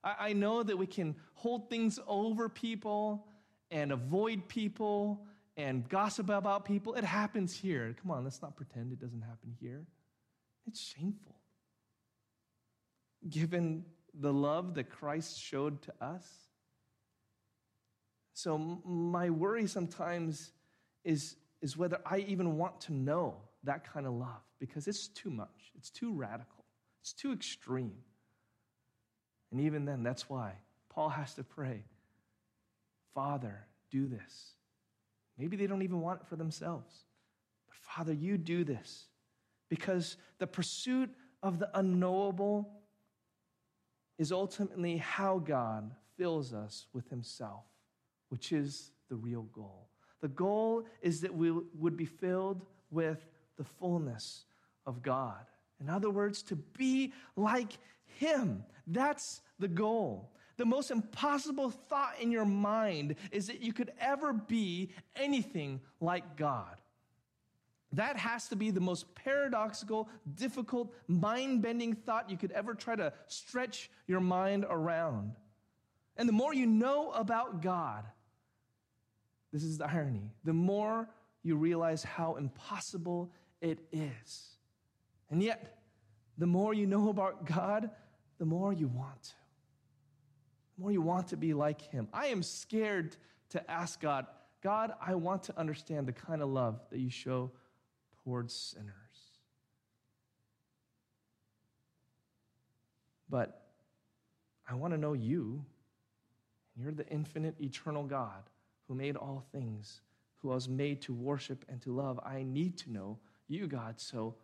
I, 0.03 0.14
I 0.18 0.32
know 0.32 0.62
that 0.62 0.76
we 0.76 0.86
can 0.86 1.14
hold 1.34 1.70
things 1.70 2.01
over 2.09 2.49
people 2.49 3.26
and 3.70 3.92
avoid 3.92 4.49
people 4.49 5.26
and 5.57 5.88
gossip 5.88 6.30
about 6.30 6.64
people. 6.64 6.94
It 6.94 7.05
happens 7.05 7.55
here. 7.55 7.94
Come 8.01 8.11
on, 8.11 8.24
let's 8.24 8.42
not 8.42 8.57
pretend 8.57 8.92
it 8.92 9.01
doesn't 9.01 9.22
happen 9.22 9.55
here. 9.61 9.86
It's 10.66 10.80
shameful. 10.80 11.36
Given 13.28 13.84
the 14.18 14.32
love 14.32 14.74
that 14.74 14.90
Christ 14.90 15.40
showed 15.40 15.82
to 15.82 15.92
us. 16.01 16.26
So, 18.34 18.59
my 18.59 19.30
worry 19.30 19.66
sometimes 19.66 20.53
is, 21.07 21.36
is 21.62 21.76
whether 21.76 21.98
I 22.04 22.18
even 22.18 22.59
want 22.59 22.80
to 22.82 22.92
know 22.92 23.36
that 23.64 23.90
kind 23.90 24.07
of 24.07 24.12
love 24.12 24.42
because 24.59 24.88
it's 24.88 25.09
too 25.09 25.30
much, 25.30 25.72
it's 25.76 25.88
too 25.88 26.12
radical, 26.12 26.64
it's 27.00 27.12
too 27.12 27.32
extreme. 27.32 27.96
And 29.52 29.61
even 29.61 29.84
then, 29.84 30.02
that's 30.02 30.28
why 30.28 30.52
Paul 30.90 31.09
has 31.09 31.34
to 31.34 31.44
pray 31.44 31.84
Father, 33.14 33.66
do 33.90 34.07
this. 34.07 34.52
Maybe 35.38 35.57
they 35.57 35.66
don't 35.66 35.80
even 35.80 36.02
want 36.02 36.20
it 36.20 36.26
for 36.26 36.36
themselves. 36.36 37.07
But 37.66 37.76
Father, 37.78 38.12
you 38.12 38.36
do 38.36 38.62
this 38.62 39.07
because 39.70 40.18
the 40.38 40.46
pursuit 40.46 41.09
of 41.42 41.59
the 41.59 41.70
unknowable 41.78 42.68
is 44.18 44.32
ultimately 44.32 44.98
how 44.98 45.38
God 45.38 45.92
fills 46.18 46.52
us 46.52 46.88
with 46.92 47.09
Himself, 47.09 47.64
which 48.28 48.52
is 48.52 48.90
the 49.09 49.16
real 49.16 49.42
goal. 49.54 49.88
The 50.27 50.33
goal 50.33 50.87
is 51.03 51.20
that 51.20 51.33
we 51.33 51.53
would 51.53 51.97
be 51.97 52.05
filled 52.05 52.66
with 52.91 53.24
the 53.57 53.62
fullness 53.62 54.45
of 54.85 55.01
God. 55.01 55.47
In 55.81 55.89
other 55.89 56.11
words, 56.11 56.43
to 56.45 56.57
be 56.57 57.12
like 57.37 57.79
Him. 58.18 58.64
That's 58.89 59.41
the 59.61 59.68
goal. 59.68 60.33
The 60.57 60.64
most 60.64 60.91
impossible 60.91 61.70
thought 61.70 62.14
in 62.20 62.33
your 62.33 62.45
mind 62.45 63.14
is 63.31 63.47
that 63.47 63.61
you 63.61 63.72
could 63.72 63.93
ever 64.01 64.33
be 64.33 64.91
anything 65.14 65.81
like 66.01 66.37
God. 66.37 66.74
That 67.93 68.16
has 68.16 68.49
to 68.49 68.57
be 68.57 68.72
the 68.72 68.81
most 68.81 69.14
paradoxical, 69.14 70.09
difficult, 70.35 70.93
mind 71.07 71.62
bending 71.62 71.95
thought 71.95 72.31
you 72.31 72.37
could 72.37 72.51
ever 72.51 72.74
try 72.74 72.97
to 72.97 73.12
stretch 73.29 73.93
your 74.09 74.18
mind 74.18 74.66
around. 74.68 75.37
And 76.16 76.29
the 76.29 76.33
more 76.33 76.53
you 76.53 76.66
know 76.66 77.12
about 77.12 77.62
God, 77.62 78.07
this 79.53 79.62
is 79.62 79.78
the 79.78 79.86
irony, 79.86 80.32
the 80.44 80.53
more 80.53 81.09
you 81.42 81.57
realize 81.57 82.03
how 82.03 82.34
impossible 82.34 83.30
it 83.61 83.78
is. 83.92 84.57
And 85.30 85.42
yet, 85.42 85.78
the 86.38 86.47
more 86.47 86.74
you 86.74 86.86
know 86.86 87.09
about 87.09 87.47
God, 87.47 87.90
the 88.38 88.44
more 88.44 88.72
you 88.72 88.88
want 88.88 89.22
to. 89.22 89.34
The 90.76 90.82
more 90.82 90.92
you 90.92 91.01
want 91.01 91.28
to 91.28 91.36
be 91.36 91.55
like 91.55 91.80
Him. 91.80 92.09
I 92.12 92.26
am 92.26 92.42
scared 92.42 93.16
to 93.51 93.70
ask 93.70 94.01
God, 94.01 94.26
God, 94.62 94.92
I 95.01 95.14
want 95.14 95.44
to 95.44 95.59
understand 95.59 96.07
the 96.07 96.12
kind 96.12 96.42
of 96.42 96.49
love 96.49 96.80
that 96.90 96.99
you 96.99 97.09
show 97.09 97.51
towards 98.24 98.53
sinners. 98.53 98.92
But 103.30 103.62
I 104.68 104.74
want 104.74 104.92
to 104.92 104.99
know 104.99 105.12
you. 105.12 105.64
and 106.74 106.84
You're 106.84 106.92
the 106.92 107.07
infinite, 107.09 107.55
eternal 107.61 108.05
God 108.05 108.42
who 108.87 108.95
made 108.95 109.16
all 109.16 109.45
things, 109.53 110.01
who 110.37 110.51
I 110.51 110.55
was 110.55 110.68
made 110.68 111.03
to 111.03 111.14
worship 111.14 111.64
and 111.68 111.80
to 111.82 111.93
love. 111.93 112.20
I 112.24 112.43
need 112.43 112.78
to 112.78 112.93
know 112.93 113.18
you, 113.49 113.66
God. 113.66 114.01
So, 114.01 114.34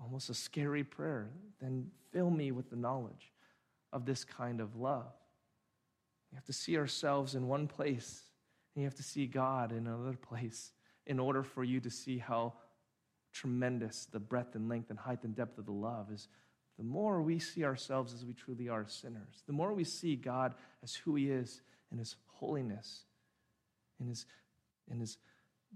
almost 0.00 0.30
a 0.30 0.34
scary 0.34 0.84
prayer. 0.84 1.30
Then 1.60 1.90
fill 2.12 2.30
me 2.30 2.52
with 2.52 2.70
the 2.70 2.76
knowledge 2.76 3.32
of 3.92 4.04
this 4.04 4.24
kind 4.24 4.60
of 4.60 4.76
love. 4.76 5.12
We 6.30 6.36
have 6.36 6.44
to 6.44 6.52
see 6.52 6.76
ourselves 6.76 7.34
in 7.34 7.48
one 7.48 7.66
place, 7.66 8.22
and 8.74 8.82
you 8.82 8.86
have 8.86 8.96
to 8.96 9.02
see 9.02 9.26
God 9.26 9.72
in 9.72 9.86
another 9.86 10.16
place 10.16 10.72
in 11.06 11.18
order 11.18 11.42
for 11.42 11.64
you 11.64 11.80
to 11.80 11.90
see 11.90 12.18
how 12.18 12.52
tremendous 13.32 14.06
the 14.10 14.20
breadth 14.20 14.54
and 14.54 14.68
length 14.68 14.90
and 14.90 14.98
height 14.98 15.24
and 15.24 15.34
depth 15.34 15.58
of 15.58 15.66
the 15.66 15.72
love 15.72 16.10
is 16.12 16.28
the 16.78 16.84
more 16.84 17.20
we 17.20 17.40
see 17.40 17.64
ourselves 17.64 18.14
as 18.14 18.24
we 18.24 18.32
truly 18.32 18.68
are 18.68 18.86
sinners, 18.86 19.42
the 19.46 19.52
more 19.52 19.74
we 19.74 19.84
see 19.84 20.14
God 20.14 20.54
as 20.82 20.94
who 20.94 21.16
He 21.16 21.28
is 21.28 21.60
in 21.90 21.98
His 21.98 22.14
holiness, 22.26 23.04
in 24.00 24.06
His, 24.06 24.26
in 24.90 25.00
His 25.00 25.18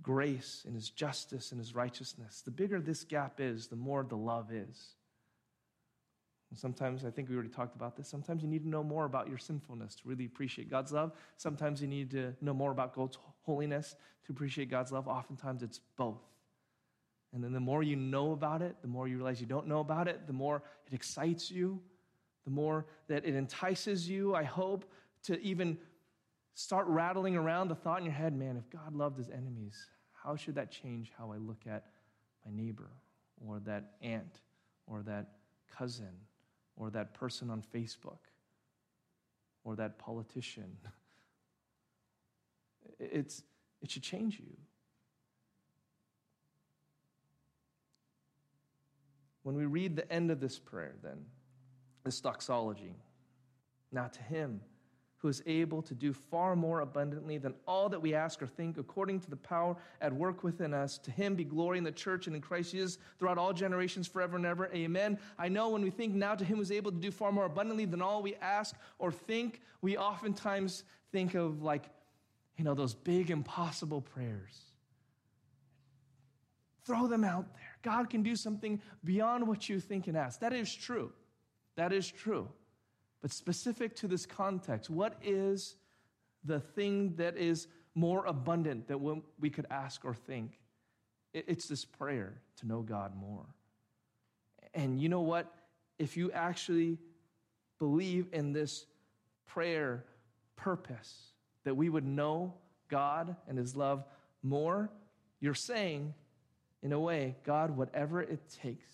grace, 0.02 0.64
in 0.66 0.74
His 0.74 0.90
justice, 0.90 1.52
in 1.52 1.58
His 1.58 1.74
righteousness, 1.74 2.42
the 2.44 2.50
bigger 2.50 2.80
this 2.80 3.04
gap 3.04 3.40
is, 3.40 3.66
the 3.66 3.76
more 3.76 4.04
the 4.04 4.16
love 4.16 4.52
is. 4.52 4.94
And 6.50 6.58
sometimes, 6.58 7.04
I 7.06 7.10
think 7.10 7.30
we 7.30 7.34
already 7.34 7.48
talked 7.48 7.76
about 7.76 7.96
this, 7.96 8.08
sometimes 8.08 8.42
you 8.42 8.48
need 8.48 8.62
to 8.62 8.68
know 8.68 8.84
more 8.84 9.06
about 9.06 9.26
your 9.26 9.38
sinfulness 9.38 9.94
to 9.96 10.02
really 10.08 10.26
appreciate 10.26 10.70
God's 10.70 10.92
love. 10.92 11.12
Sometimes 11.38 11.80
you 11.80 11.88
need 11.88 12.10
to 12.10 12.34
know 12.42 12.52
more 12.52 12.72
about 12.72 12.94
God's 12.94 13.16
holiness 13.42 13.96
to 14.26 14.32
appreciate 14.32 14.70
God's 14.70 14.92
love. 14.92 15.08
Oftentimes 15.08 15.62
it's 15.62 15.80
both. 15.96 16.20
And 17.32 17.42
then 17.42 17.52
the 17.52 17.60
more 17.60 17.82
you 17.82 17.96
know 17.96 18.32
about 18.32 18.60
it, 18.60 18.76
the 18.82 18.88
more 18.88 19.08
you 19.08 19.16
realize 19.16 19.40
you 19.40 19.46
don't 19.46 19.66
know 19.66 19.80
about 19.80 20.08
it, 20.08 20.26
the 20.26 20.34
more 20.34 20.62
it 20.86 20.92
excites 20.92 21.50
you, 21.50 21.80
the 22.44 22.50
more 22.50 22.84
that 23.08 23.24
it 23.24 23.34
entices 23.34 24.08
you, 24.08 24.34
I 24.34 24.42
hope, 24.42 24.84
to 25.24 25.40
even 25.40 25.78
start 26.54 26.86
rattling 26.86 27.36
around 27.36 27.68
the 27.68 27.74
thought 27.74 27.98
in 27.98 28.04
your 28.04 28.14
head 28.14 28.36
man, 28.36 28.56
if 28.56 28.68
God 28.70 28.94
loved 28.94 29.18
his 29.18 29.30
enemies, 29.30 29.86
how 30.12 30.36
should 30.36 30.54
that 30.54 30.70
change 30.70 31.10
how 31.16 31.32
I 31.32 31.36
look 31.36 31.62
at 31.66 31.86
my 32.44 32.52
neighbor 32.52 32.90
or 33.46 33.60
that 33.60 33.92
aunt 34.02 34.40
or 34.86 35.02
that 35.02 35.30
cousin 35.76 36.12
or 36.76 36.90
that 36.90 37.14
person 37.14 37.50
on 37.50 37.62
Facebook 37.74 38.18
or 39.64 39.76
that 39.76 39.98
politician? 39.98 40.76
It's, 42.98 43.42
it 43.80 43.90
should 43.90 44.02
change 44.02 44.38
you. 44.38 44.56
When 49.42 49.56
we 49.56 49.66
read 49.66 49.96
the 49.96 50.12
end 50.12 50.30
of 50.30 50.38
this 50.38 50.58
prayer, 50.58 50.94
then, 51.02 51.24
this 52.04 52.20
doxology, 52.20 52.94
now 53.90 54.06
to 54.06 54.22
him 54.22 54.60
who 55.22 55.28
is 55.28 55.40
able 55.46 55.80
to 55.80 55.94
do 55.94 56.12
far 56.12 56.56
more 56.56 56.80
abundantly 56.80 57.38
than 57.38 57.54
all 57.66 57.88
that 57.88 58.02
we 58.02 58.12
ask 58.12 58.42
or 58.42 58.46
think, 58.48 58.76
according 58.76 59.20
to 59.20 59.30
the 59.30 59.36
power 59.36 59.76
at 60.00 60.12
work 60.12 60.42
within 60.42 60.74
us. 60.74 60.98
To 60.98 61.12
him 61.12 61.36
be 61.36 61.44
glory 61.44 61.78
in 61.78 61.84
the 61.84 61.92
church 61.92 62.26
and 62.26 62.34
in 62.34 62.42
Christ 62.42 62.72
Jesus 62.72 62.98
throughout 63.20 63.38
all 63.38 63.52
generations, 63.52 64.08
forever 64.08 64.36
and 64.36 64.44
ever. 64.44 64.68
Amen. 64.74 65.16
I 65.38 65.48
know 65.48 65.68
when 65.68 65.82
we 65.82 65.90
think 65.90 66.12
now 66.12 66.34
to 66.34 66.44
him 66.44 66.56
who 66.56 66.62
is 66.62 66.72
able 66.72 66.90
to 66.90 66.98
do 66.98 67.12
far 67.12 67.30
more 67.30 67.44
abundantly 67.44 67.84
than 67.84 68.02
all 68.02 68.20
we 68.20 68.34
ask 68.36 68.74
or 68.98 69.12
think, 69.12 69.60
we 69.80 69.96
oftentimes 69.96 70.82
think 71.12 71.34
of 71.34 71.62
like, 71.62 71.88
you 72.56 72.64
know, 72.64 72.74
those 72.74 72.94
big 72.94 73.30
impossible 73.30 74.00
prayers. 74.00 74.60
Throw 76.84 77.06
them 77.06 77.22
out 77.22 77.54
there. 77.54 77.62
God 77.82 78.10
can 78.10 78.24
do 78.24 78.34
something 78.34 78.82
beyond 79.04 79.46
what 79.46 79.68
you 79.68 79.78
think 79.78 80.08
and 80.08 80.16
ask. 80.16 80.40
That 80.40 80.52
is 80.52 80.74
true. 80.74 81.12
That 81.76 81.92
is 81.92 82.10
true. 82.10 82.48
But 83.22 83.30
specific 83.30 83.94
to 83.96 84.08
this 84.08 84.26
context, 84.26 84.90
what 84.90 85.16
is 85.22 85.76
the 86.44 86.60
thing 86.60 87.14
that 87.16 87.36
is 87.36 87.68
more 87.94 88.26
abundant 88.26 88.88
than 88.88 89.00
what 89.00 89.18
we 89.38 89.48
could 89.48 89.66
ask 89.70 90.04
or 90.04 90.12
think? 90.12 90.58
It's 91.32 91.66
this 91.66 91.84
prayer 91.84 92.42
to 92.56 92.66
know 92.66 92.82
God 92.82 93.16
more. 93.16 93.46
And 94.74 95.00
you 95.00 95.08
know 95.08 95.20
what? 95.20 95.52
If 95.98 96.16
you 96.16 96.32
actually 96.32 96.98
believe 97.78 98.26
in 98.32 98.52
this 98.52 98.86
prayer 99.46 100.04
purpose, 100.56 101.32
that 101.64 101.76
we 101.76 101.88
would 101.88 102.04
know 102.04 102.54
God 102.88 103.36
and 103.48 103.56
His 103.56 103.76
love 103.76 104.04
more, 104.42 104.90
you're 105.40 105.54
saying 105.54 106.12
in 106.82 106.92
a 106.92 106.98
way, 107.00 107.36
God, 107.44 107.76
whatever 107.76 108.20
it 108.20 108.40
takes 108.62 108.90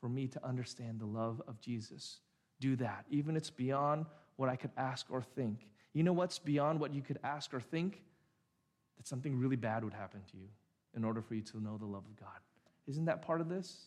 for 0.00 0.08
me 0.08 0.26
to 0.28 0.44
understand 0.44 1.00
the 1.00 1.06
love 1.06 1.40
of 1.46 1.60
Jesus, 1.60 2.18
do 2.60 2.76
that. 2.76 3.04
Even 3.10 3.36
if 3.36 3.42
it's 3.42 3.50
beyond 3.50 4.06
what 4.36 4.48
I 4.48 4.56
could 4.56 4.70
ask 4.76 5.06
or 5.10 5.22
think. 5.22 5.68
You 5.92 6.02
know 6.02 6.12
what's 6.12 6.38
beyond 6.38 6.80
what 6.80 6.94
you 6.94 7.02
could 7.02 7.18
ask 7.24 7.52
or 7.52 7.60
think? 7.60 8.02
That 8.96 9.06
something 9.06 9.38
really 9.38 9.56
bad 9.56 9.84
would 9.84 9.92
happen 9.92 10.20
to 10.32 10.36
you 10.36 10.48
in 10.96 11.04
order 11.04 11.20
for 11.20 11.34
you 11.34 11.42
to 11.42 11.60
know 11.60 11.76
the 11.76 11.86
love 11.86 12.04
of 12.04 12.16
God. 12.16 12.38
Isn't 12.86 13.04
that 13.06 13.22
part 13.22 13.40
of 13.40 13.48
this? 13.48 13.86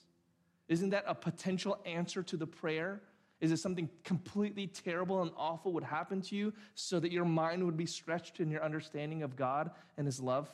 Isn't 0.68 0.92
that 0.92 1.04
a 1.08 1.16
potential 1.16 1.80
answer 1.86 2.24
to 2.24 2.38
the 2.38 2.48
prayer? 2.48 3.02
Is 3.40 3.52
it 3.52 3.58
something 3.58 3.90
completely 4.04 4.68
terrible 4.68 5.22
and 5.22 5.32
awful 5.36 5.74
would 5.74 5.84
happen 5.84 6.22
to 6.22 6.36
you 6.36 6.54
so 6.76 7.00
that 7.00 7.12
your 7.12 7.26
mind 7.26 7.66
would 7.66 7.76
be 7.76 7.88
stretched 7.88 8.40
in 8.40 8.52
your 8.52 8.64
understanding 8.64 9.24
of 9.24 9.36
God 9.36 9.72
and 9.98 10.06
His 10.06 10.20
love? 10.20 10.50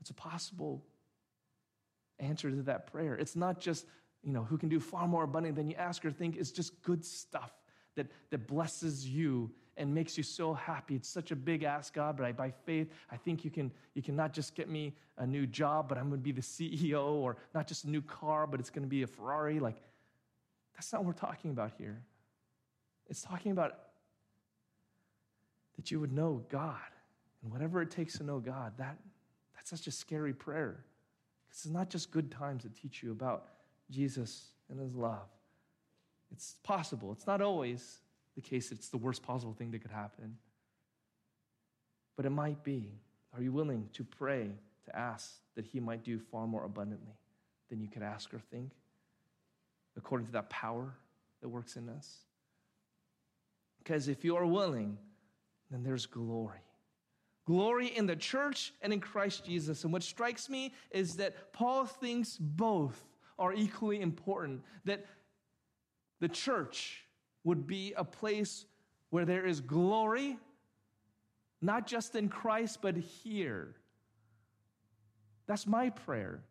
It's 0.00 0.10
a 0.10 0.14
possible 0.14 0.84
answer 2.18 2.50
to 2.50 2.62
that 2.62 2.92
prayer. 2.92 3.14
It's 3.14 3.36
not 3.36 3.58
just, 3.58 3.86
you 4.22 4.32
know, 4.32 4.44
who 4.44 4.58
can 4.58 4.68
do 4.68 4.80
far 4.80 5.08
more 5.08 5.24
abundantly 5.24 5.60
than 5.60 5.70
you 5.70 5.76
ask 5.76 6.04
or 6.04 6.10
think. 6.10 6.36
is 6.36 6.52
just 6.52 6.82
good 6.82 7.04
stuff 7.04 7.52
that, 7.96 8.06
that 8.30 8.46
blesses 8.46 9.06
you 9.06 9.50
and 9.76 9.94
makes 9.94 10.18
you 10.18 10.22
so 10.22 10.52
happy. 10.52 10.94
It's 10.94 11.08
such 11.08 11.30
a 11.30 11.36
big 11.36 11.62
ask, 11.62 11.94
God, 11.94 12.16
but 12.16 12.26
I, 12.26 12.32
by 12.32 12.50
faith, 12.50 12.90
I 13.10 13.16
think 13.16 13.44
you 13.44 13.50
can, 13.50 13.72
you 13.94 14.02
can 14.02 14.14
not 14.14 14.32
just 14.34 14.54
get 14.54 14.68
me 14.68 14.94
a 15.16 15.26
new 15.26 15.46
job, 15.46 15.88
but 15.88 15.96
I'm 15.96 16.08
going 16.08 16.20
to 16.20 16.24
be 16.24 16.32
the 16.32 16.42
CEO, 16.42 17.12
or 17.12 17.38
not 17.54 17.66
just 17.66 17.84
a 17.84 17.90
new 17.90 18.02
car, 18.02 18.46
but 18.46 18.60
it's 18.60 18.70
going 18.70 18.82
to 18.82 18.88
be 18.88 19.02
a 19.02 19.06
Ferrari. 19.06 19.58
Like, 19.58 19.76
that's 20.74 20.92
not 20.92 21.02
what 21.02 21.06
we're 21.08 21.28
talking 21.28 21.50
about 21.50 21.72
here. 21.78 22.02
It's 23.08 23.22
talking 23.22 23.52
about 23.52 23.78
that 25.76 25.90
you 25.90 25.98
would 25.98 26.12
know 26.12 26.44
God. 26.50 26.76
And 27.42 27.50
whatever 27.50 27.80
it 27.80 27.90
takes 27.90 28.18
to 28.18 28.22
know 28.22 28.38
God, 28.38 28.74
that, 28.76 28.98
that's 29.54 29.70
such 29.70 29.86
a 29.86 29.90
scary 29.90 30.34
prayer. 30.34 30.84
Because 31.48 31.64
it's 31.64 31.72
not 31.72 31.88
just 31.88 32.10
good 32.10 32.30
times 32.30 32.64
that 32.64 32.76
teach 32.76 33.02
you 33.02 33.12
about 33.12 33.46
Jesus 33.90 34.52
and 34.68 34.78
his 34.78 34.94
love. 34.94 35.28
It's 36.30 36.56
possible. 36.62 37.12
It's 37.12 37.26
not 37.26 37.40
always 37.40 37.98
the 38.36 38.40
case 38.40 38.70
it's 38.70 38.88
the 38.88 38.96
worst 38.96 39.22
possible 39.22 39.52
thing 39.52 39.70
that 39.72 39.82
could 39.82 39.90
happen. 39.90 40.36
But 42.16 42.26
it 42.26 42.30
might 42.30 42.62
be. 42.62 42.92
Are 43.34 43.42
you 43.42 43.52
willing 43.52 43.88
to 43.92 44.04
pray, 44.04 44.50
to 44.86 44.96
ask 44.96 45.32
that 45.54 45.64
he 45.64 45.80
might 45.80 46.04
do 46.04 46.18
far 46.18 46.46
more 46.46 46.64
abundantly 46.64 47.14
than 47.68 47.80
you 47.80 47.88
could 47.88 48.02
ask 48.02 48.32
or 48.34 48.40
think, 48.40 48.72
according 49.96 50.26
to 50.26 50.32
that 50.32 50.50
power 50.50 50.92
that 51.40 51.48
works 51.48 51.76
in 51.76 51.88
us? 51.88 52.18
Because 53.78 54.08
if 54.08 54.24
you 54.24 54.36
are 54.36 54.46
willing, 54.46 54.98
then 55.70 55.82
there's 55.82 56.06
glory. 56.06 56.58
Glory 57.46 57.88
in 57.88 58.06
the 58.06 58.16
church 58.16 58.72
and 58.82 58.92
in 58.92 59.00
Christ 59.00 59.44
Jesus. 59.44 59.84
And 59.84 59.92
what 59.92 60.02
strikes 60.02 60.48
me 60.48 60.74
is 60.90 61.16
that 61.16 61.52
Paul 61.52 61.86
thinks 61.86 62.36
both 62.38 63.02
are 63.40 63.52
equally 63.52 64.00
important. 64.00 64.62
That 64.84 65.04
the 66.20 66.28
church 66.28 67.04
would 67.42 67.66
be 67.66 67.94
a 67.96 68.04
place 68.04 68.66
where 69.08 69.24
there 69.24 69.46
is 69.46 69.60
glory, 69.60 70.38
not 71.60 71.86
just 71.86 72.14
in 72.14 72.28
Christ, 72.28 72.78
but 72.80 72.96
here. 72.96 73.74
That's 75.46 75.66
my 75.66 75.90
prayer, 75.90 76.44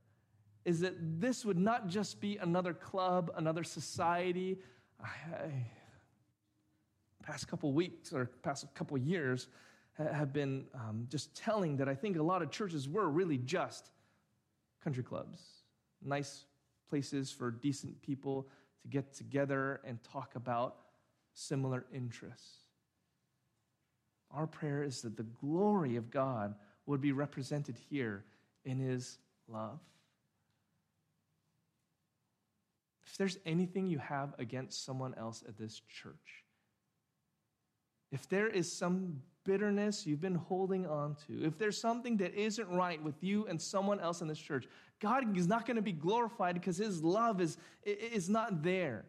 is 0.65 0.81
that 0.81 0.95
this 1.21 1.45
would 1.45 1.57
not 1.57 1.87
just 1.87 2.19
be 2.19 2.37
another 2.37 2.73
club, 2.73 3.31
another 3.35 3.63
society. 3.63 4.57
I, 5.01 5.07
past 7.23 7.47
couple 7.47 7.71
weeks 7.71 8.11
or 8.11 8.25
past 8.41 8.65
couple 8.73 8.97
years 8.97 9.47
have 9.97 10.33
been 10.33 10.65
um, 10.73 11.05
just 11.09 11.35
telling 11.35 11.77
that 11.77 11.87
I 11.87 11.95
think 11.95 12.17
a 12.17 12.23
lot 12.23 12.41
of 12.41 12.49
churches 12.51 12.89
were 12.89 13.09
really 13.09 13.37
just 13.37 13.91
country 14.83 15.03
clubs, 15.03 15.41
nice 16.03 16.45
places 16.89 17.31
for 17.31 17.51
decent 17.51 18.01
people 18.01 18.47
to 18.81 18.87
get 18.87 19.13
together 19.13 19.81
and 19.83 20.03
talk 20.03 20.35
about 20.35 20.77
similar 21.33 21.85
interests. 21.93 22.63
Our 24.31 24.47
prayer 24.47 24.83
is 24.83 25.01
that 25.01 25.17
the 25.17 25.23
glory 25.23 25.95
of 25.95 26.11
God 26.11 26.55
would 26.85 27.01
be 27.01 27.11
represented 27.11 27.77
here 27.89 28.25
in 28.65 28.79
His 28.79 29.17
love. 29.47 29.79
If 33.05 33.17
there's 33.17 33.37
anything 33.45 33.87
you 33.87 33.97
have 33.97 34.33
against 34.37 34.85
someone 34.85 35.15
else 35.15 35.43
at 35.47 35.57
this 35.57 35.81
church, 35.87 36.43
if 38.11 38.27
there 38.29 38.47
is 38.47 38.71
some 38.71 39.21
bitterness 39.45 40.05
you've 40.05 40.21
been 40.21 40.35
holding 40.35 40.85
on 40.85 41.15
to, 41.27 41.45
if 41.45 41.57
there's 41.57 41.79
something 41.79 42.17
that 42.17 42.33
isn't 42.33 42.69
right 42.69 43.01
with 43.01 43.23
you 43.23 43.47
and 43.47 43.61
someone 43.61 43.99
else 43.99 44.21
in 44.21 44.27
this 44.27 44.39
church, 44.39 44.67
God 44.99 45.37
is 45.37 45.47
not 45.47 45.65
going 45.65 45.75
to 45.77 45.81
be 45.81 45.91
glorified 45.91 46.55
because 46.55 46.77
his 46.77 47.03
love 47.03 47.41
is, 47.41 47.57
is 47.83 48.29
not 48.29 48.63
there. 48.63 49.05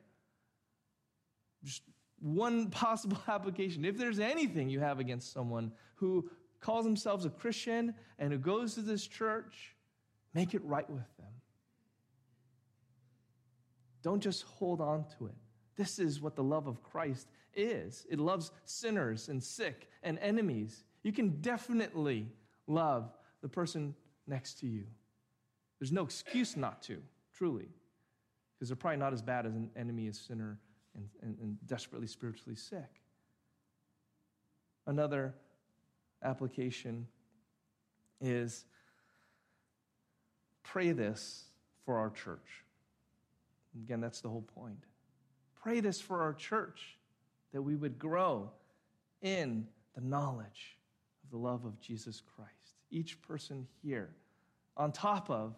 Just 1.65 1.83
one 2.21 2.71
possible 2.71 3.19
application. 3.29 3.85
If 3.85 3.99
there's 3.99 4.19
anything 4.19 4.69
you 4.69 4.81
have 4.81 5.01
against 5.01 5.33
someone 5.33 5.73
who 5.97 6.31
calls 6.61 6.85
themselves 6.85 7.25
a 7.25 7.31
Christian 7.31 7.95
and 8.19 8.33
who 8.33 8.39
goes 8.39 8.75
to 8.75 8.83
this 8.83 9.07
church, 9.07 9.75
make 10.35 10.55
it 10.55 10.63
right 10.65 10.89
with 10.89 11.17
them. 11.19 11.27
Don't 14.03 14.21
just 14.21 14.45
hold 14.45 14.81
on 14.81 15.05
to 15.19 15.27
it. 15.27 15.35
This 15.81 15.99
is 15.99 16.21
what 16.21 16.37
the 16.37 16.45
love 16.45 16.67
of 16.67 16.83
Christ 16.83 17.27
is 17.57 18.05
it 18.11 18.21
loves 18.21 18.53
sinners 18.67 19.31
and 19.31 19.43
sick 19.43 19.89
and 20.03 20.19
enemies. 20.19 20.85
You 21.03 21.11
can 21.11 21.41
definitely 21.41 22.27
love 22.67 23.11
the 23.41 23.49
person 23.49 23.95
next 24.27 24.59
to 24.59 24.67
you. 24.67 24.85
There's 25.79 25.91
no 25.91 26.03
excuse 26.03 26.55
not 26.55 26.83
to, 26.83 26.99
truly, 27.33 27.71
because 28.53 28.69
they're 28.69 28.77
probably 28.77 28.99
not 28.99 29.15
as 29.15 29.23
bad 29.23 29.47
as 29.47 29.55
an 29.55 29.71
enemy, 29.75 30.09
a 30.09 30.13
sinner, 30.13 30.59
and, 30.95 31.09
and, 31.23 31.39
and 31.41 31.57
desperately 31.67 32.09
spiritually 32.09 32.57
sick. 32.57 33.01
Another 34.87 35.33
application 36.23 37.07
is 38.21 38.67
pray 40.63 40.93
this 40.93 41.45
for 41.87 41.97
our 41.97 42.11
church. 42.11 42.67
Again, 43.83 44.03
that's 44.03 44.21
the 44.21 44.29
whole 44.29 44.45
point. 44.55 44.85
Pray 45.63 45.81
this 45.81 46.01
for 46.01 46.23
our 46.23 46.33
church 46.33 46.97
that 47.53 47.63
we 47.63 47.77
would 47.77 47.99
grow 47.99 48.51
in 49.23 49.67
the 49.95 50.01
knowledge 50.01 50.79
of 51.25 51.31
the 51.31 51.37
love 51.37 51.65
of 51.65 51.81
Jesus 51.81 52.23
Christ. 52.35 52.51
Each 52.91 53.21
person 53.23 53.67
here, 53.83 54.11
on 54.77 54.93
top 54.93 55.31
of 55.31 55.55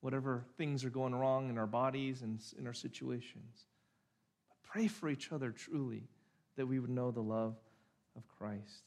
whatever 0.00 0.44
things 0.56 0.84
are 0.84 0.90
going 0.90 1.14
wrong 1.14 1.48
in 1.48 1.58
our 1.58 1.66
bodies 1.66 2.22
and 2.22 2.38
in 2.58 2.66
our 2.66 2.74
situations. 2.74 3.64
But 4.48 4.70
pray 4.70 4.86
for 4.86 5.08
each 5.08 5.32
other 5.32 5.50
truly 5.50 6.04
that 6.56 6.66
we 6.66 6.78
would 6.78 6.90
know 6.90 7.10
the 7.10 7.22
love 7.22 7.56
of 8.16 8.28
Christ. 8.28 8.84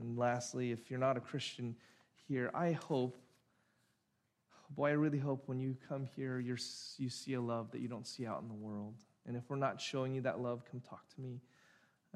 And 0.00 0.16
lastly, 0.16 0.70
if 0.70 0.90
you're 0.90 1.00
not 1.00 1.16
a 1.16 1.20
Christian 1.20 1.74
here, 2.28 2.50
I 2.54 2.72
hope, 2.72 3.16
boy, 4.70 4.90
I 4.90 4.92
really 4.92 5.18
hope 5.18 5.44
when 5.46 5.58
you 5.58 5.76
come 5.88 6.04
here, 6.04 6.38
you 6.38 6.56
you 6.98 7.08
see 7.08 7.34
a 7.34 7.40
love 7.40 7.70
that 7.72 7.80
you 7.80 7.88
don't 7.88 8.06
see 8.06 8.26
out 8.26 8.42
in 8.42 8.48
the 8.48 8.54
world. 8.54 8.94
And 9.26 9.36
if 9.36 9.44
we're 9.48 9.56
not 9.56 9.80
showing 9.80 10.14
you 10.14 10.22
that 10.22 10.40
love, 10.40 10.64
come 10.70 10.80
talk 10.80 11.08
to 11.14 11.20
me. 11.20 11.40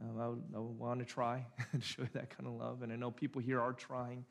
Um, 0.00 0.18
I, 0.18 0.28
would, 0.28 0.42
I 0.56 0.58
would 0.58 0.78
want 0.78 1.00
to 1.00 1.06
try 1.06 1.44
and 1.72 1.84
show 1.84 2.02
you 2.02 2.08
that 2.14 2.30
kind 2.36 2.48
of 2.48 2.54
love. 2.54 2.82
And 2.82 2.92
I 2.92 2.96
know 2.96 3.10
people 3.10 3.42
here 3.42 3.60
are 3.60 3.74
trying, 3.74 4.24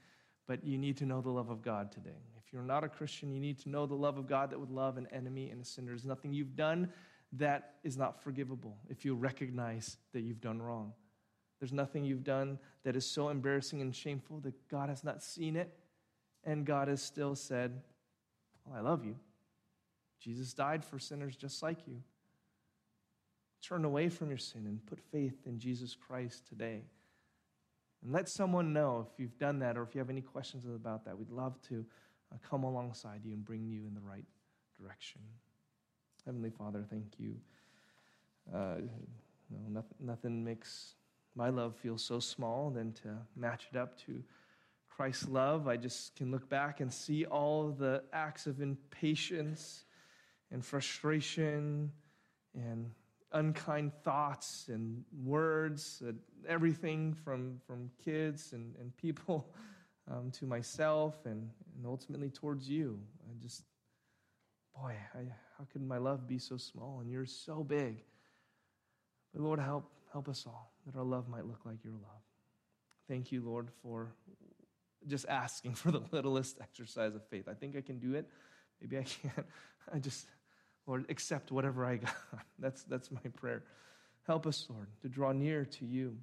but 0.47 0.63
you 0.65 0.78
need 0.78 0.97
to 0.97 1.05
know 1.05 1.22
the 1.22 1.30
love 1.30 1.49
of 1.49 1.61
God 1.61 1.91
today. 1.91 2.17
If 2.38 2.51
you're 2.51 2.63
not 2.63 2.84
a 2.84 2.89
Christian, 2.89 3.32
you 3.32 3.39
need 3.39 3.59
to 3.59 3.69
know 3.69 3.86
the 3.86 3.95
love 3.95 4.17
of 4.17 4.28
God 4.28 4.49
that 4.49 4.59
would 4.59 4.72
love 4.72 4.97
an 4.97 5.07
enemy 5.11 5.49
and 5.51 5.61
a 5.61 5.65
sinner. 5.65 5.89
There's 5.89 6.05
nothing 6.05 6.34
you've 6.34 6.55
done 6.55 6.89
that 7.34 7.76
is 7.84 7.97
not 7.97 8.22
forgivable 8.22 8.78
if 8.89 9.05
you 9.05 9.15
recognize 9.15 9.97
that 10.13 10.22
you've 10.22 10.41
done 10.41 10.61
wrong. 10.61 10.93
There's 11.59 11.72
nothing 11.72 12.03
you've 12.03 12.24
done 12.24 12.57
that 12.84 12.95
is 12.95 13.05
so 13.05 13.30
embarrassing 13.30 13.82
and 13.82 13.95
shameful 13.95 14.39
that 14.39 14.67
God 14.67 14.89
has 14.89 15.03
not 15.03 15.22
seen 15.22 15.55
it, 15.55 15.72
and 16.43 16.65
God 16.65 16.88
has 16.88 17.03
still 17.03 17.36
said, 17.36 17.82
Well, 18.66 18.78
I 18.78 18.82
love 18.82 19.05
you. 19.05 19.16
Jesus 20.20 20.53
died 20.53 20.86
for 20.86 20.99
sinners 20.99 21.36
just 21.36 21.64
like 21.64 21.88
you. 21.88 22.01
Turn 23.62 23.86
away 23.86 24.09
from 24.09 24.30
your 24.30 24.38
sin 24.38 24.66
and 24.66 24.86
put 24.86 24.99
faith 25.12 25.45
in 25.45 25.59
Jesus 25.59 25.95
Christ 25.95 26.47
today. 26.47 26.82
And 28.03 28.12
let 28.12 28.28
someone 28.28 28.74
know 28.74 29.07
if 29.12 29.20
you've 29.20 29.38
done 29.38 29.59
that 29.59 29.78
or 29.78 29.84
if 29.84 29.93
you 29.93 29.99
have 29.99 30.09
any 30.09 30.22
questions 30.22 30.66
about 30.66 31.05
that. 31.05 31.18
We'd 31.18 31.30
love 31.30 31.62
to 31.70 31.86
uh, 32.32 32.38
come 32.47 32.64
alongside 32.64 33.22
you 33.24 33.34
and 33.34 33.45
bring 33.45 33.68
you 33.68 33.86
in 33.88 33.93
the 33.93 34.01
right 34.01 34.26
direction. 34.80 35.22
Heavenly 36.26 36.49
Father, 36.49 36.84
thank 36.89 37.20
you. 37.20 37.36
Uh, 38.53 38.78
nothing, 39.70 39.97
nothing 39.99 40.43
makes 40.43 40.95
my 41.36 41.49
love 41.49 41.76
feel 41.76 41.97
so 41.97 42.20
small 42.20 42.70
than 42.70 42.91
to 42.93 43.18
match 43.36 43.68
it 43.72 43.78
up 43.78 43.97
to 44.05 44.24
Christ's 44.96 45.30
love. 45.30 45.68
I 45.68 45.78
just 45.78 46.16
can 46.16 46.32
look 46.32 46.50
back 46.50 46.80
and 46.80 46.92
see 46.92 47.26
all 47.26 47.70
the 47.70 48.04
acts 48.14 48.46
of 48.46 48.62
impatience 48.62 49.86
and 50.52 50.64
frustration 50.64 51.92
and 52.54 52.92
unkind 53.32 53.94
thoughts 54.04 54.66
and 54.68 55.04
words, 55.24 56.04
uh, 56.08 56.12
everything 56.48 57.14
from, 57.14 57.60
from 57.66 57.89
kids 58.04 58.54
and, 58.54 58.76
and 58.80 58.96
people 58.98 59.54
um, 60.12 60.32
to 60.32 60.46
myself 60.46 61.16
and, 61.26 61.50
and 61.78 61.86
ultimately 61.86 62.30
towards 62.30 62.70
you. 62.70 63.00
I 63.30 63.42
just, 63.42 63.64
boy, 64.76 64.94
I, 65.16 65.20
how 65.58 65.66
could 65.72 65.82
my 65.82 65.98
love 65.98 66.28
be 66.28 66.38
so 66.38 66.58
small 66.58 67.00
and 67.00 67.10
yours 67.10 67.32
so 67.46 67.64
big? 67.64 68.04
But 69.34 69.42
Lord, 69.42 69.60
help, 69.60 69.89
help 70.12 70.28
us 70.28 70.44
all 70.46 70.74
that 70.86 70.98
our 70.98 71.06
love 71.06 71.30
might 71.30 71.46
look 71.46 71.62
like 71.66 71.84
your 71.84 71.94
love. 71.94 72.22
Thank 73.08 73.32
you, 73.32 73.42
Lord, 73.42 73.70
for 73.82 74.14
just 75.08 75.28
asking 75.28 75.76
for 75.76 75.91
the 75.91 76.02
littlest 76.12 76.60
exercise 76.62 77.16
of 77.16 77.26
faith. 77.28 77.47
I 77.47 77.54
think 77.54 77.76
I 77.76 77.82
can 77.82 77.99
do 77.99 78.14
it. 78.16 78.28
Maybe 78.80 78.97
I 78.97 79.04
can't. 79.04 79.45
I 79.93 79.99
just 79.99 80.28
Lord, 80.88 81.06
accept 81.10 81.52
whatever 81.52 81.86
I 81.86 81.97
got. 81.97 82.16
That's, 82.60 82.84
that's 82.84 83.12
my 83.12 83.22
prayer. 83.36 83.64
Help 84.28 84.45
us, 84.45 84.68
Lord, 84.70 84.88
to 85.02 85.10
draw 85.10 85.32
near 85.32 85.66
to 85.66 85.86
you 85.86 86.18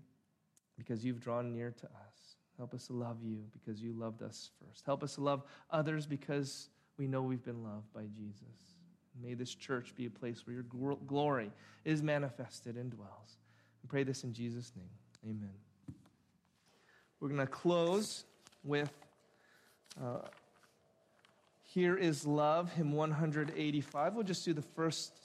because 0.77 1.05
you've 1.05 1.21
drawn 1.21 1.53
near 1.53 1.71
to 1.71 1.87
us. 1.87 2.37
Help 2.57 2.75
us 2.75 2.87
to 2.89 2.93
love 2.93 3.23
you 3.23 3.45
because 3.53 3.81
you 3.81 3.93
loved 3.93 4.23
us 4.23 4.51
first. 4.61 4.85
Help 4.85 5.03
us 5.03 5.15
to 5.15 5.21
love 5.21 5.43
others 5.71 6.07
because 6.07 6.71
we 6.97 7.07
know 7.07 7.23
we've 7.23 7.45
been 7.45 7.63
loved 7.63 7.93
by 7.93 8.05
Jesus. 8.15 8.77
May 9.21 9.35
this 9.35 9.55
church 9.55 9.95
be 9.97 10.07
a 10.07 10.11
place 10.11 10.47
where 10.47 10.55
your 10.55 10.97
glory 11.07 11.51
is 11.85 12.03
manifested 12.03 12.77
and 12.77 12.91
dwells. 12.91 13.39
We 13.83 13.89
pray 13.89 14.05
this 14.05 14.23
in 14.23 14.33
Jesus' 14.33 14.73
name. 14.77 14.91
Amen. 15.25 15.55
We're 17.21 17.29
going 17.29 17.41
to 17.41 17.47
close 17.47 18.25
with 18.69 18.93
uh, 20.01 20.19
Here 21.65 21.97
is 21.97 22.27
Love, 22.27 22.71
hymn 22.75 22.93
185. 22.93 24.15
We'll 24.15 24.25
just 24.25 24.45
do 24.45 24.53
the 24.53 24.63
first 24.63 25.25